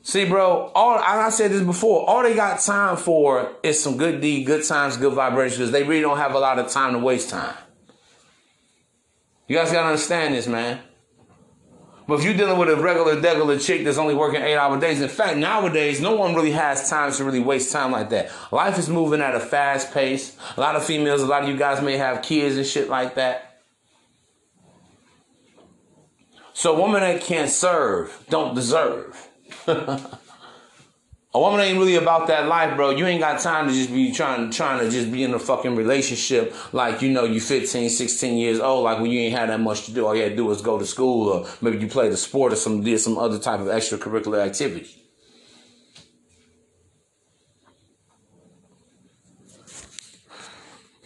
See, 0.00 0.24
bro, 0.24 0.72
all 0.74 0.98
I 0.98 1.28
said 1.28 1.50
this 1.50 1.60
before, 1.60 2.08
all 2.08 2.22
they 2.22 2.34
got 2.34 2.60
time 2.60 2.96
for 2.96 3.54
is 3.62 3.82
some 3.82 3.98
good 3.98 4.22
deed, 4.22 4.46
good 4.46 4.64
times, 4.64 4.96
good 4.96 5.12
vibrations, 5.12 5.58
because 5.58 5.72
they 5.72 5.82
really 5.82 6.00
don't 6.00 6.16
have 6.16 6.32
a 6.34 6.38
lot 6.38 6.58
of 6.58 6.70
time 6.70 6.94
to 6.94 6.98
waste 7.00 7.28
time. 7.28 7.54
You 9.46 9.56
guys 9.56 9.72
gotta 9.72 9.88
understand 9.88 10.34
this, 10.34 10.46
man. 10.46 10.80
But 12.06 12.18
if 12.18 12.24
you're 12.24 12.34
dealing 12.34 12.58
with 12.58 12.68
a 12.68 12.76
regular, 12.76 13.16
degular 13.16 13.64
chick 13.64 13.84
that's 13.84 13.96
only 13.96 14.14
working 14.14 14.42
eight 14.42 14.56
hour 14.56 14.78
days, 14.78 15.00
in 15.00 15.08
fact, 15.08 15.38
nowadays, 15.38 16.00
no 16.00 16.14
one 16.14 16.34
really 16.34 16.50
has 16.50 16.90
time 16.90 17.12
to 17.12 17.24
really 17.24 17.40
waste 17.40 17.72
time 17.72 17.92
like 17.92 18.10
that. 18.10 18.30
Life 18.52 18.78
is 18.78 18.90
moving 18.90 19.22
at 19.22 19.34
a 19.34 19.40
fast 19.40 19.92
pace. 19.94 20.36
A 20.56 20.60
lot 20.60 20.76
of 20.76 20.84
females, 20.84 21.22
a 21.22 21.26
lot 21.26 21.42
of 21.42 21.48
you 21.48 21.56
guys 21.56 21.82
may 21.82 21.96
have 21.96 22.22
kids 22.22 22.56
and 22.56 22.66
shit 22.66 22.90
like 22.90 23.14
that. 23.14 23.62
So 26.52 26.76
a 26.76 26.78
woman 26.78 27.00
that 27.00 27.22
can't 27.22 27.50
serve 27.50 28.24
don't 28.28 28.54
deserve. 28.54 29.28
A 31.36 31.40
woman 31.40 31.60
ain't 31.60 31.80
really 31.80 31.96
about 31.96 32.28
that 32.28 32.46
life, 32.46 32.76
bro. 32.76 32.90
You 32.90 33.06
ain't 33.06 33.18
got 33.18 33.40
time 33.40 33.66
to 33.66 33.74
just 33.74 33.92
be 33.92 34.12
trying 34.12 34.50
trying 34.52 34.78
to 34.78 34.88
just 34.88 35.10
be 35.10 35.24
in 35.24 35.34
a 35.34 35.38
fucking 35.40 35.74
relationship 35.74 36.54
like 36.72 37.02
you 37.02 37.10
know 37.10 37.24
you 37.24 37.40
15, 37.40 37.90
16 37.90 38.38
years 38.38 38.60
old, 38.60 38.84
like 38.84 39.00
when 39.00 39.10
you 39.10 39.18
ain't 39.18 39.36
had 39.36 39.48
that 39.48 39.58
much 39.58 39.86
to 39.86 39.92
do. 39.92 40.06
All 40.06 40.14
you 40.14 40.22
had 40.22 40.30
to 40.30 40.36
do 40.36 40.44
was 40.44 40.62
go 40.62 40.78
to 40.78 40.86
school 40.86 41.28
or 41.28 41.48
maybe 41.60 41.78
you 41.78 41.88
played 41.88 42.12
a 42.12 42.16
sport 42.16 42.52
or 42.52 42.56
some 42.56 42.84
did 42.84 43.00
some 43.00 43.18
other 43.18 43.40
type 43.40 43.58
of 43.58 43.66
extracurricular 43.66 44.46
activity. 44.46 44.88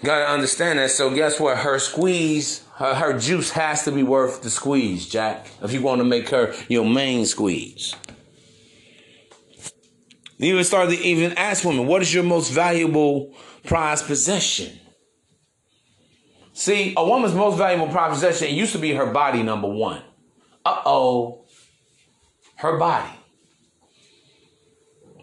Gotta 0.04 0.30
understand 0.30 0.78
that. 0.78 0.90
So 0.90 1.08
guess 1.14 1.40
what? 1.40 1.56
Her 1.56 1.78
squeeze, 1.78 2.64
her, 2.76 2.94
her 2.94 3.18
juice 3.18 3.50
has 3.52 3.84
to 3.86 3.92
be 3.92 4.02
worth 4.02 4.42
the 4.42 4.50
squeeze, 4.50 5.08
Jack. 5.08 5.48
If 5.62 5.72
you 5.72 5.80
want 5.80 6.00
to 6.00 6.04
make 6.04 6.28
her 6.28 6.54
your 6.68 6.84
main 6.84 7.24
squeeze. 7.24 7.94
You 10.38 10.52
even 10.52 10.64
start 10.64 10.88
to 10.90 10.96
even 10.96 11.32
ask 11.36 11.64
women, 11.64 11.86
what 11.86 12.00
is 12.00 12.14
your 12.14 12.22
most 12.22 12.52
valuable 12.52 13.34
prized 13.64 14.06
possession? 14.06 14.78
See, 16.52 16.94
a 16.96 17.04
woman's 17.04 17.34
most 17.34 17.58
valuable 17.58 17.88
prized 17.88 18.14
possession 18.14 18.54
used 18.54 18.72
to 18.72 18.78
be 18.78 18.92
her 18.94 19.06
body, 19.06 19.42
number 19.42 19.68
one. 19.68 20.02
Uh 20.64 20.80
oh, 20.86 21.44
her 22.56 22.78
body. 22.78 23.10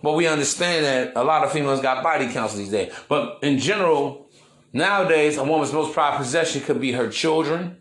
But 0.04 0.14
we 0.14 0.28
understand 0.28 0.86
that 0.86 1.14
a 1.16 1.24
lot 1.24 1.44
of 1.44 1.52
females 1.52 1.82
got 1.82 2.04
body 2.04 2.32
counts 2.32 2.56
these 2.56 2.70
days. 2.70 2.94
But 3.08 3.40
in 3.42 3.58
general, 3.58 4.30
nowadays, 4.74 5.38
a 5.38 5.44
woman's 5.44 5.74
most 5.74 5.94
prized 5.94 6.18
possession 6.18 6.62
could 6.62 6.82
be 6.82 6.92
her 6.92 7.10
children 7.10 7.78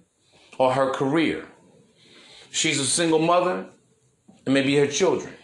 or 0.57 0.72
her 0.72 0.91
career. 0.91 1.47
She's 2.51 2.78
a 2.78 2.87
single 2.87 3.18
mother, 3.18 3.66
it 4.47 4.51
may 4.51 4.62
be 4.62 4.76
her 4.76 4.87
children. 4.87 5.35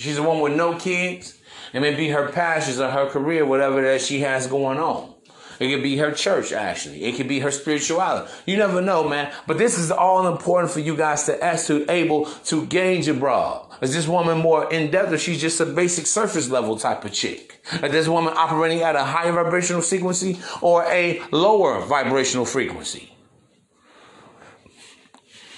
She's 0.00 0.16
a 0.16 0.22
woman 0.22 0.42
with 0.42 0.54
no 0.54 0.78
kids. 0.78 1.38
It 1.74 1.80
may 1.80 1.94
be 1.94 2.08
her 2.08 2.30
passions 2.30 2.80
or 2.80 2.90
her 2.90 3.10
career, 3.10 3.44
whatever 3.44 3.82
that 3.82 4.00
she 4.00 4.20
has 4.20 4.46
going 4.46 4.78
on. 4.78 5.12
It 5.58 5.68
could 5.68 5.82
be 5.82 5.98
her 5.98 6.10
church, 6.10 6.52
actually. 6.52 7.04
It 7.04 7.16
could 7.16 7.28
be 7.28 7.40
her 7.40 7.50
spirituality. 7.50 8.32
You 8.46 8.56
never 8.56 8.80
know, 8.80 9.06
man. 9.06 9.30
But 9.46 9.58
this 9.58 9.78
is 9.78 9.90
all 9.90 10.26
important 10.26 10.72
for 10.72 10.80
you 10.80 10.96
guys 10.96 11.24
to 11.24 11.44
ask 11.44 11.66
to 11.66 11.84
able 11.90 12.24
to 12.46 12.64
gauge 12.64 13.08
abroad. 13.08 13.70
Is 13.82 13.92
this 13.92 14.08
woman 14.08 14.38
more 14.38 14.72
in 14.72 14.90
depth 14.90 15.12
or 15.12 15.18
she's 15.18 15.38
just 15.38 15.60
a 15.60 15.66
basic 15.66 16.06
surface 16.06 16.48
level 16.48 16.78
type 16.78 17.04
of 17.04 17.12
chick? 17.12 17.62
Is 17.70 17.92
this 17.92 18.08
woman 18.08 18.32
operating 18.34 18.80
at 18.80 18.96
a 18.96 19.04
higher 19.04 19.32
vibrational 19.32 19.82
frequency 19.82 20.40
or 20.62 20.84
a 20.84 21.20
lower 21.30 21.84
vibrational 21.84 22.46
frequency? 22.46 23.14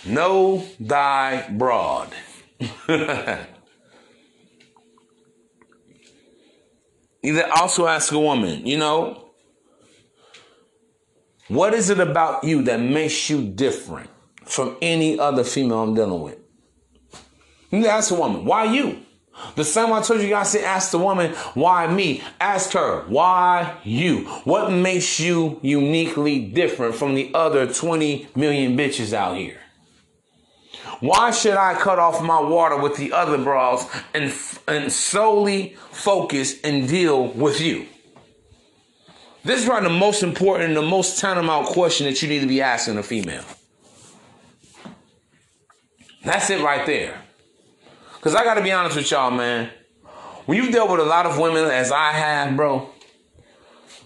Know 0.05 0.67
thy 0.81 1.49
broad. 1.49 2.13
Either 7.23 7.49
also 7.57 7.87
ask 7.87 8.13
a 8.13 8.19
woman, 8.19 8.67
you 8.67 8.77
know, 8.77 9.31
what 11.49 11.75
is 11.75 11.91
it 11.91 12.01
about 12.01 12.45
you 12.45 12.63
that 12.63 12.81
makes 12.81 13.31
you 13.31 13.49
different 13.49 14.11
from 14.45 14.77
any 14.83 15.19
other 15.19 15.45
female 15.45 15.83
I'm 15.83 15.95
dealing 15.95 16.23
with? 16.23 16.39
You 17.71 17.87
ask 17.87 18.11
a 18.11 18.15
woman, 18.15 18.45
why 18.45 18.65
you? 18.65 19.01
The 19.55 19.65
same 19.65 19.91
way 19.91 19.99
I 19.99 20.03
told 20.03 20.21
you 20.21 20.29
guys 20.29 20.53
to 20.53 20.65
ask 20.65 20.91
the 20.91 20.99
woman, 20.99 21.33
why 21.55 21.87
me? 21.87 22.23
Ask 22.41 22.73
her, 22.73 23.05
why 23.09 23.77
you? 23.83 24.25
What 24.45 24.71
makes 24.71 25.19
you 25.19 25.59
uniquely 25.63 26.39
different 26.39 26.95
from 26.95 27.15
the 27.15 27.31
other 27.35 27.73
20 27.73 28.29
million 28.35 28.77
bitches 28.77 29.13
out 29.13 29.37
here? 29.37 29.59
Why 31.03 31.33
should 31.33 31.57
I 31.57 31.75
cut 31.75 31.99
off 31.99 32.23
my 32.23 32.39
water 32.41 32.77
with 32.77 32.97
the 32.97 33.13
other 33.13 33.37
bras 33.37 33.91
and, 34.15 34.33
and 34.69 34.93
solely 34.93 35.75
focus 35.91 36.61
and 36.61 36.89
deal 36.89 37.27
with 37.27 37.61
you? 37.61 37.89
This 39.43 39.59
is 39.59 39.67
probably 39.67 39.89
the 39.89 39.99
most 39.99 40.23
important 40.23 40.69
and 40.69 40.77
the 40.77 40.83
most 40.83 41.19
tantamount 41.19 41.67
question 41.67 42.07
that 42.07 42.23
you 42.23 42.29
need 42.29 42.39
to 42.43 42.47
be 42.47 42.63
asking 42.63 42.99
a 42.99 43.03
female. 43.03 43.43
That's 46.25 46.49
it 46.51 46.63
right 46.63 46.87
there. 46.87 47.21
Because 48.15 48.37
I 48.37 48.45
got 48.45 48.55
to 48.55 48.63
be 48.63 48.71
honest 48.71 48.95
with 48.95 49.11
y'all, 49.11 49.33
man. 49.33 49.71
When 50.47 50.57
you've 50.57 50.73
dealt 50.73 50.89
with 50.89 51.01
a 51.01 51.05
lot 51.05 51.27
of 51.27 51.37
women 51.37 51.65
as 51.65 51.91
I 51.91 52.13
have, 52.13 52.55
bro, 52.55 52.89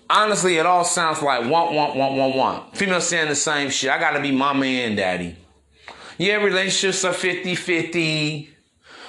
honestly, 0.09 0.57
it 0.57 0.64
all 0.64 0.84
sounds 0.84 1.20
like 1.20 1.42
want, 1.42 1.74
want, 1.74 1.94
want, 1.94 2.16
want, 2.16 2.34
want. 2.34 2.74
Females 2.74 3.07
saying 3.07 3.28
the 3.28 3.34
same 3.34 3.68
shit. 3.68 3.90
I 3.90 3.99
got 3.99 4.12
to 4.12 4.22
be 4.22 4.32
mama 4.32 4.64
and 4.64 4.97
daddy. 4.97 5.36
Yeah, 6.19 6.37
relationships 6.37 7.05
are 7.05 7.12
50 7.12 7.55
50. 7.55 8.51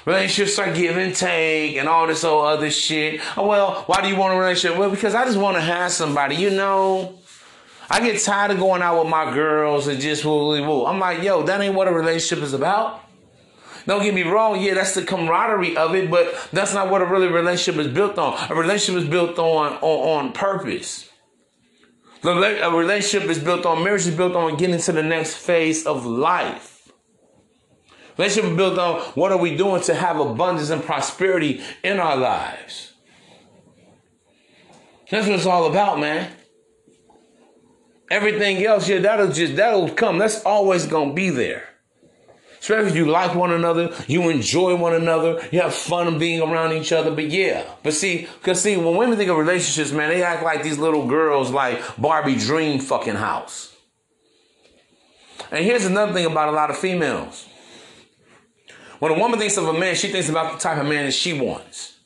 Relationships 0.06 0.58
are 0.58 0.74
give 0.74 0.96
and 0.96 1.14
take 1.14 1.76
and 1.76 1.90
all 1.90 2.08
this 2.08 2.24
old 2.24 2.46
other 2.46 2.72
shit. 2.72 3.20
Oh, 3.36 3.46
well, 3.46 3.84
why 3.88 4.02
do 4.02 4.08
you 4.08 4.16
want 4.16 4.34
a 4.34 4.38
relationship? 4.38 4.78
Well, 4.78 4.90
because 4.90 5.14
I 5.14 5.26
just 5.26 5.38
want 5.38 5.58
to 5.58 5.62
have 5.62 5.92
somebody, 5.92 6.36
you 6.36 6.50
know. 6.50 7.20
I 7.90 8.00
get 8.00 8.22
tired 8.22 8.52
of 8.52 8.58
going 8.58 8.82
out 8.82 9.02
with 9.02 9.10
my 9.10 9.34
girls 9.34 9.88
and 9.88 10.00
just 10.00 10.24
woo 10.24 10.48
woo 10.48 10.66
woo. 10.66 10.86
I'm 10.86 11.00
like, 11.00 11.24
yo, 11.24 11.44
that 11.44 11.60
ain't 11.62 11.76
what 11.76 11.88
a 11.88 11.94
relationship 11.94 12.44
is 12.44 12.54
about. 12.54 13.02
Don't 13.86 14.04
get 14.04 14.14
me 14.14 14.24
wrong, 14.24 14.62
yeah, 14.62 14.74
that's 14.74 14.96
the 14.96 15.04
camaraderie 15.04 15.78
of 15.78 15.96
it, 15.96 16.12
but 16.12 16.50
that's 16.52 16.74
not 16.74 16.90
what 16.90 17.02
a 17.02 17.06
really 17.06 17.28
relationship 17.28 17.80
is 17.86 17.94
built 17.94 18.18
on. 18.18 18.52
A 18.52 18.56
relationship 18.56 19.04
is 19.04 19.10
built 19.10 19.40
on 19.40 19.74
on, 19.74 20.28
on 20.28 20.34
purpose. 20.34 21.10
A 22.24 22.72
relationship 22.72 23.30
is 23.30 23.40
built 23.40 23.66
on 23.66 23.84
marriage 23.84 24.08
is 24.08 24.16
built 24.16 24.36
on 24.36 24.58
getting 24.58 24.80
to 24.80 24.92
the 24.92 25.04
next 25.04 25.36
phase 25.36 25.86
of 25.86 26.06
life. 26.06 26.77
Relationship 28.18 28.58
built 28.58 28.80
on 28.80 29.02
what 29.16 29.32
are 29.32 29.38
we 29.38 29.56
doing 29.56 29.82
to 29.84 29.94
have 29.94 30.20
abundance 30.20 30.70
and 30.70 30.84
prosperity 30.84 31.62
in 31.84 32.00
our 32.00 32.18
lives. 32.18 32.94
That's 35.10 35.28
what 35.28 35.36
it's 35.36 35.46
all 35.46 35.70
about, 35.70 36.00
man. 36.00 36.32
Everything 38.10 38.66
else, 38.66 38.88
yeah, 38.88 39.00
that'll 39.00 39.32
just 39.32 39.56
that'll 39.56 39.90
come. 39.90 40.18
That's 40.18 40.44
always 40.44 40.86
gonna 40.86 41.14
be 41.14 41.30
there. 41.30 41.70
Especially 42.60 42.90
if 42.90 42.96
you 42.96 43.06
like 43.06 43.36
one 43.36 43.52
another, 43.52 43.94
you 44.08 44.30
enjoy 44.30 44.76
one 44.76 44.94
another, 44.94 45.48
you 45.52 45.62
have 45.62 45.74
fun 45.74 46.18
being 46.18 46.42
around 46.42 46.74
each 46.74 46.92
other. 46.92 47.12
But 47.12 47.30
yeah, 47.30 47.64
but 47.84 47.94
see, 47.94 48.28
because 48.40 48.62
see, 48.62 48.76
when 48.78 48.96
women 48.96 49.18
think 49.18 49.30
of 49.30 49.38
relationships, 49.38 49.92
man, 49.92 50.10
they 50.10 50.24
act 50.24 50.44
like 50.44 50.64
these 50.64 50.78
little 50.78 51.06
girls 51.06 51.52
like 51.52 51.82
Barbie 51.98 52.36
dream 52.36 52.80
fucking 52.80 53.16
house. 53.16 53.76
And 55.52 55.64
here's 55.64 55.86
another 55.86 56.14
thing 56.14 56.26
about 56.26 56.50
a 56.50 56.52
lot 56.52 56.70
of 56.70 56.78
females. 56.78 57.48
When 59.00 59.12
a 59.12 59.20
woman 59.20 59.40
thinks 59.40 59.58
of 59.58 59.68
a 59.68 59.74
man, 59.74 59.96
she 59.96 60.08
thinks 60.08 60.30
about 60.30 60.54
the 60.54 60.60
type 60.60 60.78
of 60.78 60.88
man 60.88 61.06
that 61.06 61.14
she 61.14 61.40
wants. 61.40 61.98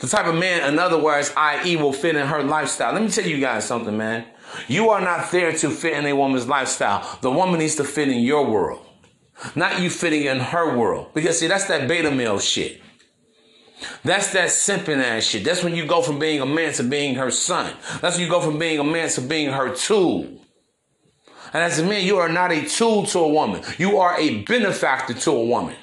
The 0.00 0.08
type 0.08 0.26
of 0.26 0.34
man, 0.34 0.72
in 0.72 0.78
other 0.78 0.98
words, 0.98 1.32
i.e., 1.36 1.76
will 1.76 1.92
fit 1.92 2.16
in 2.16 2.26
her 2.26 2.42
lifestyle. 2.42 2.92
Let 2.92 3.02
me 3.02 3.08
tell 3.08 3.26
you 3.26 3.40
guys 3.40 3.66
something, 3.66 3.96
man. 3.96 4.26
You 4.66 4.90
are 4.90 5.00
not 5.00 5.30
there 5.30 5.52
to 5.52 5.70
fit 5.70 5.94
in 5.94 6.06
a 6.06 6.14
woman's 6.14 6.48
lifestyle. 6.48 7.18
The 7.20 7.30
woman 7.30 7.58
needs 7.58 7.76
to 7.76 7.84
fit 7.84 8.08
in 8.08 8.20
your 8.20 8.48
world, 8.48 8.84
not 9.54 9.80
you 9.80 9.90
fitting 9.90 10.24
in 10.24 10.38
her 10.38 10.76
world. 10.76 11.12
Because, 11.14 11.38
see, 11.38 11.46
that's 11.46 11.66
that 11.66 11.88
beta 11.88 12.10
male 12.10 12.38
shit. 12.38 12.80
That's 14.02 14.32
that 14.32 14.48
simping 14.48 15.02
ass 15.02 15.24
shit. 15.24 15.44
That's 15.44 15.62
when 15.62 15.74
you 15.74 15.86
go 15.86 16.02
from 16.02 16.18
being 16.18 16.40
a 16.40 16.46
man 16.46 16.72
to 16.74 16.82
being 16.82 17.14
her 17.16 17.30
son. 17.30 17.72
That's 18.00 18.16
when 18.16 18.24
you 18.24 18.30
go 18.30 18.40
from 18.40 18.58
being 18.58 18.78
a 18.78 18.84
man 18.84 19.08
to 19.10 19.20
being 19.20 19.52
her 19.52 19.74
tool. 19.74 20.24
And 21.52 21.62
as 21.62 21.78
a 21.78 21.84
man, 21.84 22.04
you 22.04 22.18
are 22.18 22.28
not 22.28 22.52
a 22.52 22.66
tool 22.66 23.06
to 23.06 23.18
a 23.20 23.28
woman. 23.28 23.62
You 23.78 23.98
are 23.98 24.18
a 24.18 24.42
benefactor 24.42 25.14
to 25.14 25.30
a 25.30 25.44
woman. 25.44 25.76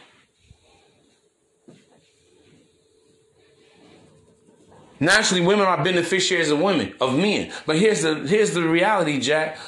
Naturally, 5.05 5.45
women 5.45 5.67
are 5.67 5.83
beneficiaries 5.83 6.49
of 6.49 6.59
women, 6.59 6.95
of 6.99 7.15
men. 7.15 7.51
But 7.67 7.77
here's 7.77 8.01
the 8.01 8.15
here's 8.27 8.55
the 8.55 8.67
reality, 8.67 9.19
Jack. 9.19 9.59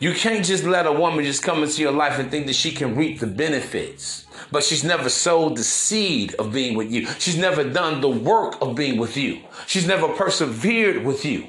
You 0.00 0.14
can't 0.14 0.44
just 0.44 0.64
let 0.64 0.86
a 0.86 0.92
woman 0.92 1.24
just 1.24 1.42
come 1.42 1.62
into 1.62 1.82
your 1.82 1.92
life 1.92 2.18
and 2.18 2.30
think 2.30 2.46
that 2.46 2.54
she 2.54 2.70
can 2.70 2.96
reap 2.96 3.20
the 3.20 3.26
benefits. 3.26 4.26
But 4.50 4.62
she's 4.64 4.84
never 4.84 5.10
sowed 5.10 5.58
the 5.58 5.64
seed 5.64 6.34
of 6.36 6.54
being 6.54 6.74
with 6.74 6.90
you. 6.90 7.06
She's 7.18 7.36
never 7.36 7.68
done 7.68 8.00
the 8.00 8.08
work 8.08 8.62
of 8.62 8.74
being 8.74 8.96
with 8.96 9.14
you. 9.16 9.42
She's 9.66 9.86
never 9.86 10.08
persevered 10.08 11.04
with 11.04 11.22
you. 11.22 11.46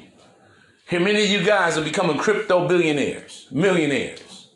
Here, 0.89 0.99
many 0.99 1.23
of 1.23 1.29
you 1.29 1.41
guys 1.41 1.77
are 1.77 1.83
becoming 1.83 2.17
crypto 2.17 2.67
billionaires, 2.67 3.47
millionaires. 3.51 4.49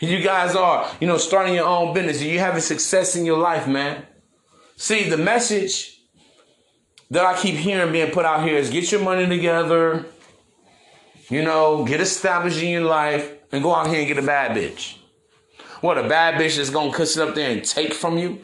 You 0.00 0.20
guys 0.20 0.54
are, 0.54 0.90
you 1.00 1.06
know, 1.06 1.16
starting 1.16 1.54
your 1.54 1.66
own 1.66 1.94
business. 1.94 2.20
And 2.20 2.30
you're 2.30 2.44
having 2.44 2.60
success 2.60 3.16
in 3.16 3.24
your 3.24 3.38
life, 3.38 3.66
man. 3.66 4.04
See, 4.76 5.08
the 5.08 5.16
message 5.16 5.97
that 7.10 7.24
I 7.24 7.36
keep 7.40 7.54
hearing 7.56 7.92
being 7.92 8.10
put 8.10 8.24
out 8.24 8.46
here 8.46 8.56
is 8.56 8.70
get 8.70 8.90
your 8.92 9.02
money 9.02 9.26
together, 9.26 10.06
you 11.28 11.42
know, 11.42 11.84
get 11.84 12.00
established 12.00 12.62
in 12.62 12.68
your 12.68 12.82
life, 12.82 13.32
and 13.52 13.62
go 13.62 13.74
out 13.74 13.88
here 13.88 14.00
and 14.00 14.08
get 14.08 14.18
a 14.18 14.26
bad 14.26 14.56
bitch. 14.56 14.96
What, 15.80 15.96
a 15.96 16.08
bad 16.08 16.40
bitch 16.40 16.56
that's 16.56 16.70
gonna 16.70 16.92
cuss 16.92 17.14
sit 17.14 17.26
up 17.26 17.34
there 17.34 17.50
and 17.50 17.64
take 17.64 17.94
from 17.94 18.18
you? 18.18 18.40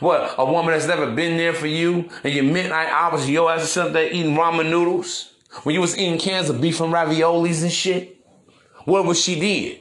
What, 0.00 0.34
a 0.36 0.44
woman 0.44 0.72
that's 0.72 0.86
never 0.86 1.10
been 1.10 1.36
there 1.36 1.54
for 1.54 1.66
you, 1.66 2.08
and 2.22 2.34
your 2.34 2.44
midnight 2.44 2.90
hours, 2.90 3.28
your 3.28 3.50
ass 3.50 3.62
is 3.62 3.76
up 3.76 3.92
there 3.92 4.12
eating 4.12 4.36
ramen 4.36 4.70
noodles? 4.70 5.32
When 5.62 5.74
you 5.74 5.80
was 5.80 5.96
eating 5.96 6.18
cans 6.18 6.50
of 6.50 6.60
beef 6.60 6.80
and 6.80 6.92
raviolis 6.92 7.62
and 7.62 7.72
shit? 7.72 8.18
What 8.84 9.04
was 9.04 9.20
she 9.20 9.40
did? 9.40 9.80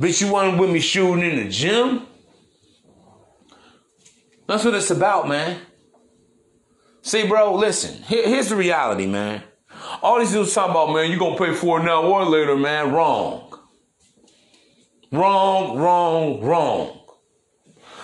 Bitch, 0.00 0.20
you 0.20 0.32
wasn't 0.32 0.58
with 0.58 0.70
me 0.70 0.80
shooting 0.80 1.30
in 1.30 1.44
the 1.44 1.48
gym? 1.50 2.06
That's 4.46 4.64
what 4.64 4.74
it's 4.74 4.90
about, 4.90 5.28
man. 5.28 5.60
See, 7.04 7.28
bro, 7.28 7.54
listen. 7.54 8.02
Here, 8.04 8.26
here's 8.26 8.48
the 8.48 8.56
reality, 8.56 9.04
man. 9.04 9.42
All 10.00 10.18
these 10.18 10.32
dudes 10.32 10.54
talking 10.54 10.70
about, 10.70 10.94
man, 10.94 11.10
you're 11.10 11.20
gonna 11.20 11.36
pay 11.36 11.52
for 11.52 11.78
it 11.78 11.84
now 11.84 12.02
or 12.02 12.24
later, 12.24 12.56
man. 12.56 12.92
Wrong. 12.92 13.52
Wrong, 15.12 15.76
wrong, 15.76 16.40
wrong. 16.40 17.00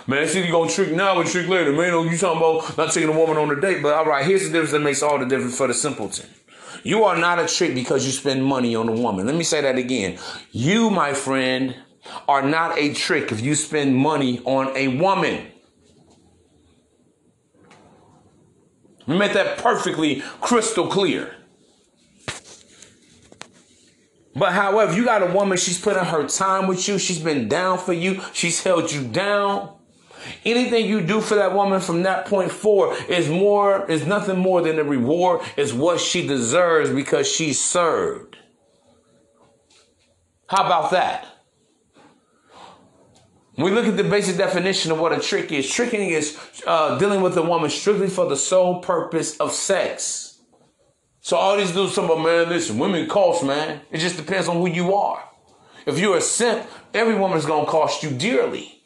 Man, 0.07 0.29
see 0.29 0.45
you 0.45 0.53
gonna 0.53 0.71
trick 0.71 0.93
now 0.93 1.19
and 1.19 1.27
trick 1.31 1.49
later. 1.49 1.73
Man, 1.73 2.11
you 2.11 2.19
talking 2.19 2.37
about 2.37 2.77
not 2.77 2.93
taking 2.93 3.09
a 3.09 3.19
woman 3.19 3.39
on 3.39 3.51
a 3.51 3.59
date, 3.59 3.83
but 3.83 3.95
all 3.95 4.05
right, 4.05 4.23
here's 4.23 4.43
the 4.43 4.51
difference 4.51 4.73
that 4.73 4.81
makes 4.81 5.03
all 5.03 5.19
the 5.19 5.25
difference 5.25 5.57
for 5.57 5.67
the 5.67 5.75
simpleton. 5.75 6.29
You 6.83 7.05
are 7.05 7.17
not 7.17 7.39
a 7.39 7.47
trick 7.47 7.75
because 7.75 8.05
you 8.05 8.13
spend 8.13 8.45
money 8.45 8.77
on 8.77 8.87
a 8.87 8.93
woman. 8.93 9.25
Let 9.25 9.35
me 9.35 9.45
say 9.45 9.63
that 9.63 9.79
again. 9.79 10.19
You, 10.51 10.91
my 10.91 11.15
friend, 11.15 11.75
are 12.29 12.43
not 12.43 12.77
a 12.77 12.93
trick 12.93 13.33
if 13.33 13.41
you 13.41 13.55
spend 13.55 13.97
money 13.97 14.41
on 14.45 14.77
a 14.77 14.89
woman. 14.89 15.47
We 19.11 19.19
make 19.19 19.33
that 19.33 19.59
perfectly 19.59 20.23
crystal 20.41 20.87
clear. 20.87 21.35
But 24.37 24.53
however, 24.53 24.95
you 24.95 25.05
got 25.05 25.25
a 25.25 25.27
woman, 25.27 25.59
she's 25.59 25.81
put 25.81 25.97
in 25.97 26.05
her 26.05 26.29
time 26.29 26.69
with 26.69 26.87
you, 26.87 26.97
she's 26.97 27.19
been 27.19 27.49
down 27.49 27.79
for 27.79 27.93
you, 27.93 28.23
she's 28.33 28.63
held 28.63 28.93
you 28.93 29.03
down. 29.03 29.75
Anything 30.45 30.87
you 30.87 31.01
do 31.01 31.21
for 31.21 31.35
that 31.35 31.57
woman 31.57 31.81
from 31.81 32.05
that 32.05 32.27
point 32.27 32.53
forward 32.53 33.05
is 33.09 33.29
more, 33.29 33.85
is 33.91 34.07
nothing 34.07 34.39
more 34.39 34.63
than 34.63 34.79
a 34.79 34.85
reward, 34.85 35.41
is 35.57 35.75
what 35.75 35.99
she 35.99 36.25
deserves 36.25 36.91
because 36.91 37.27
she 37.27 37.53
served. 37.53 38.37
How 40.47 40.67
about 40.67 40.93
that? 40.93 41.27
We 43.61 43.71
look 43.71 43.87
at 43.87 43.97
the 43.97 44.05
basic 44.05 44.37
definition 44.37 44.91
of 44.91 44.99
what 44.99 45.13
a 45.13 45.21
trick 45.21 45.53
is, 45.53 45.71
tricking 45.71 46.11
is 46.11 46.39
uh, 46.67 46.99
dealing 46.99 47.21
with 47.21 47.37
a 47.37 47.43
woman 47.43 47.69
strictly 47.69 48.09
for 48.09 48.27
the 48.27 48.37
sole 48.37 48.81
purpose 48.81 49.37
of 49.39 49.53
sex. 49.53 50.41
So 51.21 51.37
all 51.37 51.57
these 51.57 51.73
dudes 51.73 51.95
talking 51.95 52.11
about, 52.11 52.25
man, 52.25 52.49
listen, 52.49 52.79
women 52.79 53.07
cost, 53.07 53.45
man. 53.45 53.83
It 53.91 53.99
just 53.99 54.17
depends 54.17 54.49
on 54.49 54.57
who 54.57 54.69
you 54.69 54.95
are. 54.95 55.23
If 55.85 55.99
you're 55.99 56.17
a 56.17 56.21
simp, 56.21 56.67
every 56.95 57.15
woman's 57.15 57.45
gonna 57.45 57.67
cost 57.67 58.03
you 58.03 58.11
dearly. 58.11 58.83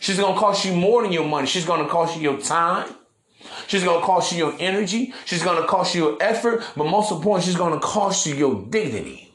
She's 0.00 0.18
gonna 0.18 0.38
cost 0.38 0.64
you 0.64 0.74
more 0.74 1.02
than 1.02 1.12
your 1.12 1.26
money. 1.26 1.46
She's 1.46 1.64
gonna 1.64 1.88
cost 1.88 2.16
you 2.16 2.22
your 2.22 2.40
time. 2.40 2.94
She's 3.66 3.84
gonna 3.84 4.04
cost 4.04 4.32
you 4.32 4.38
your 4.38 4.54
energy. 4.58 5.14
She's 5.24 5.42
gonna 5.42 5.66
cost 5.66 5.94
you 5.94 6.04
your 6.04 6.22
effort. 6.22 6.62
But 6.76 6.84
most 6.84 7.10
important, 7.10 7.46
she's 7.46 7.56
gonna 7.56 7.80
cost 7.80 8.26
you 8.26 8.34
your 8.34 8.66
dignity. 8.66 9.27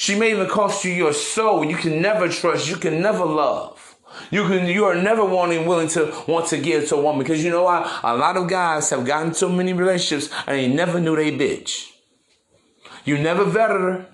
She 0.00 0.14
may 0.14 0.30
even 0.30 0.48
cost 0.48 0.82
you 0.82 0.92
your 0.92 1.12
soul. 1.12 1.62
You 1.62 1.76
can 1.76 2.00
never 2.00 2.26
trust. 2.30 2.70
You 2.70 2.76
can 2.76 3.02
never 3.02 3.22
love. 3.22 3.98
You 4.30 4.46
can. 4.48 4.66
You 4.66 4.86
are 4.86 4.94
never 4.94 5.22
wanting, 5.22 5.66
willing 5.66 5.88
to 5.88 6.24
want 6.26 6.46
to 6.46 6.56
give 6.56 6.88
to 6.88 6.96
a 6.96 7.02
woman 7.02 7.18
because 7.18 7.44
you 7.44 7.50
know 7.50 7.64
why? 7.64 8.00
A 8.02 8.16
lot 8.16 8.38
of 8.38 8.48
guys 8.48 8.88
have 8.88 9.04
gotten 9.04 9.34
so 9.34 9.50
many 9.50 9.74
relationships 9.74 10.32
and 10.46 10.56
they 10.56 10.68
never 10.68 11.00
knew 11.00 11.16
they 11.16 11.30
bitch. 11.30 11.90
You 13.04 13.18
never 13.18 13.44
vetted 13.44 14.06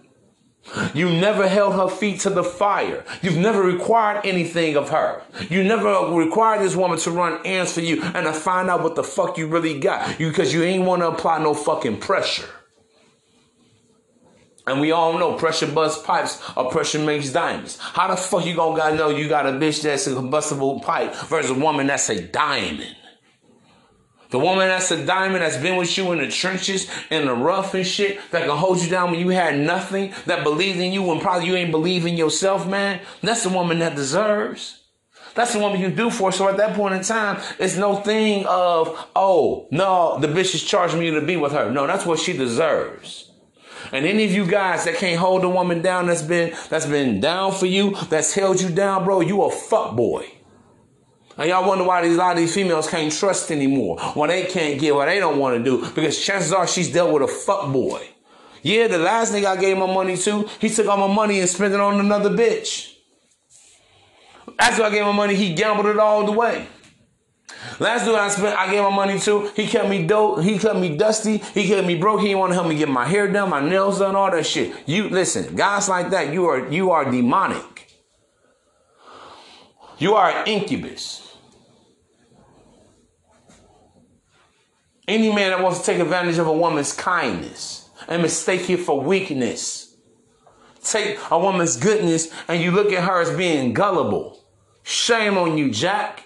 her. 0.74 0.90
You 0.92 1.08
never 1.08 1.46
held 1.46 1.74
her 1.74 1.88
feet 1.88 2.18
to 2.22 2.30
the 2.30 2.42
fire. 2.42 3.04
You've 3.22 3.38
never 3.38 3.62
required 3.62 4.26
anything 4.26 4.76
of 4.76 4.88
her. 4.88 5.22
You 5.48 5.62
never 5.62 6.12
required 6.12 6.62
this 6.62 6.74
woman 6.74 6.98
to 6.98 7.12
run 7.12 7.40
errands 7.44 7.74
for 7.74 7.80
you 7.80 8.02
and 8.02 8.26
to 8.26 8.32
find 8.32 8.68
out 8.68 8.82
what 8.82 8.96
the 8.96 9.04
fuck 9.04 9.38
you 9.38 9.46
really 9.46 9.78
got. 9.78 10.18
You 10.18 10.30
because 10.30 10.52
you 10.52 10.64
ain't 10.64 10.84
want 10.84 11.02
to 11.02 11.10
apply 11.10 11.38
no 11.38 11.54
fucking 11.54 12.00
pressure. 12.00 12.48
And 14.66 14.80
we 14.80 14.90
all 14.90 15.16
know 15.16 15.34
pressure 15.34 15.68
busts 15.68 16.04
pipes 16.04 16.42
or 16.56 16.70
pressure 16.70 16.98
makes 16.98 17.30
diamonds. 17.30 17.78
How 17.78 18.08
the 18.08 18.16
fuck 18.16 18.44
you 18.44 18.56
gonna 18.56 18.76
gotta 18.76 18.96
know 18.96 19.10
you 19.10 19.28
got 19.28 19.46
a 19.46 19.52
bitch 19.52 19.82
that's 19.82 20.08
a 20.08 20.14
combustible 20.14 20.80
pipe 20.80 21.14
versus 21.14 21.52
a 21.52 21.54
woman 21.54 21.86
that's 21.86 22.08
a 22.08 22.20
diamond? 22.20 22.96
The 24.30 24.40
woman 24.40 24.66
that's 24.66 24.90
a 24.90 25.06
diamond 25.06 25.42
that's 25.42 25.56
been 25.56 25.76
with 25.76 25.96
you 25.96 26.10
in 26.10 26.18
the 26.18 26.28
trenches, 26.28 26.90
in 27.10 27.26
the 27.26 27.32
rough 27.32 27.74
and 27.74 27.86
shit, 27.86 28.18
that 28.32 28.46
can 28.46 28.56
hold 28.56 28.80
you 28.80 28.90
down 28.90 29.12
when 29.12 29.20
you 29.20 29.28
had 29.28 29.56
nothing, 29.56 30.12
that 30.26 30.42
believes 30.42 30.80
in 30.80 30.92
you 30.92 31.02
when 31.02 31.20
probably 31.20 31.46
you 31.46 31.54
ain't 31.54 31.70
believe 31.70 32.04
in 32.04 32.16
yourself, 32.16 32.66
man. 32.66 33.00
That's 33.22 33.44
the 33.44 33.50
woman 33.50 33.78
that 33.78 33.94
deserves. 33.94 34.82
That's 35.36 35.52
the 35.52 35.60
woman 35.60 35.80
you 35.80 35.90
do 35.90 36.10
for. 36.10 36.32
So 36.32 36.48
at 36.48 36.56
that 36.56 36.74
point 36.74 36.94
in 36.94 37.02
time, 37.02 37.40
it's 37.60 37.76
no 37.76 37.96
thing 37.96 38.44
of, 38.46 39.08
oh, 39.14 39.68
no, 39.70 40.18
the 40.18 40.26
bitch 40.26 40.56
is 40.56 40.64
charging 40.64 40.98
me 40.98 41.12
to 41.12 41.20
be 41.20 41.36
with 41.36 41.52
her. 41.52 41.70
No, 41.70 41.86
that's 41.86 42.04
what 42.04 42.18
she 42.18 42.36
deserves. 42.36 43.25
And 43.92 44.06
any 44.06 44.24
of 44.24 44.32
you 44.32 44.46
guys 44.46 44.84
that 44.84 44.96
can't 44.96 45.18
hold 45.18 45.44
a 45.44 45.48
woman 45.48 45.82
down 45.82 46.06
that's 46.06 46.22
been 46.22 46.54
that's 46.68 46.86
been 46.86 47.20
down 47.20 47.52
for 47.52 47.66
you, 47.66 47.96
that's 48.08 48.34
held 48.34 48.60
you 48.60 48.70
down, 48.70 49.04
bro, 49.04 49.20
you 49.20 49.42
a 49.42 49.50
fuck 49.50 49.96
boy. 49.96 50.26
And 51.38 51.50
y'all 51.50 51.68
wonder 51.68 51.84
why 51.84 52.02
these, 52.02 52.16
a 52.16 52.18
lot 52.18 52.32
of 52.32 52.38
these 52.38 52.54
females 52.54 52.88
can't 52.88 53.12
trust 53.12 53.50
anymore. 53.50 53.98
Why 54.14 54.28
they 54.28 54.44
can't 54.44 54.80
get 54.80 54.94
what 54.94 55.06
they 55.06 55.18
don't 55.18 55.38
want 55.38 55.58
to 55.58 55.62
do. 55.62 55.86
Because 55.90 56.18
chances 56.18 56.52
are 56.52 56.66
she's 56.66 56.90
dealt 56.90 57.12
with 57.12 57.22
a 57.22 57.28
fuck 57.28 57.70
boy. 57.72 58.08
Yeah, 58.62 58.88
the 58.88 58.98
last 58.98 59.32
nigga 59.32 59.44
I 59.44 59.56
gave 59.56 59.76
my 59.76 59.86
money 59.86 60.16
to, 60.16 60.48
he 60.60 60.70
took 60.70 60.88
all 60.88 60.96
my 61.08 61.14
money 61.14 61.40
and 61.40 61.48
spent 61.48 61.74
it 61.74 61.80
on 61.80 62.00
another 62.00 62.30
bitch. 62.30 62.94
After 64.58 64.82
I 64.82 64.90
gave 64.90 65.04
my 65.04 65.12
money, 65.12 65.34
he 65.34 65.54
gambled 65.54 65.86
it 65.86 65.98
all 65.98 66.24
the 66.24 66.32
way. 66.32 66.66
Last 67.78 68.04
dude 68.04 68.14
I 68.14 68.28
spent, 68.28 68.58
I 68.58 68.70
gave 68.70 68.82
my 68.82 68.90
money 68.90 69.18
to, 69.20 69.50
he 69.54 69.66
kept 69.66 69.88
me 69.88 70.06
dope, 70.06 70.42
he 70.42 70.58
kept 70.58 70.78
me 70.78 70.96
dusty, 70.96 71.38
he 71.38 71.66
kept 71.68 71.86
me 71.86 71.96
broke, 71.96 72.20
he 72.20 72.28
didn't 72.28 72.40
want 72.40 72.50
to 72.50 72.54
help 72.54 72.68
me 72.68 72.76
get 72.76 72.88
my 72.88 73.06
hair 73.06 73.30
done, 73.30 73.50
my 73.50 73.60
nails 73.60 73.98
done, 73.98 74.16
all 74.16 74.30
that 74.30 74.46
shit. 74.46 74.74
You 74.86 75.08
listen, 75.08 75.54
guys 75.54 75.88
like 75.88 76.10
that, 76.10 76.32
you 76.32 76.46
are 76.46 76.68
you 76.68 76.90
are 76.90 77.10
demonic. 77.10 77.76
You 79.98 80.14
are 80.14 80.30
an 80.30 80.46
incubus. 80.46 81.22
Any 85.08 85.32
man 85.32 85.50
that 85.50 85.62
wants 85.62 85.80
to 85.80 85.86
take 85.86 86.00
advantage 86.00 86.38
of 86.38 86.48
a 86.48 86.52
woman's 86.52 86.92
kindness 86.92 87.88
and 88.08 88.22
mistake 88.22 88.68
it 88.68 88.78
for 88.78 89.00
weakness. 89.00 89.96
Take 90.82 91.18
a 91.30 91.38
woman's 91.38 91.76
goodness 91.76 92.28
and 92.48 92.60
you 92.60 92.72
look 92.72 92.92
at 92.92 93.04
her 93.04 93.20
as 93.20 93.34
being 93.36 93.72
gullible. 93.72 94.44
Shame 94.82 95.38
on 95.38 95.56
you, 95.56 95.70
Jack. 95.70 96.25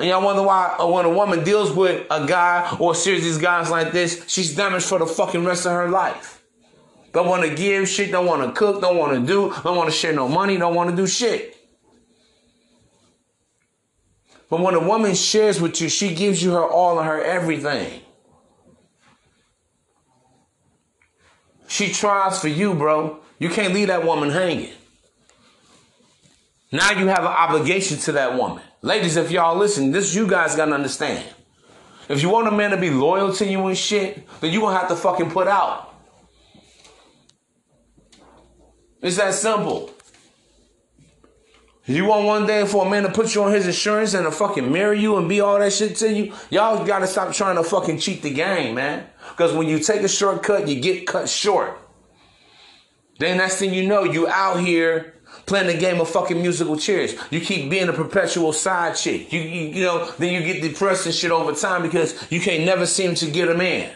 And 0.00 0.08
y'all 0.08 0.24
wonder 0.24 0.42
why 0.42 0.82
when 0.82 1.04
a 1.04 1.10
woman 1.10 1.44
deals 1.44 1.72
with 1.72 2.06
a 2.10 2.26
guy 2.26 2.74
or 2.80 2.92
a 2.92 2.94
series 2.94 3.20
of 3.20 3.24
these 3.26 3.38
guys 3.38 3.70
like 3.70 3.92
this, 3.92 4.24
she's 4.28 4.56
damaged 4.56 4.86
for 4.86 4.98
the 4.98 5.04
fucking 5.04 5.44
rest 5.44 5.66
of 5.66 5.72
her 5.72 5.90
life. 5.90 6.42
Don't 7.12 7.28
want 7.28 7.42
to 7.42 7.54
give 7.54 7.86
shit, 7.86 8.10
don't 8.10 8.24
want 8.24 8.42
to 8.42 8.58
cook, 8.58 8.80
don't 8.80 8.96
want 8.96 9.12
to 9.12 9.26
do, 9.26 9.54
don't 9.62 9.76
want 9.76 9.90
to 9.90 9.94
share 9.94 10.14
no 10.14 10.26
money, 10.26 10.56
don't 10.56 10.74
want 10.74 10.88
to 10.88 10.96
do 10.96 11.06
shit. 11.06 11.54
But 14.48 14.60
when 14.60 14.74
a 14.74 14.80
woman 14.80 15.14
shares 15.14 15.60
with 15.60 15.78
you, 15.82 15.90
she 15.90 16.14
gives 16.14 16.42
you 16.42 16.52
her 16.52 16.64
all 16.64 16.98
and 16.98 17.06
her 17.06 17.22
everything. 17.22 18.00
She 21.68 21.92
tries 21.92 22.40
for 22.40 22.48
you, 22.48 22.72
bro. 22.72 23.20
You 23.38 23.50
can't 23.50 23.74
leave 23.74 23.88
that 23.88 24.06
woman 24.06 24.30
hanging. 24.30 24.72
Now 26.72 26.92
you 26.92 27.06
have 27.08 27.20
an 27.20 27.26
obligation 27.26 27.98
to 27.98 28.12
that 28.12 28.38
woman. 28.38 28.62
Ladies, 28.82 29.16
if 29.16 29.30
y'all 29.30 29.56
listen, 29.56 29.90
this 29.90 30.14
you 30.14 30.26
guys 30.26 30.56
gotta 30.56 30.72
understand. 30.72 31.24
If 32.08 32.22
you 32.22 32.30
want 32.30 32.48
a 32.48 32.50
man 32.50 32.70
to 32.70 32.76
be 32.78 32.90
loyal 32.90 33.32
to 33.34 33.46
you 33.46 33.66
and 33.66 33.76
shit, 33.76 34.26
then 34.40 34.52
you 34.52 34.60
gonna 34.60 34.78
have 34.78 34.88
to 34.88 34.96
fucking 34.96 35.30
put 35.30 35.48
out. 35.48 35.94
It's 39.02 39.16
that 39.16 39.34
simple. 39.34 39.90
You 41.84 42.04
want 42.06 42.24
one 42.24 42.46
day 42.46 42.66
for 42.66 42.86
a 42.86 42.90
man 42.90 43.02
to 43.02 43.10
put 43.10 43.34
you 43.34 43.42
on 43.42 43.52
his 43.52 43.66
insurance 43.66 44.14
and 44.14 44.24
to 44.24 44.30
fucking 44.30 44.70
marry 44.70 45.00
you 45.00 45.16
and 45.16 45.28
be 45.28 45.40
all 45.40 45.58
that 45.58 45.72
shit 45.72 45.96
to 45.96 46.12
you? 46.12 46.32
Y'all 46.48 46.84
gotta 46.86 47.06
stop 47.06 47.34
trying 47.34 47.56
to 47.56 47.64
fucking 47.64 47.98
cheat 47.98 48.22
the 48.22 48.32
game, 48.32 48.76
man. 48.76 49.06
Because 49.30 49.52
when 49.52 49.68
you 49.68 49.78
take 49.78 50.02
a 50.02 50.08
shortcut, 50.08 50.68
you 50.68 50.80
get 50.80 51.06
cut 51.06 51.28
short. 51.28 51.78
Then 53.18 53.36
next 53.36 53.56
thing 53.56 53.74
you 53.74 53.86
know, 53.86 54.04
you 54.04 54.26
out 54.28 54.60
here 54.60 55.14
playing 55.50 55.66
the 55.66 55.76
game 55.76 56.00
of 56.00 56.08
fucking 56.08 56.40
musical 56.40 56.78
chairs. 56.78 57.16
You 57.32 57.40
keep 57.40 57.68
being 57.68 57.88
a 57.88 57.92
perpetual 57.92 58.52
side 58.52 58.94
chick. 58.94 59.32
You, 59.32 59.40
you, 59.40 59.60
you 59.70 59.82
know, 59.82 60.08
then 60.16 60.32
you 60.32 60.40
get 60.40 60.62
depressed 60.62 61.06
and 61.06 61.14
shit 61.14 61.32
over 61.32 61.52
time 61.52 61.82
because 61.82 62.14
you 62.30 62.40
can't 62.40 62.64
never 62.64 62.86
seem 62.86 63.16
to 63.16 63.28
get 63.28 63.48
a 63.48 63.54
man. 63.56 63.92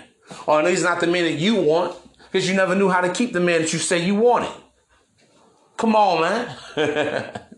Or 0.48 0.58
at 0.58 0.64
least 0.64 0.82
not 0.82 0.98
the 0.98 1.06
man 1.06 1.22
that 1.24 1.38
you 1.38 1.54
want, 1.54 1.96
because 2.24 2.48
you 2.48 2.56
never 2.56 2.74
knew 2.74 2.88
how 2.88 3.02
to 3.02 3.12
keep 3.12 3.32
the 3.32 3.38
man 3.38 3.62
that 3.62 3.72
you 3.72 3.78
say 3.78 4.04
you 4.04 4.16
wanted. 4.16 4.50
Come 5.76 5.94
on, 5.94 6.22
man. 6.22 7.40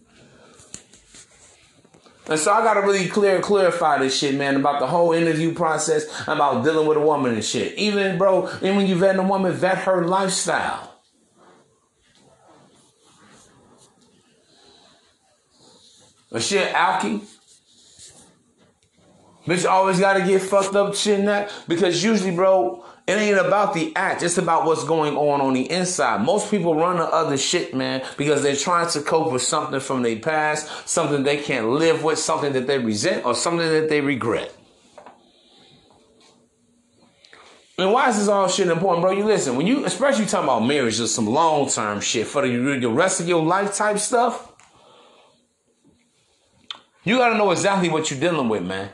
And 2.29 2.41
so 2.41 2.53
I 2.53 2.61
gotta 2.65 2.81
really 2.81 3.07
clear 3.07 3.41
clarify 3.41 3.99
this 3.99 4.19
shit, 4.19 4.35
man, 4.35 4.57
about 4.57 4.81
the 4.81 4.89
whole 4.89 5.13
interview 5.13 5.55
process, 5.55 6.07
about 6.27 6.65
dealing 6.65 6.89
with 6.89 6.97
a 6.97 7.01
woman 7.01 7.35
and 7.35 7.45
shit. 7.45 7.79
Even 7.79 8.19
bro, 8.19 8.49
even 8.57 8.75
when 8.75 8.89
you 8.89 8.97
vet 8.97 9.15
a 9.15 9.23
woman, 9.23 9.53
vet 9.53 9.79
her 9.79 10.05
lifestyle. 10.05 10.96
A 16.33 16.41
shit 16.41 16.73
alky. 16.73 17.25
Bitch 19.47 19.69
always 19.69 20.01
gotta 20.01 20.25
get 20.25 20.43
fucked 20.43 20.75
up 20.75 20.95
shit 20.95 21.21
and 21.21 21.29
that. 21.29 21.53
Because 21.69 22.03
usually, 22.03 22.35
bro, 22.35 22.85
it 23.07 23.13
ain't 23.13 23.39
about 23.39 23.75
the 23.75 23.95
act. 23.95 24.25
It's 24.25 24.39
about 24.39 24.67
what's 24.67 24.83
going 24.83 25.17
on 25.17 25.41
on 25.41 25.55
the 25.55 25.71
inside. 25.71 26.23
Most 26.23 26.51
people 26.51 26.75
run 26.75 26.97
to 26.97 27.05
other 27.05 27.37
shit, 27.37 27.73
man, 27.73 28.05
because 28.17 28.43
they're 28.43 28.57
trying 28.57 28.91
to 28.91 29.01
cope 29.01 29.33
with 29.33 29.43
something 29.43 29.79
from 29.79 30.03
their 30.03 30.19
past, 30.19 30.89
something 30.89 31.23
they 31.23 31.37
can't 31.37 31.69
live 31.69 32.03
with, 32.03 32.19
something 32.19 32.53
that 32.55 32.67
they 32.67 32.79
resent, 32.79 33.25
or 33.25 33.37
something 33.37 33.69
that 33.69 33.89
they 33.89 34.01
regret. 34.01 34.53
And 37.79 37.93
why 37.93 38.09
is 38.09 38.19
this 38.19 38.27
all 38.27 38.49
shit 38.49 38.69
important, 38.69 39.03
bro? 39.03 39.13
You 39.13 39.25
listen, 39.25 39.55
when 39.55 39.67
you, 39.67 39.85
especially 39.85 40.25
you 40.25 40.31
talking 40.31 40.49
about 40.49 40.67
marriage 40.67 40.99
or 40.99 41.07
some 41.07 41.27
long 41.27 41.69
term 41.69 42.01
shit 42.01 42.27
for 42.27 42.47
the, 42.47 42.79
the 42.81 42.89
rest 42.89 43.21
of 43.21 43.29
your 43.29 43.45
life 43.45 43.77
type 43.77 43.99
stuff, 43.99 44.56
you 47.07 47.19
gotta 47.19 47.39
know 47.39 47.53
exactly 47.53 47.89
what 47.89 48.11
you're 48.11 48.21
dealing 48.21 48.49
with, 48.49 48.65
man. 48.65 48.91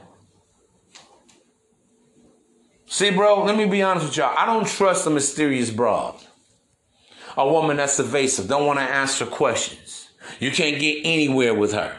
See, 2.87 3.11
bro, 3.11 3.43
let 3.43 3.57
me 3.57 3.65
be 3.65 3.83
honest 3.83 4.07
with 4.07 4.17
y'all. 4.19 4.37
I 4.37 4.45
don't 4.45 4.67
trust 4.69 5.07
a 5.07 5.11
mysterious 5.11 5.71
broad. 5.71 6.15
A 7.39 7.49
woman 7.49 7.79
that's 7.79 7.99
evasive, 7.99 8.49
don't 8.49 8.67
want 8.67 8.79
to 8.79 8.85
answer 8.85 9.25
questions. 9.25 10.11
You 10.39 10.51
can't 10.51 10.79
get 10.79 11.01
anywhere 11.05 11.55
with 11.55 11.73
her. 11.73 11.99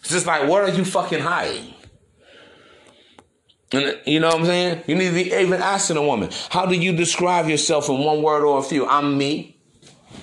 It's 0.00 0.08
just 0.08 0.26
like, 0.26 0.48
what 0.48 0.62
are 0.62 0.70
you 0.70 0.86
fucking 0.86 1.20
hiding? 1.20 1.74
And 3.72 4.00
you 4.06 4.20
know 4.20 4.28
what 4.28 4.40
I'm 4.40 4.46
saying? 4.46 4.84
You 4.86 4.94
need 4.94 5.08
to 5.08 5.14
be 5.14 5.34
even 5.34 5.60
asking 5.60 5.98
a 5.98 6.02
woman, 6.02 6.30
how 6.48 6.64
do 6.64 6.74
you 6.74 6.96
describe 6.96 7.48
yourself 7.48 7.90
in 7.90 7.98
one 7.98 8.22
word 8.22 8.42
or 8.42 8.58
a 8.58 8.62
few? 8.62 8.86
I'm 8.86 9.18
me. 9.18 9.60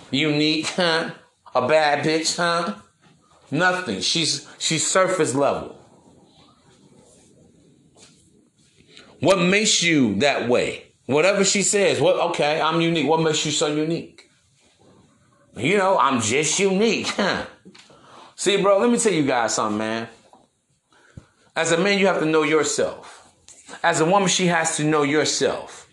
Unique, 0.09 0.67
huh? 0.69 1.11
A 1.53 1.67
bad 1.67 2.03
bitch, 2.03 2.35
huh? 2.35 2.75
Nothing. 3.51 4.01
She's 4.01 4.47
she's 4.57 4.85
surface 4.85 5.35
level. 5.35 5.77
What 9.19 9.39
makes 9.39 9.81
you 9.81 10.15
that 10.15 10.49
way? 10.49 10.93
Whatever 11.05 11.43
she 11.43 11.63
says, 11.63 12.01
what 12.01 12.17
okay, 12.31 12.59
I'm 12.59 12.81
unique. 12.81 13.07
What 13.07 13.21
makes 13.21 13.45
you 13.45 13.51
so 13.51 13.67
unique? 13.67 14.29
You 15.55 15.77
know, 15.77 15.97
I'm 15.97 16.19
just 16.21 16.59
unique. 16.59 17.07
See, 18.35 18.61
bro, 18.61 18.79
let 18.79 18.89
me 18.89 18.97
tell 18.97 19.13
you 19.13 19.25
guys 19.25 19.55
something, 19.55 19.77
man. 19.77 20.07
As 21.55 21.71
a 21.71 21.77
man, 21.77 21.99
you 21.99 22.07
have 22.07 22.19
to 22.19 22.25
know 22.25 22.43
yourself. 22.43 23.29
As 23.83 24.01
a 24.01 24.05
woman, 24.05 24.27
she 24.27 24.47
has 24.47 24.77
to 24.77 24.83
know 24.83 25.03
yourself. 25.03 25.87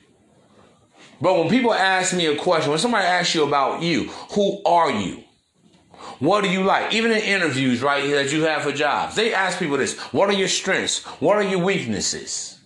But 1.21 1.39
when 1.39 1.51
people 1.51 1.75
ask 1.75 2.15
me 2.15 2.27
a 2.27 2.37
question, 2.37 2.71
when 2.71 2.79
somebody 2.79 3.07
asks 3.07 3.35
you 3.35 3.45
about 3.47 3.83
you, 3.83 4.05
who 4.35 4.63
are 4.65 4.91
you? 4.91 5.23
What 6.21 6.45
do 6.45 6.51
you 6.51 6.63
like? 6.63 6.93
Even 6.93 7.11
in 7.13 7.19
interviews, 7.19 7.83
right, 7.83 8.09
that 8.11 8.31
you 8.31 8.43
have 8.45 8.63
for 8.63 8.73
jobs, 8.73 9.17
they 9.17 9.35
ask 9.35 9.59
people 9.59 9.79
this 9.79 9.99
What 10.13 10.29
are 10.29 10.35
your 10.35 10.49
strengths? 10.49 11.03
What 11.21 11.37
are 11.37 11.43
your 11.43 11.61
weaknesses? 11.61 12.59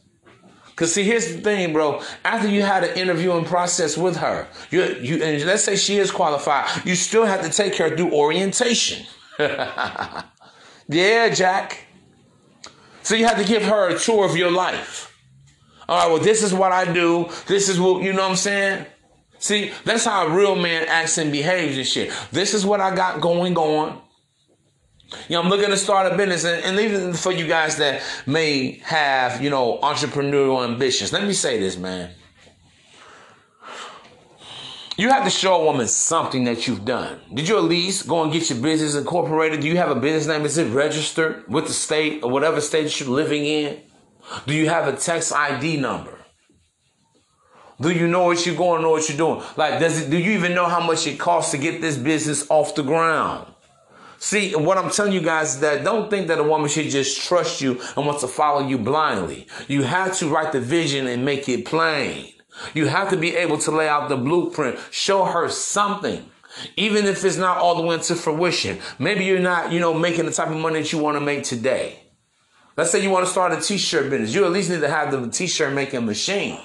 Cause 0.76 0.92
see, 0.92 1.04
here's 1.04 1.32
the 1.32 1.40
thing, 1.40 1.72
bro. 1.72 2.02
After 2.24 2.48
you 2.48 2.62
had 2.62 2.82
an 2.82 2.98
interviewing 2.98 3.44
process 3.44 3.96
with 3.96 4.16
her, 4.16 4.48
you 4.70 4.82
you 5.00 5.22
and 5.22 5.44
let's 5.44 5.62
say 5.62 5.76
she 5.76 5.98
is 5.98 6.10
qualified, 6.10 6.68
you 6.84 6.96
still 6.96 7.24
have 7.24 7.42
to 7.42 7.48
take 7.48 7.76
her 7.76 7.96
through 7.96 8.12
orientation. 8.12 9.06
yeah, 9.38 11.28
Jack. 11.32 11.86
So 13.04 13.14
you 13.14 13.26
have 13.26 13.38
to 13.38 13.44
give 13.44 13.62
her 13.62 13.94
a 13.94 13.98
tour 13.98 14.26
of 14.26 14.36
your 14.36 14.50
life. 14.50 15.16
All 15.88 15.98
right, 15.98 16.12
well, 16.12 16.22
this 16.22 16.42
is 16.42 16.52
what 16.52 16.72
I 16.72 16.92
do. 16.92 17.28
This 17.46 17.68
is 17.68 17.78
what 17.78 18.02
you 18.02 18.12
know 18.12 18.22
what 18.22 18.30
I'm 18.30 18.36
saying? 18.36 18.86
See, 19.44 19.72
that's 19.84 20.06
how 20.06 20.26
a 20.26 20.30
real 20.30 20.56
man 20.56 20.86
acts 20.88 21.18
and 21.18 21.30
behaves 21.30 21.76
and 21.76 21.86
shit. 21.86 22.10
This 22.32 22.54
is 22.54 22.64
what 22.64 22.80
I 22.80 22.96
got 22.96 23.20
going 23.20 23.58
on. 23.58 24.00
You 25.28 25.36
know, 25.36 25.42
I'm 25.42 25.50
looking 25.50 25.68
to 25.68 25.76
start 25.76 26.10
a 26.10 26.16
business, 26.16 26.46
and, 26.46 26.64
and 26.64 26.80
even 26.80 27.12
for 27.12 27.30
you 27.30 27.46
guys 27.46 27.76
that 27.76 28.00
may 28.24 28.80
have, 28.84 29.42
you 29.42 29.50
know, 29.50 29.78
entrepreneurial 29.82 30.64
ambitions. 30.64 31.12
Let 31.12 31.24
me 31.24 31.34
say 31.34 31.60
this, 31.60 31.76
man. 31.76 32.12
You 34.96 35.10
have 35.10 35.24
to 35.24 35.30
show 35.30 35.60
a 35.60 35.64
woman 35.66 35.88
something 35.88 36.44
that 36.44 36.66
you've 36.66 36.86
done. 36.86 37.20
Did 37.34 37.46
you 37.46 37.58
at 37.58 37.64
least 37.64 38.08
go 38.08 38.22
and 38.22 38.32
get 38.32 38.48
your 38.48 38.60
business 38.60 38.94
incorporated? 38.94 39.60
Do 39.60 39.68
you 39.68 39.76
have 39.76 39.90
a 39.90 40.00
business 40.00 40.26
name? 40.26 40.46
Is 40.46 40.56
it 40.56 40.72
registered 40.72 41.46
with 41.52 41.66
the 41.66 41.74
state 41.74 42.24
or 42.24 42.30
whatever 42.30 42.62
state 42.62 42.98
you're 42.98 43.10
living 43.10 43.44
in? 43.44 43.82
Do 44.46 44.54
you 44.54 44.70
have 44.70 44.88
a 44.88 44.96
text 44.96 45.34
ID 45.34 45.76
number? 45.76 46.23
Do 47.80 47.90
you 47.90 48.06
know 48.06 48.24
what 48.24 48.46
you're 48.46 48.54
going, 48.54 48.82
know 48.82 48.90
what 48.90 49.08
you're 49.08 49.18
doing? 49.18 49.42
Like, 49.56 49.80
does 49.80 50.02
it, 50.02 50.10
do 50.10 50.16
you 50.16 50.32
even 50.32 50.54
know 50.54 50.66
how 50.66 50.80
much 50.80 51.06
it 51.06 51.18
costs 51.18 51.50
to 51.50 51.58
get 51.58 51.80
this 51.80 51.96
business 51.96 52.48
off 52.48 52.74
the 52.74 52.82
ground? 52.82 53.46
See, 54.18 54.54
what 54.54 54.78
I'm 54.78 54.90
telling 54.90 55.12
you 55.12 55.20
guys 55.20 55.56
is 55.56 55.60
that 55.60 55.84
don't 55.84 56.08
think 56.08 56.28
that 56.28 56.38
a 56.38 56.42
woman 56.42 56.68
should 56.68 56.88
just 56.88 57.26
trust 57.26 57.60
you 57.60 57.80
and 57.96 58.06
wants 58.06 58.22
to 58.22 58.28
follow 58.28 58.66
you 58.66 58.78
blindly. 58.78 59.46
You 59.68 59.82
have 59.82 60.16
to 60.18 60.28
write 60.28 60.52
the 60.52 60.60
vision 60.60 61.06
and 61.06 61.24
make 61.24 61.48
it 61.48 61.66
plain. 61.66 62.32
You 62.72 62.86
have 62.86 63.10
to 63.10 63.16
be 63.16 63.34
able 63.36 63.58
to 63.58 63.70
lay 63.70 63.88
out 63.88 64.08
the 64.08 64.16
blueprint, 64.16 64.78
show 64.90 65.24
her 65.24 65.48
something. 65.48 66.30
Even 66.76 67.04
if 67.04 67.24
it's 67.24 67.36
not 67.36 67.58
all 67.58 67.74
the 67.74 67.82
way 67.82 67.96
into 67.96 68.14
fruition. 68.14 68.78
Maybe 68.98 69.24
you're 69.24 69.40
not, 69.40 69.72
you 69.72 69.80
know, 69.80 69.92
making 69.92 70.26
the 70.26 70.32
type 70.32 70.48
of 70.48 70.56
money 70.56 70.80
that 70.80 70.92
you 70.92 71.00
want 71.00 71.16
to 71.16 71.20
make 71.20 71.42
today. 71.42 71.98
Let's 72.76 72.92
say 72.92 73.02
you 73.02 73.10
want 73.10 73.26
to 73.26 73.30
start 73.30 73.52
a 73.52 73.60
t-shirt 73.60 74.08
business. 74.08 74.34
You 74.34 74.44
at 74.44 74.52
least 74.52 74.70
need 74.70 74.80
to 74.80 74.88
have 74.88 75.10
the 75.10 75.28
t-shirt 75.28 75.74
making 75.74 76.06
machine. 76.06 76.60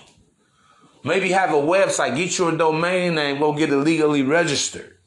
Maybe 1.04 1.32
have 1.32 1.52
a 1.52 1.58
website, 1.58 2.16
get 2.16 2.38
you 2.38 2.50
a 2.50 2.58
domain 2.58 3.16
name, 3.16 3.40
go 3.40 3.54
get 3.54 3.70
it 3.70 3.78
legally 3.78 4.22
registered. 4.22 4.98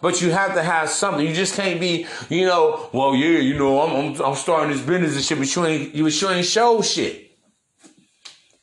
But 0.00 0.22
you 0.22 0.30
have 0.30 0.54
to 0.54 0.62
have 0.62 0.88
something. 0.88 1.26
You 1.26 1.34
just 1.34 1.54
can't 1.54 1.78
be, 1.78 2.06
you 2.28 2.46
know, 2.46 2.88
well, 2.92 3.14
yeah, 3.14 3.38
you 3.38 3.58
know, 3.58 3.80
I'm, 3.82 4.14
I'm, 4.14 4.20
I'm 4.22 4.34
starting 4.34 4.72
this 4.72 4.84
business 4.84 5.14
and 5.14 5.24
shit, 5.24 5.38
but 5.38 5.54
you 5.54 5.66
ain't, 5.66 5.94
you, 5.94 6.08
you 6.08 6.28
ain't 6.30 6.46
show 6.46 6.80
shit. 6.80 7.30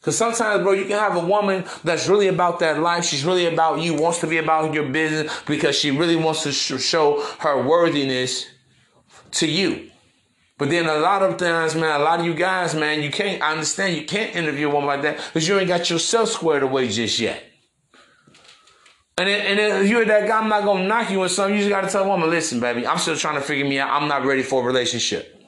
Cause 0.01 0.17
sometimes, 0.17 0.63
bro, 0.63 0.71
you 0.71 0.85
can 0.85 0.97
have 0.97 1.17
a 1.17 1.25
woman 1.25 1.65
that's 1.83 2.07
really 2.07 2.29
about 2.29 2.59
that 2.59 2.79
life. 2.79 3.03
She's 3.03 3.25
really 3.25 3.45
about 3.45 3.81
you, 3.81 3.93
wants 3.93 4.19
to 4.21 4.27
be 4.27 4.37
about 4.37 4.73
your 4.73 4.87
business 4.87 5.41
because 5.45 5.77
she 5.77 5.91
really 5.91 6.15
wants 6.15 6.43
to 6.43 6.53
sh- 6.53 6.81
show 6.81 7.21
her 7.39 7.61
worthiness 7.67 8.45
to 9.31 9.47
you. 9.47 9.91
But 10.57 10.71
then 10.71 10.87
a 10.87 10.97
lot 10.97 11.21
of 11.21 11.37
times, 11.37 11.75
man, 11.75 12.01
a 12.01 12.03
lot 12.03 12.19
of 12.19 12.25
you 12.25 12.33
guys, 12.33 12.73
man, 12.73 13.03
you 13.03 13.11
can't 13.11 13.41
I 13.41 13.51
understand 13.51 13.95
you 13.95 14.05
can't 14.05 14.35
interview 14.35 14.69
a 14.69 14.73
woman 14.73 14.87
like 14.87 15.03
that 15.03 15.17
because 15.17 15.47
you 15.47 15.57
ain't 15.59 15.67
got 15.67 15.89
yourself 15.89 16.29
squared 16.29 16.63
away 16.63 16.87
just 16.87 17.19
yet. 17.19 17.43
And 19.19 19.27
then, 19.27 19.45
and 19.47 19.59
then 19.59 19.83
if 19.83 19.89
you're 19.89 20.05
that 20.05 20.27
guy, 20.27 20.39
I'm 20.39 20.49
not 20.49 20.63
gonna 20.63 20.87
knock 20.87 21.09
you 21.09 21.19
or 21.19 21.29
something. 21.29 21.55
You 21.55 21.61
just 21.61 21.69
gotta 21.69 21.89
tell 21.89 22.03
a 22.03 22.07
woman, 22.07 22.29
listen, 22.29 22.59
baby, 22.59 22.87
I'm 22.87 22.97
still 22.97 23.15
trying 23.15 23.35
to 23.35 23.41
figure 23.41 23.65
me 23.65 23.79
out. 23.79 23.89
I'm 23.89 24.07
not 24.07 24.25
ready 24.25 24.43
for 24.43 24.63
a 24.63 24.65
relationship. 24.65 25.43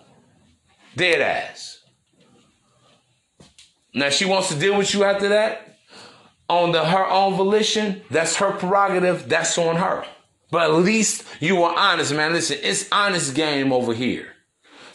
Dead 0.95 1.21
ass. 1.21 1.79
Now 3.93 4.09
she 4.09 4.25
wants 4.25 4.49
to 4.49 4.55
deal 4.55 4.77
with 4.77 4.93
you 4.93 5.03
after 5.03 5.29
that 5.29 5.77
on 6.47 6.71
the 6.71 6.85
her 6.85 7.05
own 7.07 7.35
volition. 7.35 8.01
That's 8.11 8.35
her 8.37 8.51
prerogative. 8.51 9.27
That's 9.27 9.57
on 9.57 9.77
her. 9.77 10.05
But 10.51 10.69
at 10.69 10.73
least 10.77 11.23
you 11.39 11.55
were 11.57 11.69
honest, 11.69 12.13
man. 12.13 12.33
Listen, 12.33 12.57
it's 12.61 12.87
honest 12.91 13.35
game 13.35 13.71
over 13.71 13.93
here. 13.93 14.33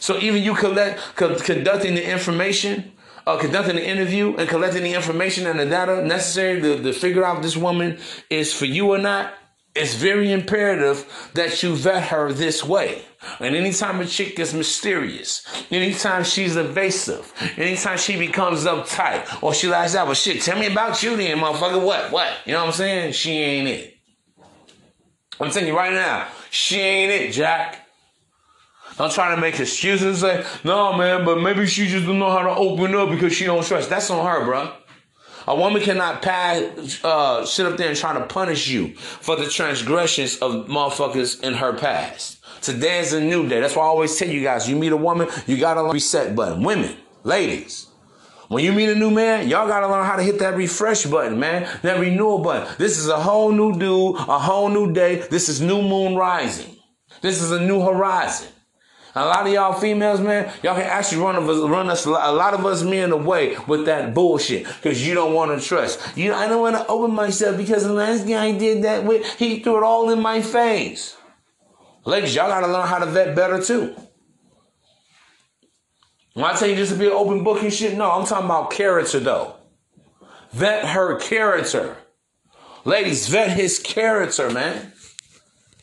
So 0.05 0.19
even 0.19 0.43
you 0.43 0.53
collect 0.53 1.15
conducting 1.15 1.95
the 1.95 2.07
information 2.07 2.91
uh, 3.25 3.39
conducting 3.39 3.75
the 3.75 3.83
interview 3.83 4.35
and 4.35 4.47
collecting 4.47 4.83
the 4.83 4.93
information 4.93 5.47
and 5.47 5.59
the 5.59 5.65
data 5.65 6.05
necessary 6.05 6.61
to, 6.61 6.79
to 6.83 6.93
figure 6.93 7.25
out 7.25 7.37
if 7.37 7.41
this 7.41 7.57
woman 7.57 7.97
is 8.29 8.53
for 8.53 8.65
you 8.65 8.91
or 8.91 8.99
not, 8.99 9.33
it's 9.73 9.95
very 9.95 10.31
imperative 10.31 11.31
that 11.33 11.63
you 11.63 11.75
vet 11.75 12.03
her 12.09 12.31
this 12.31 12.63
way. 12.63 13.01
And 13.39 13.55
anytime 13.55 13.99
a 13.99 14.05
chick 14.05 14.35
gets 14.35 14.53
mysterious, 14.53 15.43
anytime 15.71 16.23
she's 16.23 16.55
evasive, 16.55 17.33
anytime 17.57 17.97
she 17.97 18.15
becomes 18.15 18.63
uptight, 18.65 19.41
or 19.41 19.55
she 19.55 19.67
likes 19.67 19.95
out, 19.95 20.05
well, 20.05 20.13
shit, 20.13 20.43
tell 20.43 20.59
me 20.59 20.67
about 20.67 21.01
you 21.01 21.17
then, 21.17 21.39
motherfucker. 21.39 21.83
What? 21.83 22.11
What? 22.11 22.31
You 22.45 22.53
know 22.53 22.59
what 22.59 22.67
I'm 22.67 22.73
saying? 22.73 23.13
She 23.13 23.31
ain't 23.31 23.67
it. 23.67 23.97
I'm 25.39 25.49
telling 25.49 25.67
you 25.67 25.75
right 25.75 25.93
now, 25.93 26.27
she 26.51 26.79
ain't 26.79 27.11
it, 27.11 27.31
Jack. 27.31 27.84
I'm 28.97 29.09
trying 29.09 29.35
to 29.35 29.41
make 29.41 29.59
excuses. 29.59 30.21
Say, 30.21 30.45
no, 30.63 30.93
man, 30.93 31.25
but 31.25 31.41
maybe 31.41 31.65
she 31.67 31.87
just 31.87 32.05
don't 32.05 32.19
know 32.19 32.31
how 32.31 32.43
to 32.43 32.55
open 32.55 32.95
up 32.95 33.09
because 33.09 33.33
she 33.33 33.45
don't 33.45 33.63
trust. 33.65 33.89
That's 33.89 34.09
on 34.09 34.25
her, 34.25 34.45
bro. 34.45 34.71
A 35.47 35.55
woman 35.55 35.81
cannot 35.81 36.21
pass, 36.21 37.03
uh, 37.03 37.45
sit 37.45 37.65
up 37.67 37.77
there 37.77 37.89
and 37.89 37.97
try 37.97 38.17
to 38.17 38.25
punish 38.25 38.67
you 38.67 38.95
for 38.95 39.35
the 39.35 39.47
transgressions 39.47 40.37
of 40.37 40.67
motherfuckers 40.67 41.43
in 41.43 41.53
her 41.53 41.73
past. 41.73 42.43
Today 42.63 42.99
is 42.99 43.13
a 43.13 43.21
new 43.21 43.47
day. 43.47 43.59
That's 43.59 43.75
why 43.75 43.83
I 43.83 43.87
always 43.87 44.17
tell 44.17 44.27
you 44.27 44.41
guys, 44.41 44.67
you 44.67 44.75
meet 44.75 44.91
a 44.91 44.97
woman, 44.97 45.27
you 45.45 45.57
got 45.57 45.77
a 45.77 45.91
reset 45.91 46.35
button. 46.35 46.63
Women, 46.63 46.97
ladies, 47.23 47.87
When 48.47 48.63
you 48.63 48.73
meet 48.73 48.89
a 48.89 48.95
new 48.95 49.09
man, 49.09 49.49
y'all 49.49 49.67
gotta 49.67 49.87
learn 49.87 50.05
how 50.05 50.15
to 50.15 50.23
hit 50.23 50.39
that 50.39 50.55
refresh 50.55 51.05
button, 51.05 51.39
man. 51.39 51.67
That 51.81 51.99
renewal 51.99 52.39
button. 52.39 52.73
This 52.77 52.97
is 52.97 53.07
a 53.07 53.19
whole 53.19 53.51
new 53.51 53.77
dude, 53.77 54.15
a 54.17 54.39
whole 54.39 54.69
new 54.69 54.93
day. 54.93 55.15
This 55.29 55.49
is 55.49 55.61
new 55.61 55.81
moon 55.81 56.15
rising. 56.15 56.75
This 57.21 57.41
is 57.41 57.51
a 57.51 57.59
new 57.59 57.81
horizon. 57.81 58.47
A 59.17 59.23
lot 59.25 59.47
of 59.47 59.53
y'all 59.53 59.71
females, 59.71 60.19
man, 60.19 60.51
y'all 60.61 60.75
can 60.75 60.83
actually 60.83 61.21
run 61.21 61.37
us, 61.37 61.57
run 61.57 61.89
us 61.89 62.05
a 62.05 62.09
lot 62.09 62.53
of 62.53 62.65
us 62.65 62.83
men 62.83 63.13
away 63.13 63.55
with 63.65 63.85
that 63.85 64.13
bullshit 64.13 64.65
because 64.65 65.07
you 65.07 65.13
don't 65.13 65.33
want 65.33 65.57
to 65.57 65.65
trust. 65.65 66.01
You, 66.17 66.33
I 66.33 66.49
don't 66.49 66.59
want 66.59 66.75
to 66.75 66.85
open 66.87 67.15
myself 67.15 67.55
because 67.55 67.85
the 67.85 67.93
last 67.93 68.27
guy 68.27 68.51
did 68.51 68.83
that 68.83 69.05
with, 69.05 69.25
he 69.39 69.61
threw 69.61 69.77
it 69.77 69.83
all 69.83 70.09
in 70.09 70.21
my 70.21 70.41
face. 70.41 71.15
Ladies, 72.03 72.35
y'all 72.35 72.49
gotta 72.49 72.67
learn 72.67 72.87
how 72.87 72.99
to 72.99 73.05
vet 73.05 73.35
better 73.37 73.61
too. 73.61 73.95
When 76.33 76.43
I 76.43 76.53
tell 76.53 76.67
you 76.67 76.75
just 76.75 76.91
to 76.91 76.99
be 76.99 77.05
an 77.05 77.13
open 77.13 77.41
book 77.41 77.63
and 77.63 77.73
shit, 77.73 77.97
no, 77.97 78.11
I'm 78.11 78.25
talking 78.25 78.45
about 78.45 78.71
character 78.71 79.21
though. 79.21 79.55
Vet 80.51 80.83
her 80.89 81.17
character. 81.19 81.95
Ladies, 82.83 83.29
vet 83.29 83.51
his 83.51 83.79
character, 83.79 84.51
man. 84.51 84.91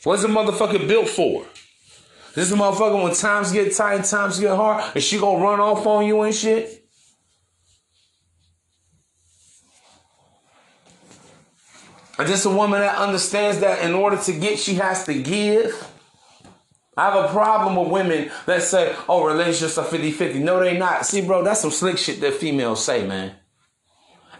What's 0.03 0.21
the 0.21 0.27
motherfucker 0.27 0.87
built 0.87 1.09
for? 1.09 1.47
This 2.35 2.51
is 2.51 2.57
motherfucker 2.57 3.03
when 3.03 3.13
times 3.13 3.51
get 3.51 3.75
tight, 3.75 4.03
times 4.05 4.39
get 4.39 4.55
hard, 4.55 4.83
and 4.95 5.03
she 5.03 5.19
gonna 5.19 5.43
run 5.43 5.59
off 5.59 5.85
on 5.85 6.05
you 6.05 6.21
and 6.21 6.33
shit. 6.33 6.83
And 12.17 12.27
just 12.27 12.45
a 12.45 12.49
woman 12.49 12.79
that 12.79 12.95
understands 12.97 13.59
that 13.59 13.83
in 13.83 13.93
order 13.93 14.17
to 14.17 14.33
get, 14.33 14.59
she 14.59 14.75
has 14.75 15.03
to 15.05 15.21
give. 15.21 15.89
I 16.95 17.09
have 17.09 17.25
a 17.25 17.33
problem 17.33 17.75
with 17.75 17.89
women 17.89 18.31
that 18.45 18.61
say, 18.61 18.95
oh, 19.09 19.25
relationships 19.25 19.77
are 19.79 19.85
50 19.85 20.11
50. 20.11 20.39
No, 20.39 20.59
they 20.59 20.77
not. 20.77 21.05
See, 21.05 21.21
bro, 21.21 21.43
that's 21.43 21.61
some 21.61 21.71
slick 21.71 21.97
shit 21.97 22.21
that 22.21 22.35
females 22.35 22.83
say, 22.83 23.05
man. 23.07 23.35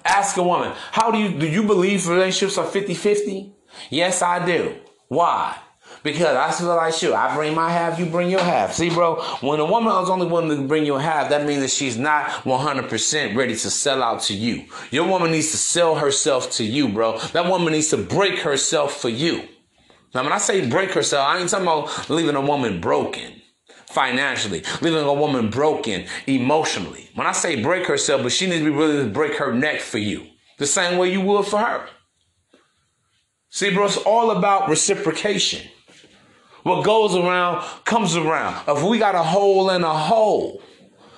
Ask 0.05 0.37
a 0.37 0.43
woman, 0.43 0.73
how 0.91 1.11
do 1.11 1.17
you 1.17 1.39
do 1.39 1.47
you 1.47 1.63
believe 1.63 2.07
relationships 2.07 2.57
are 2.57 2.65
50 2.65 2.93
50? 2.93 3.53
Yes, 3.89 4.21
I 4.21 4.45
do. 4.45 4.75
Why? 5.07 5.57
Because 6.04 6.36
I 6.36 6.51
feel 6.51 6.68
like 6.68 6.93
shit. 6.93 7.14
I 7.14 7.34
bring 7.34 7.56
my 7.56 7.70
half, 7.70 7.97
you 7.97 8.06
bring 8.06 8.30
your 8.30 8.41
half. 8.41 8.74
See, 8.74 8.89
bro, 8.89 9.22
when 9.39 9.62
a 9.62 9.66
woman 9.66 9.93
is 10.04 10.10
only 10.10 10.28
willing 10.28 10.49
to 10.49 10.68
bring 10.68 10.86
your 10.86 10.99
half, 10.99 11.30
that 11.30 11.45
means 11.45 11.62
that 11.62 11.72
she's 11.72 11.97
not 11.97 12.28
100% 12.43 13.36
ready 13.36 13.56
to 13.56 13.70
sell 13.70 14.04
out 14.04 14.22
to 14.24 14.34
you. 14.34 14.66
Your 14.91 15.08
woman 15.08 15.32
needs 15.32 15.51
to 15.51 15.58
sell 15.58 15.95
herself 15.95 16.51
to 16.51 16.64
you, 16.66 16.89
bro. 16.89 17.18
That 17.30 17.49
woman 17.49 17.72
needs 17.72 17.88
to 17.89 17.97
break 17.97 18.39
herself 18.39 18.97
for 18.97 19.10
you. 19.10 19.47
Now, 20.14 20.24
when 20.24 20.34
I 20.34 20.38
say 20.38 20.70
break 20.70 20.91
herself, 20.91 21.26
I 21.26 21.39
ain't 21.39 21.49
talking 21.49 21.66
about 21.66 22.10
leaving 22.10 22.36
a 22.36 22.41
woman 22.41 22.82
broken 22.82 23.41
financially, 23.89 24.64
leaving 24.82 25.06
a 25.06 25.14
woman 25.14 25.49
broken 25.49 26.06
emotionally. 26.28 27.10
When 27.16 27.28
I 27.28 27.32
say 27.32 27.62
break 27.62 27.88
herself, 27.88 28.24
but 28.24 28.32
she 28.32 28.45
needs 28.45 28.60
to 28.60 28.66
be 28.66 28.76
willing 28.76 29.06
to 29.06 29.12
break 29.12 29.36
her 29.38 29.54
neck 29.54 29.80
for 29.80 29.99
you, 29.99 30.28
the 30.58 30.66
same 30.66 30.97
way 30.97 31.12
you 31.12 31.22
would 31.22 31.45
for 31.45 31.60
her. 31.60 31.88
See, 33.49 33.74
bro, 33.74 33.86
it's 33.86 33.97
all 33.97 34.32
about 34.32 34.68
reciprocation. 34.68 35.70
What 36.64 36.84
goes 36.84 37.16
around 37.16 37.64
comes 37.84 38.16
around. 38.16 38.64
If 38.68 38.84
we 38.84 38.97
got 38.97 39.16
a 39.16 39.24
hole 39.24 39.70
in 39.70 39.84
a 39.84 39.93
hole, 39.93 40.61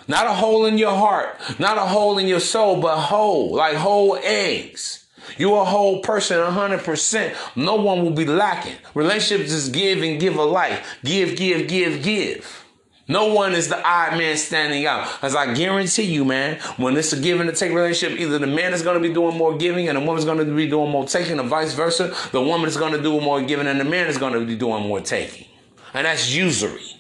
not 0.08 0.26
a 0.26 0.34
hole 0.34 0.66
in 0.66 0.78
your 0.78 0.96
heart, 0.96 1.40
not 1.60 1.78
a 1.78 1.82
hole 1.82 2.18
in 2.18 2.28
your 2.28 2.40
soul, 2.40 2.82
but 2.82 2.98
whole, 2.98 3.56
like 3.56 3.76
whole 3.76 4.18
eggs. 4.22 5.06
You 5.38 5.56
a 5.56 5.66
whole 5.66 6.02
person, 6.02 6.38
100%. 6.38 7.36
No 7.56 7.76
one 7.76 8.04
will 8.04 8.12
be 8.12 8.26
lacking. 8.26 8.76
Relationships 8.94 9.52
is 9.52 9.70
give 9.70 10.04
and 10.04 10.20
give 10.20 10.38
a 10.38 10.42
alike. 10.42 10.84
Give, 11.04 11.36
give, 11.36 11.68
give, 11.68 12.04
give. 12.04 12.65
No 13.08 13.32
one 13.34 13.54
is 13.54 13.70
the 13.70 13.78
odd 13.78 14.18
man 14.18 14.36
standing 14.36 14.88
out. 14.88 15.08
As 15.22 15.36
I 15.36 15.54
guarantee 15.54 16.04
you, 16.04 16.26
man, 16.26 16.60
when 16.78 16.98
it's 16.98 17.14
a 17.14 17.18
and 17.40 17.50
a 17.50 17.54
take 17.54 17.72
relationship, 17.72 18.20
either 18.20 18.40
the 18.40 18.48
man 18.48 18.74
is 18.74 18.82
going 18.82 19.00
to 19.00 19.08
be 19.08 19.14
doing 19.14 19.38
more 19.38 19.56
giving 19.56 19.88
and 19.88 19.98
the 19.98 20.02
woman's 20.02 20.26
going 20.26 20.40
to 20.40 20.46
be 20.46 20.68
doing 20.68 20.90
more 20.90 21.06
taking, 21.06 21.40
or 21.40 21.44
vice 21.44 21.74
versa. 21.74 22.16
The 22.32 22.42
woman 22.42 22.68
is 22.68 22.78
going 22.78 22.94
to 22.94 23.02
do 23.02 23.22
more 23.22 23.42
giving 23.42 23.68
and 23.68 23.80
the 23.80 23.84
man 23.84 24.08
is 24.08 24.18
going 24.18 24.34
to 24.34 24.44
be 24.44 24.56
doing 24.56 24.88
more 24.88 25.02
taking. 25.02 25.46
And 25.94 26.06
that's 26.06 26.34
usury. 26.34 26.95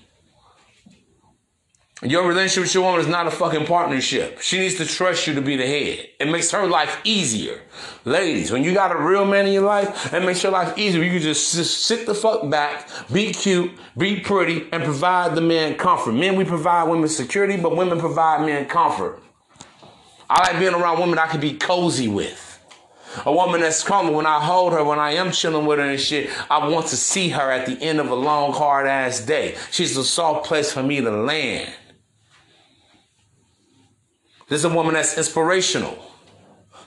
Your 2.03 2.27
relationship 2.27 2.63
with 2.63 2.73
your 2.73 2.83
woman 2.83 2.99
is 2.99 3.07
not 3.07 3.25
a 3.25 3.31
fucking 3.31 3.65
partnership. 3.65 4.41
She 4.41 4.59
needs 4.59 4.75
to 4.75 4.85
trust 4.85 5.27
you 5.27 5.33
to 5.35 5.41
be 5.41 5.55
the 5.55 5.65
head. 5.65 6.09
It 6.19 6.27
makes 6.27 6.51
her 6.51 6.67
life 6.67 6.99
easier. 7.05 7.61
Ladies, 8.03 8.51
when 8.51 8.65
you 8.65 8.73
got 8.73 8.91
a 8.91 8.97
real 8.97 9.23
man 9.23 9.47
in 9.47 9.53
your 9.53 9.63
life, 9.63 10.13
it 10.13 10.21
makes 10.21 10.43
your 10.43 10.51
life 10.51 10.77
easier. 10.77 11.01
You 11.01 11.11
can 11.11 11.21
just, 11.21 11.49
sit 11.49 12.05
the 12.05 12.13
fuck 12.13 12.49
back, 12.49 12.89
be 13.13 13.31
cute, 13.31 13.71
be 13.97 14.19
pretty, 14.19 14.67
and 14.73 14.83
provide 14.83 15.35
the 15.35 15.41
man 15.41 15.75
comfort. 15.75 16.11
Men, 16.11 16.35
we 16.35 16.43
provide 16.43 16.89
women 16.89 17.07
security, 17.07 17.55
but 17.55 17.77
women 17.77 17.97
provide 17.97 18.45
men 18.45 18.65
comfort. 18.65 19.23
I 20.29 20.51
like 20.51 20.59
being 20.59 20.73
around 20.73 20.99
women 20.99 21.17
I 21.17 21.27
can 21.27 21.39
be 21.39 21.53
cozy 21.53 22.09
with. 22.09 22.41
A 23.25 23.31
woman 23.31 23.61
that's 23.61 23.83
coming 23.83 24.13
when 24.13 24.25
I 24.25 24.41
hold 24.41 24.73
her, 24.73 24.83
when 24.83 24.99
I 24.99 25.11
am 25.11 25.31
chilling 25.31 25.65
with 25.65 25.79
her 25.79 25.85
and 25.85 25.99
shit, 25.99 26.29
I 26.51 26.67
want 26.67 26.87
to 26.87 26.97
see 26.97 27.29
her 27.29 27.49
at 27.49 27.65
the 27.65 27.81
end 27.81 28.01
of 28.01 28.09
a 28.09 28.15
long, 28.15 28.51
hard 28.51 28.85
ass 28.85 29.21
day. 29.21 29.55
She's 29.71 29.95
a 29.95 30.03
soft 30.03 30.45
place 30.45 30.73
for 30.73 30.83
me 30.83 30.99
to 30.99 31.09
land. 31.09 31.73
This 34.47 34.59
is 34.59 34.65
a 34.65 34.69
woman 34.69 34.93
that's 34.93 35.17
inspirational. 35.17 35.97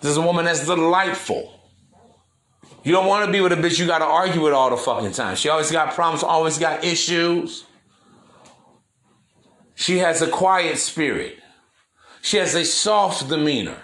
This 0.01 0.13
is 0.13 0.17
a 0.17 0.23
woman 0.23 0.45
that's 0.45 0.65
delightful. 0.65 1.55
You 2.85 2.93
don't 2.93 3.07
want 3.07 3.27
to 3.27 3.33
be 3.33 3.41
with 3.41 3.53
a 3.53 3.57
bitch 3.57 3.79
you 3.79 3.87
got 3.87 3.99
to 3.99 4.05
argue 4.05 4.43
with 4.43 4.53
all 4.53 4.71
the 4.71 4.77
fucking 4.77 5.13
time. 5.13 5.37
She 5.37 5.49
always 5.49 5.71
got 5.71 5.95
problems, 5.95 6.23
always 6.23 6.59
got 6.59 6.85
issues. 6.85 7.65
She 9.75 9.99
has 9.99 10.23
a 10.23 10.29
quiet 10.29 10.79
spirit. 10.79 11.39
She 12.23 12.37
has 12.37 12.55
a 12.55 12.65
soft 12.65 13.29
demeanor. 13.29 13.77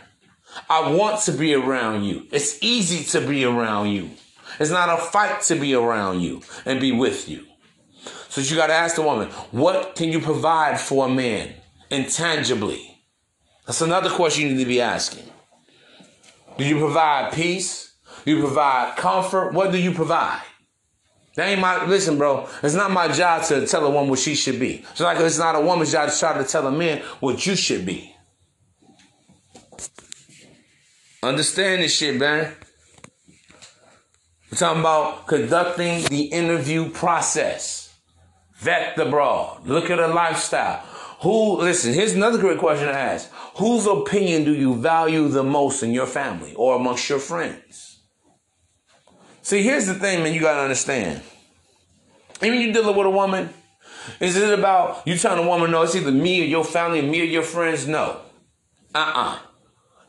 I 0.68 0.93
want 0.93 1.20
to 1.22 1.33
be 1.33 1.55
around 1.55 2.05
you. 2.05 2.27
It's 2.31 2.62
easy 2.62 3.05
to 3.18 3.27
be 3.27 3.45
around 3.45 3.89
you. 3.89 4.11
It's 4.61 4.70
not 4.70 4.89
a 4.89 5.03
fight 5.03 5.43
to 5.43 5.57
be 5.57 5.75
around 5.75 6.20
you 6.20 6.43
and 6.64 6.81
be 6.81 6.93
with 6.93 7.29
you. 7.29 7.45
So 8.29 8.41
you 8.41 8.57
got 8.57 8.68
to 8.68 8.72
ask 8.72 8.97
the 8.97 9.03
woman, 9.03 9.29
what 9.51 9.97
can 9.97 10.11
you 10.11 10.20
provide 10.20 10.81
for 10.81 11.07
a 11.07 11.11
man 11.11 11.55
intangibly? 11.91 12.93
That's 13.67 13.81
another 13.81 14.11
question 14.11 14.49
you 14.49 14.55
need 14.55 14.62
to 14.62 14.69
be 14.69 14.81
asking. 14.81 15.25
Do 16.59 16.65
you 16.65 16.79
provide 16.79 17.33
peace? 17.33 17.95
Do 18.25 18.37
you 18.37 18.41
provide 18.41 18.97
comfort? 18.97 19.53
What 19.53 19.73
do 19.73 19.79
you 19.79 19.93
provide? 19.93 20.43
That 21.37 21.49
ain't 21.49 21.61
my 21.61 21.85
listen, 21.87 22.17
bro. 22.17 22.49
It's 22.62 22.75
not 22.75 22.93
my 22.93 23.09
job 23.09 23.43
to 23.45 23.67
tell 23.67 23.85
a 23.85 23.91
woman 23.91 24.11
what 24.11 24.21
she 24.21 24.35
should 24.35 24.61
be. 24.61 24.85
Just 24.91 25.01
like 25.01 25.19
it's 25.19 25.39
not 25.39 25.57
a 25.57 25.61
woman's 25.61 25.91
job 25.91 26.11
to 26.11 26.19
try 26.19 26.39
to 26.39 26.45
tell 26.45 26.67
a 26.67 26.71
man 26.71 27.03
what 27.21 27.45
you 27.45 27.57
should 27.57 27.85
be. 27.85 28.15
Understand 31.23 31.83
this 31.83 31.97
shit, 31.97 32.17
man. 32.17 32.55
We're 34.53 34.59
talking 34.59 34.81
about 34.81 35.27
conducting 35.27 36.05
the 36.05 36.27
interview 36.27 36.91
process. 36.91 37.93
Vet 38.59 38.95
the 38.95 39.07
broad. 39.07 39.67
Look 39.67 39.91
at 39.91 39.99
her 39.99 40.09
lifestyle. 40.09 40.77
Who, 41.23 41.57
listen, 41.57 41.95
here's 41.95 42.12
another 42.12 42.39
great 42.39 42.59
question 42.59 42.87
to 42.87 42.95
ask. 42.95 43.33
Whose 43.57 43.86
opinion 43.86 44.44
do 44.44 44.55
you 44.55 44.74
value 44.74 45.28
the 45.28 45.44
most 45.44 45.82
in 45.82 45.92
your 45.92 46.07
family 46.07 46.55
or 46.55 46.74
amongst 46.74 47.09
your 47.09 47.20
friends? 47.20 48.00
See, 49.42 49.62
here's 49.62 49.86
the 49.86 49.94
thing, 49.94 50.22
man, 50.22 50.34
you 50.34 50.40
gotta 50.40 50.62
understand. 50.62 51.22
Even 52.42 52.61
you 52.61 52.72
dealing 52.72 52.96
with 52.96 53.07
a 53.07 53.11
woman, 53.11 53.50
is 54.18 54.36
it 54.36 54.59
about 54.59 55.07
you 55.07 55.16
telling 55.16 55.44
a 55.44 55.48
woman, 55.48 55.70
no, 55.70 55.82
it's 55.82 55.94
either 55.94 56.11
me 56.11 56.42
or 56.42 56.46
your 56.46 56.64
family, 56.64 57.00
me 57.00 57.20
or 57.20 57.24
your 57.24 57.42
friends? 57.42 57.86
No. 57.86 58.20
Uh-uh. 58.94 59.38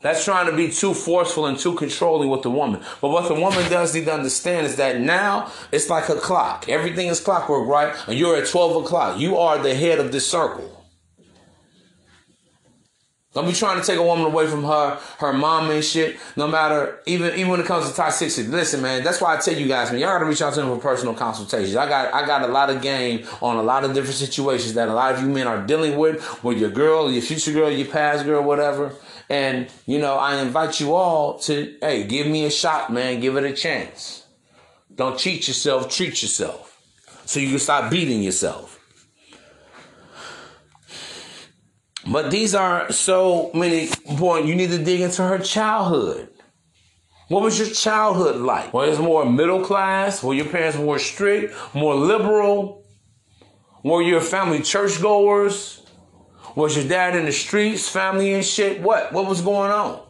That's 0.02 0.24
trying 0.24 0.50
to 0.50 0.56
be 0.56 0.70
too 0.70 0.92
forceful 0.92 1.46
and 1.46 1.58
too 1.58 1.74
controlling 1.74 2.28
with 2.28 2.42
the 2.42 2.50
woman. 2.50 2.80
But 3.00 3.10
what 3.10 3.28
the 3.28 3.34
woman 3.34 3.68
does 3.70 3.94
need 3.94 4.04
to 4.06 4.14
understand 4.14 4.66
is 4.66 4.76
that 4.76 5.00
now 5.00 5.50
it's 5.72 5.88
like 5.88 6.08
a 6.08 6.16
clock. 6.16 6.68
Everything 6.68 7.06
is 7.06 7.20
clockwork, 7.20 7.66
right? 7.68 7.94
And 8.06 8.18
you're 8.18 8.36
at 8.36 8.48
12 8.48 8.84
o'clock. 8.84 9.18
You 9.18 9.36
are 9.36 9.58
the 9.58 9.74
head 9.74 9.98
of 9.98 10.12
this 10.12 10.28
circle. 10.28 10.75
Don't 13.36 13.44
be 13.46 13.52
trying 13.52 13.78
to 13.78 13.86
take 13.86 13.98
a 13.98 14.02
woman 14.02 14.24
away 14.24 14.46
from 14.46 14.64
her, 14.64 14.98
her 15.18 15.30
mom 15.34 15.68
and 15.70 15.84
shit. 15.84 16.16
No 16.36 16.48
matter, 16.48 17.00
even 17.04 17.34
even 17.34 17.48
when 17.48 17.60
it 17.60 17.66
comes 17.66 17.86
to 17.86 18.00
toxicity. 18.00 18.50
Listen, 18.50 18.80
man, 18.80 19.04
that's 19.04 19.20
why 19.20 19.36
I 19.36 19.38
tell 19.38 19.52
you 19.52 19.68
guys, 19.68 19.92
man, 19.92 20.00
y'all 20.00 20.08
gotta 20.08 20.24
reach 20.24 20.40
out 20.40 20.54
to 20.54 20.60
them 20.62 20.70
for 20.70 20.80
personal 20.80 21.12
consultations. 21.12 21.76
I 21.76 21.86
got 21.86 22.14
I 22.14 22.24
got 22.24 22.48
a 22.48 22.50
lot 22.50 22.70
of 22.70 22.80
game 22.80 23.26
on 23.42 23.58
a 23.58 23.62
lot 23.62 23.84
of 23.84 23.92
different 23.92 24.16
situations 24.16 24.72
that 24.72 24.88
a 24.88 24.94
lot 24.94 25.14
of 25.14 25.20
you 25.20 25.28
men 25.28 25.46
are 25.46 25.62
dealing 25.66 25.98
with, 25.98 26.42
with 26.42 26.56
your 26.56 26.70
girl, 26.70 27.12
your 27.12 27.20
future 27.20 27.52
girl, 27.52 27.70
your 27.70 27.86
past 27.86 28.24
girl, 28.24 28.42
whatever. 28.42 28.94
And 29.28 29.68
you 29.84 29.98
know, 29.98 30.14
I 30.14 30.40
invite 30.40 30.80
you 30.80 30.94
all 30.94 31.38
to, 31.40 31.76
hey, 31.82 32.04
give 32.04 32.26
me 32.26 32.46
a 32.46 32.50
shot, 32.50 32.90
man. 32.90 33.20
Give 33.20 33.36
it 33.36 33.44
a 33.44 33.52
chance. 33.52 34.24
Don't 34.94 35.18
cheat 35.18 35.46
yourself. 35.46 35.94
Treat 35.94 36.22
yourself, 36.22 36.80
so 37.26 37.38
you 37.38 37.50
can 37.50 37.58
stop 37.58 37.90
beating 37.90 38.22
yourself. 38.22 38.75
But 42.06 42.30
these 42.30 42.54
are 42.54 42.90
so 42.92 43.50
many 43.52 43.88
boy, 44.18 44.38
you 44.40 44.54
need 44.54 44.70
to 44.70 44.78
dig 44.78 45.00
into 45.00 45.22
her 45.22 45.38
childhood. 45.38 46.28
What 47.28 47.42
was 47.42 47.58
your 47.58 47.68
childhood 47.68 48.36
like? 48.36 48.72
Was 48.72 48.98
it 48.98 49.02
more 49.02 49.28
middle 49.28 49.64
class? 49.64 50.22
Were 50.22 50.34
your 50.34 50.46
parents 50.46 50.78
more 50.78 51.00
strict, 51.00 51.54
more 51.74 51.94
liberal? 51.96 52.84
Were 53.82 54.02
your 54.02 54.20
family 54.20 54.62
churchgoers? 54.62 55.82
Was 56.54 56.76
your 56.76 56.88
dad 56.88 57.16
in 57.16 57.24
the 57.24 57.32
streets, 57.32 57.88
family 57.88 58.32
and 58.32 58.44
shit? 58.44 58.80
What? 58.80 59.12
What 59.12 59.26
was 59.26 59.40
going 59.40 59.72
on? 59.72 60.00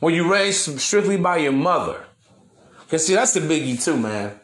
Were 0.00 0.10
you 0.10 0.30
raised 0.30 0.80
strictly 0.80 1.16
by 1.16 1.38
your 1.38 1.52
mother? 1.52 2.04
Cause 2.90 3.06
see, 3.06 3.14
that's 3.14 3.32
the 3.32 3.40
biggie 3.40 3.82
too, 3.82 3.96
man. 3.96 4.38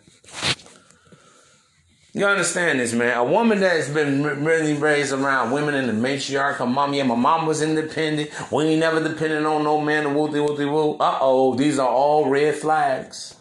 You 2.16 2.26
understand 2.26 2.78
this, 2.78 2.92
man? 2.92 3.18
A 3.18 3.24
woman 3.24 3.58
that's 3.58 3.88
been 3.88 4.22
really 4.44 4.74
raised 4.74 5.12
around 5.12 5.50
women 5.50 5.74
in 5.74 5.88
the 5.88 5.92
matriarch, 5.92 6.54
her 6.54 6.66
mom, 6.66 6.94
yeah, 6.94 7.02
my 7.02 7.16
mom 7.16 7.44
was 7.44 7.60
independent. 7.60 8.30
We 8.52 8.66
ain't 8.66 8.78
never 8.78 9.02
depended 9.02 9.44
on 9.44 9.64
no 9.64 9.80
man 9.80 10.14
wooty 10.14 10.38
wooty 10.38 10.64
woo. 10.64 10.96
Uh 10.98 11.18
oh, 11.20 11.56
these 11.56 11.76
are 11.80 11.88
all 11.88 12.30
red 12.30 12.54
flags. 12.54 13.34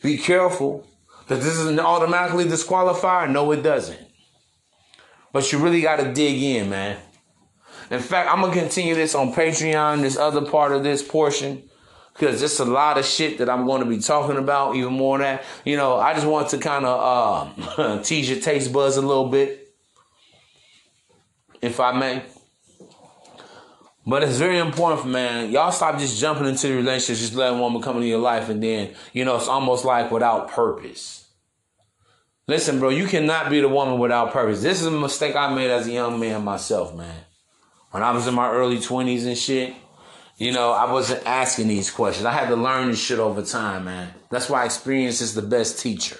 Be 0.00 0.16
careful 0.16 0.86
that 1.26 1.40
this 1.40 1.58
isn't 1.58 1.80
automatically 1.80 2.48
disqualified. 2.48 3.30
No, 3.30 3.50
it 3.50 3.64
doesn't. 3.64 3.98
But 5.32 5.50
you 5.50 5.58
really 5.58 5.82
got 5.82 5.96
to 5.96 6.12
dig 6.12 6.40
in, 6.40 6.70
man. 6.70 6.98
In 7.90 7.98
fact, 7.98 8.30
I'm 8.30 8.40
gonna 8.42 8.52
continue 8.52 8.94
this 8.94 9.16
on 9.16 9.32
Patreon, 9.32 10.02
this 10.02 10.16
other 10.16 10.48
part 10.48 10.70
of 10.70 10.84
this 10.84 11.02
portion 11.02 11.67
because 12.18 12.40
there's 12.40 12.58
a 12.58 12.64
lot 12.64 12.98
of 12.98 13.04
shit 13.04 13.38
that 13.38 13.48
I'm 13.48 13.64
going 13.64 13.80
to 13.80 13.86
be 13.86 14.00
talking 14.00 14.36
about, 14.36 14.74
even 14.74 14.92
more 14.92 15.18
than 15.18 15.36
that. 15.36 15.44
You 15.64 15.76
know, 15.76 15.96
I 15.98 16.14
just 16.14 16.26
want 16.26 16.48
to 16.48 16.58
kind 16.58 16.84
of 16.84 17.78
uh, 17.78 18.02
tease 18.02 18.28
your 18.28 18.40
taste 18.40 18.72
buds 18.72 18.96
a 18.96 19.02
little 19.02 19.28
bit, 19.28 19.72
if 21.62 21.78
I 21.78 21.92
may. 21.96 22.22
But 24.04 24.24
it's 24.24 24.38
very 24.38 24.58
important, 24.58 25.08
man. 25.08 25.52
Y'all 25.52 25.70
stop 25.70 25.98
just 25.98 26.18
jumping 26.20 26.46
into 26.46 26.66
the 26.66 26.74
relationships, 26.74 27.20
just 27.20 27.34
letting 27.34 27.60
woman 27.60 27.82
come 27.82 27.96
into 27.96 28.08
your 28.08 28.20
life, 28.20 28.48
and 28.48 28.60
then, 28.60 28.94
you 29.12 29.24
know, 29.24 29.36
it's 29.36 29.48
almost 29.48 29.84
like 29.84 30.10
without 30.10 30.48
purpose. 30.48 31.28
Listen, 32.48 32.80
bro, 32.80 32.88
you 32.88 33.06
cannot 33.06 33.50
be 33.50 33.60
the 33.60 33.68
woman 33.68 33.98
without 33.98 34.32
purpose. 34.32 34.62
This 34.62 34.80
is 34.80 34.86
a 34.86 34.90
mistake 34.90 35.36
I 35.36 35.54
made 35.54 35.70
as 35.70 35.86
a 35.86 35.92
young 35.92 36.18
man 36.18 36.42
myself, 36.42 36.96
man. 36.96 37.14
When 37.90 38.02
I 38.02 38.10
was 38.10 38.26
in 38.26 38.34
my 38.34 38.50
early 38.50 38.78
20s 38.78 39.26
and 39.26 39.36
shit, 39.36 39.74
you 40.38 40.52
know, 40.52 40.70
I 40.70 40.90
wasn't 40.90 41.26
asking 41.26 41.66
these 41.66 41.90
questions. 41.90 42.24
I 42.24 42.32
had 42.32 42.48
to 42.48 42.56
learn 42.56 42.90
this 42.90 43.00
shit 43.00 43.18
over 43.18 43.42
time, 43.42 43.84
man. 43.86 44.14
That's 44.30 44.48
why 44.48 44.64
experience 44.64 45.20
is 45.20 45.34
the 45.34 45.42
best 45.42 45.80
teacher. 45.80 46.16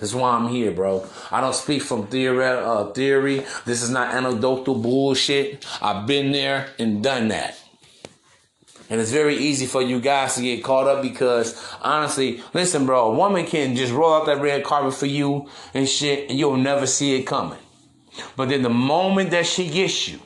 That's 0.00 0.12
why 0.12 0.32
I'm 0.32 0.48
here, 0.48 0.72
bro. 0.72 1.06
I 1.30 1.40
don't 1.40 1.54
speak 1.54 1.82
from 1.82 2.08
theory. 2.08 2.44
Uh, 2.44 2.86
theory. 2.86 3.44
This 3.64 3.80
is 3.80 3.90
not 3.90 4.12
anecdotal 4.12 4.74
bullshit. 4.74 5.64
I've 5.80 6.04
been 6.04 6.32
there 6.32 6.70
and 6.80 7.02
done 7.02 7.28
that. 7.28 7.56
And 8.90 9.00
it's 9.00 9.12
very 9.12 9.36
easy 9.36 9.66
for 9.66 9.80
you 9.80 10.00
guys 10.00 10.34
to 10.34 10.42
get 10.42 10.64
caught 10.64 10.88
up 10.88 11.00
because 11.00 11.56
honestly, 11.80 12.42
listen, 12.52 12.86
bro, 12.86 13.12
a 13.12 13.16
woman 13.16 13.46
can 13.46 13.76
just 13.76 13.92
roll 13.92 14.14
out 14.14 14.26
that 14.26 14.42
red 14.42 14.64
carpet 14.64 14.94
for 14.94 15.06
you 15.06 15.48
and 15.72 15.88
shit, 15.88 16.28
and 16.28 16.38
you'll 16.38 16.56
never 16.56 16.86
see 16.86 17.14
it 17.14 17.22
coming. 17.22 17.58
But 18.36 18.48
then 18.48 18.62
the 18.62 18.68
moment 18.68 19.30
that 19.30 19.46
she 19.46 19.70
gets 19.70 20.08
you, 20.08 20.20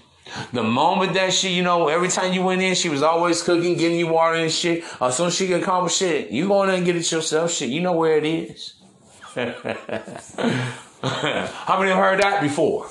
the 0.53 0.63
moment 0.63 1.15
that 1.15 1.33
she, 1.33 1.51
you 1.51 1.63
know, 1.63 1.89
every 1.89 2.09
time 2.09 2.33
you 2.33 2.43
went 2.43 2.63
in, 2.63 2.75
she 2.75 2.89
was 2.89 3.03
always 3.03 3.43
cooking, 3.43 3.77
getting 3.77 3.99
you 3.99 4.09
water 4.09 4.37
and 4.37 4.51
shit. 4.51 4.85
As 5.01 5.17
soon 5.17 5.29
as 5.29 5.35
she 5.35 5.47
get 5.47 5.63
accomplished 5.63 5.99
shit, 5.99 6.31
you 6.31 6.49
go 6.49 6.63
in 6.63 6.69
there 6.69 6.77
and 6.77 6.87
get 6.87 6.97
it 6.97 7.11
yourself. 7.11 7.53
Shit, 7.53 7.71
you 7.71 7.81
know 7.81 7.93
where 7.93 8.17
it 8.17 8.25
is. 8.25 8.75
How 11.03 11.79
many 11.79 11.91
have 11.91 11.99
heard 11.99 12.21
that 12.23 12.41
before? 12.43 12.89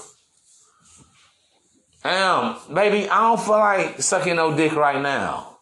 Um, 2.03 2.57
baby, 2.73 3.09
I 3.09 3.21
don't 3.21 3.41
feel 3.41 3.57
like 3.57 4.01
sucking 4.01 4.37
no 4.37 4.55
dick 4.55 4.73
right 4.73 5.01
now. 5.01 5.57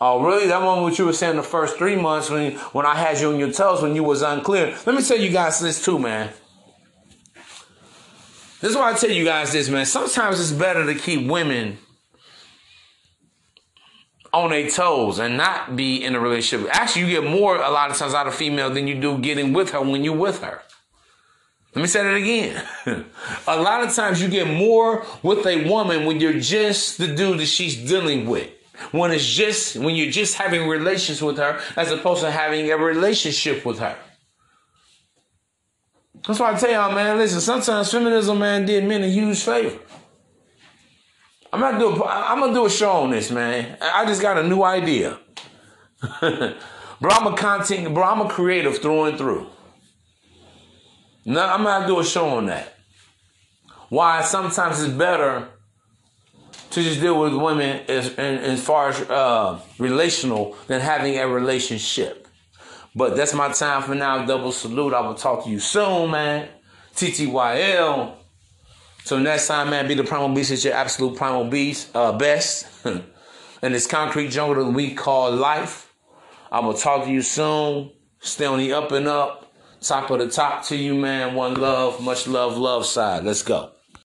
Oh, 0.00 0.24
really? 0.24 0.48
That 0.48 0.60
one 0.60 0.82
what 0.82 0.98
you 0.98 1.06
were 1.06 1.12
saying 1.12 1.36
the 1.36 1.42
first 1.42 1.78
three 1.78 1.96
months 1.96 2.28
when 2.28 2.52
when 2.72 2.84
I 2.84 2.96
had 2.96 3.20
you 3.20 3.30
on 3.30 3.38
your 3.38 3.52
toes 3.52 3.80
when 3.80 3.94
you 3.94 4.02
was 4.02 4.22
unclear. 4.22 4.76
Let 4.84 4.96
me 4.96 5.02
tell 5.02 5.18
you 5.18 5.30
guys 5.30 5.60
this 5.60 5.84
too, 5.84 5.98
man. 5.98 6.30
This 8.64 8.70
is 8.70 8.78
why 8.78 8.92
I 8.92 8.94
tell 8.94 9.10
you 9.10 9.26
guys 9.26 9.52
this, 9.52 9.68
man. 9.68 9.84
Sometimes 9.84 10.40
it's 10.40 10.50
better 10.50 10.86
to 10.86 10.98
keep 10.98 11.28
women 11.28 11.76
on 14.32 14.48
their 14.48 14.70
toes 14.70 15.18
and 15.18 15.36
not 15.36 15.76
be 15.76 16.02
in 16.02 16.14
a 16.14 16.18
relationship. 16.18 16.70
Actually, 16.72 17.02
you 17.02 17.20
get 17.20 17.30
more 17.30 17.56
a 17.56 17.68
lot 17.68 17.90
of 17.90 17.98
times 17.98 18.14
out 18.14 18.26
of 18.26 18.34
female 18.34 18.70
than 18.70 18.88
you 18.88 18.98
do 18.98 19.18
getting 19.18 19.52
with 19.52 19.72
her 19.72 19.82
when 19.82 20.02
you're 20.02 20.16
with 20.16 20.40
her. 20.42 20.62
Let 21.74 21.82
me 21.82 21.88
say 21.88 22.04
that 22.04 22.14
again. 22.14 22.66
a 23.46 23.60
lot 23.60 23.84
of 23.84 23.94
times 23.94 24.22
you 24.22 24.28
get 24.28 24.48
more 24.48 25.04
with 25.22 25.46
a 25.46 25.68
woman 25.68 26.06
when 26.06 26.18
you're 26.18 26.40
just 26.40 26.96
the 26.96 27.08
dude 27.08 27.40
that 27.40 27.46
she's 27.46 27.76
dealing 27.76 28.26
with. 28.26 28.48
When 28.92 29.10
it's 29.10 29.26
just 29.26 29.76
when 29.76 29.94
you're 29.94 30.10
just 30.10 30.36
having 30.36 30.66
relations 30.70 31.20
with 31.20 31.36
her 31.36 31.60
as 31.76 31.90
opposed 31.90 32.22
to 32.22 32.30
having 32.30 32.70
a 32.70 32.78
relationship 32.78 33.66
with 33.66 33.80
her. 33.80 33.94
That's 36.26 36.40
why 36.40 36.54
I 36.54 36.58
tell 36.58 36.70
y'all, 36.70 36.94
man, 36.94 37.18
listen, 37.18 37.40
sometimes 37.40 37.90
feminism, 37.90 38.38
man, 38.38 38.64
did 38.64 38.84
men 38.84 39.02
a 39.02 39.08
huge 39.08 39.42
favor. 39.42 39.78
I'm 41.52 41.60
not 41.60 41.78
do 41.78 42.02
I'm 42.04 42.40
gonna 42.40 42.52
do 42.52 42.66
a 42.66 42.70
show 42.70 42.90
on 42.90 43.10
this, 43.10 43.30
man. 43.30 43.78
I 43.80 44.04
just 44.06 44.20
got 44.20 44.38
a 44.38 44.42
new 44.42 44.62
idea. 44.62 45.18
bro, 46.20 47.10
I'm 47.10 47.26
a 47.28 47.36
content, 47.36 47.94
bro, 47.94 48.02
I'm 48.02 48.22
a 48.22 48.28
creative 48.28 48.78
through 48.78 49.04
and 49.04 49.18
through. 49.18 49.46
No, 51.26 51.46
I'm 51.46 51.62
gonna 51.62 51.86
do 51.86 52.00
a 52.00 52.04
show 52.04 52.28
on 52.30 52.46
that. 52.46 52.74
Why 53.88 54.22
sometimes 54.22 54.82
it's 54.82 54.92
better 54.92 55.48
to 56.70 56.82
just 56.82 57.00
deal 57.00 57.20
with 57.20 57.34
women 57.34 57.82
as, 57.86 58.12
as 58.16 58.60
far 58.64 58.88
as 58.88 59.00
uh, 59.02 59.60
relational 59.78 60.56
than 60.66 60.80
having 60.80 61.16
a 61.18 61.28
relationship. 61.28 62.23
But 62.94 63.16
that's 63.16 63.34
my 63.34 63.50
time 63.52 63.82
for 63.82 63.94
now. 63.94 64.24
Double 64.24 64.52
salute. 64.52 64.94
I 64.94 65.00
will 65.00 65.14
talk 65.14 65.44
to 65.44 65.50
you 65.50 65.58
soon, 65.58 66.10
man. 66.10 66.48
TTYL. 66.94 68.14
So 69.04 69.18
next 69.18 69.48
time, 69.48 69.70
man, 69.70 69.88
be 69.88 69.94
the 69.94 70.04
primal 70.04 70.34
beast 70.34 70.50
is 70.50 70.64
your 70.64 70.74
absolute 70.74 71.16
primal 71.16 71.44
beast, 71.44 71.94
uh, 71.94 72.12
best. 72.12 72.66
in 73.64 73.72
this 73.72 73.86
concrete 73.86 74.28
jungle 74.28 74.62
that 74.62 74.70
we 74.72 74.94
call 74.94 75.32
life. 75.32 75.92
I 76.52 76.60
will 76.60 76.74
talk 76.74 77.04
to 77.04 77.10
you 77.10 77.22
soon. 77.22 77.90
Stay 78.20 78.44
on 78.44 78.58
the 78.58 78.74
up 78.74 78.92
and 78.92 79.08
up. 79.08 79.52
Top 79.80 80.10
of 80.10 80.18
the 80.18 80.28
top 80.28 80.64
to 80.66 80.76
you, 80.76 80.94
man. 80.94 81.34
One 81.34 81.54
love, 81.54 82.02
much 82.02 82.26
love, 82.26 82.56
love 82.56 82.86
side. 82.86 83.24
Let's 83.24 83.42
go. 83.42 83.73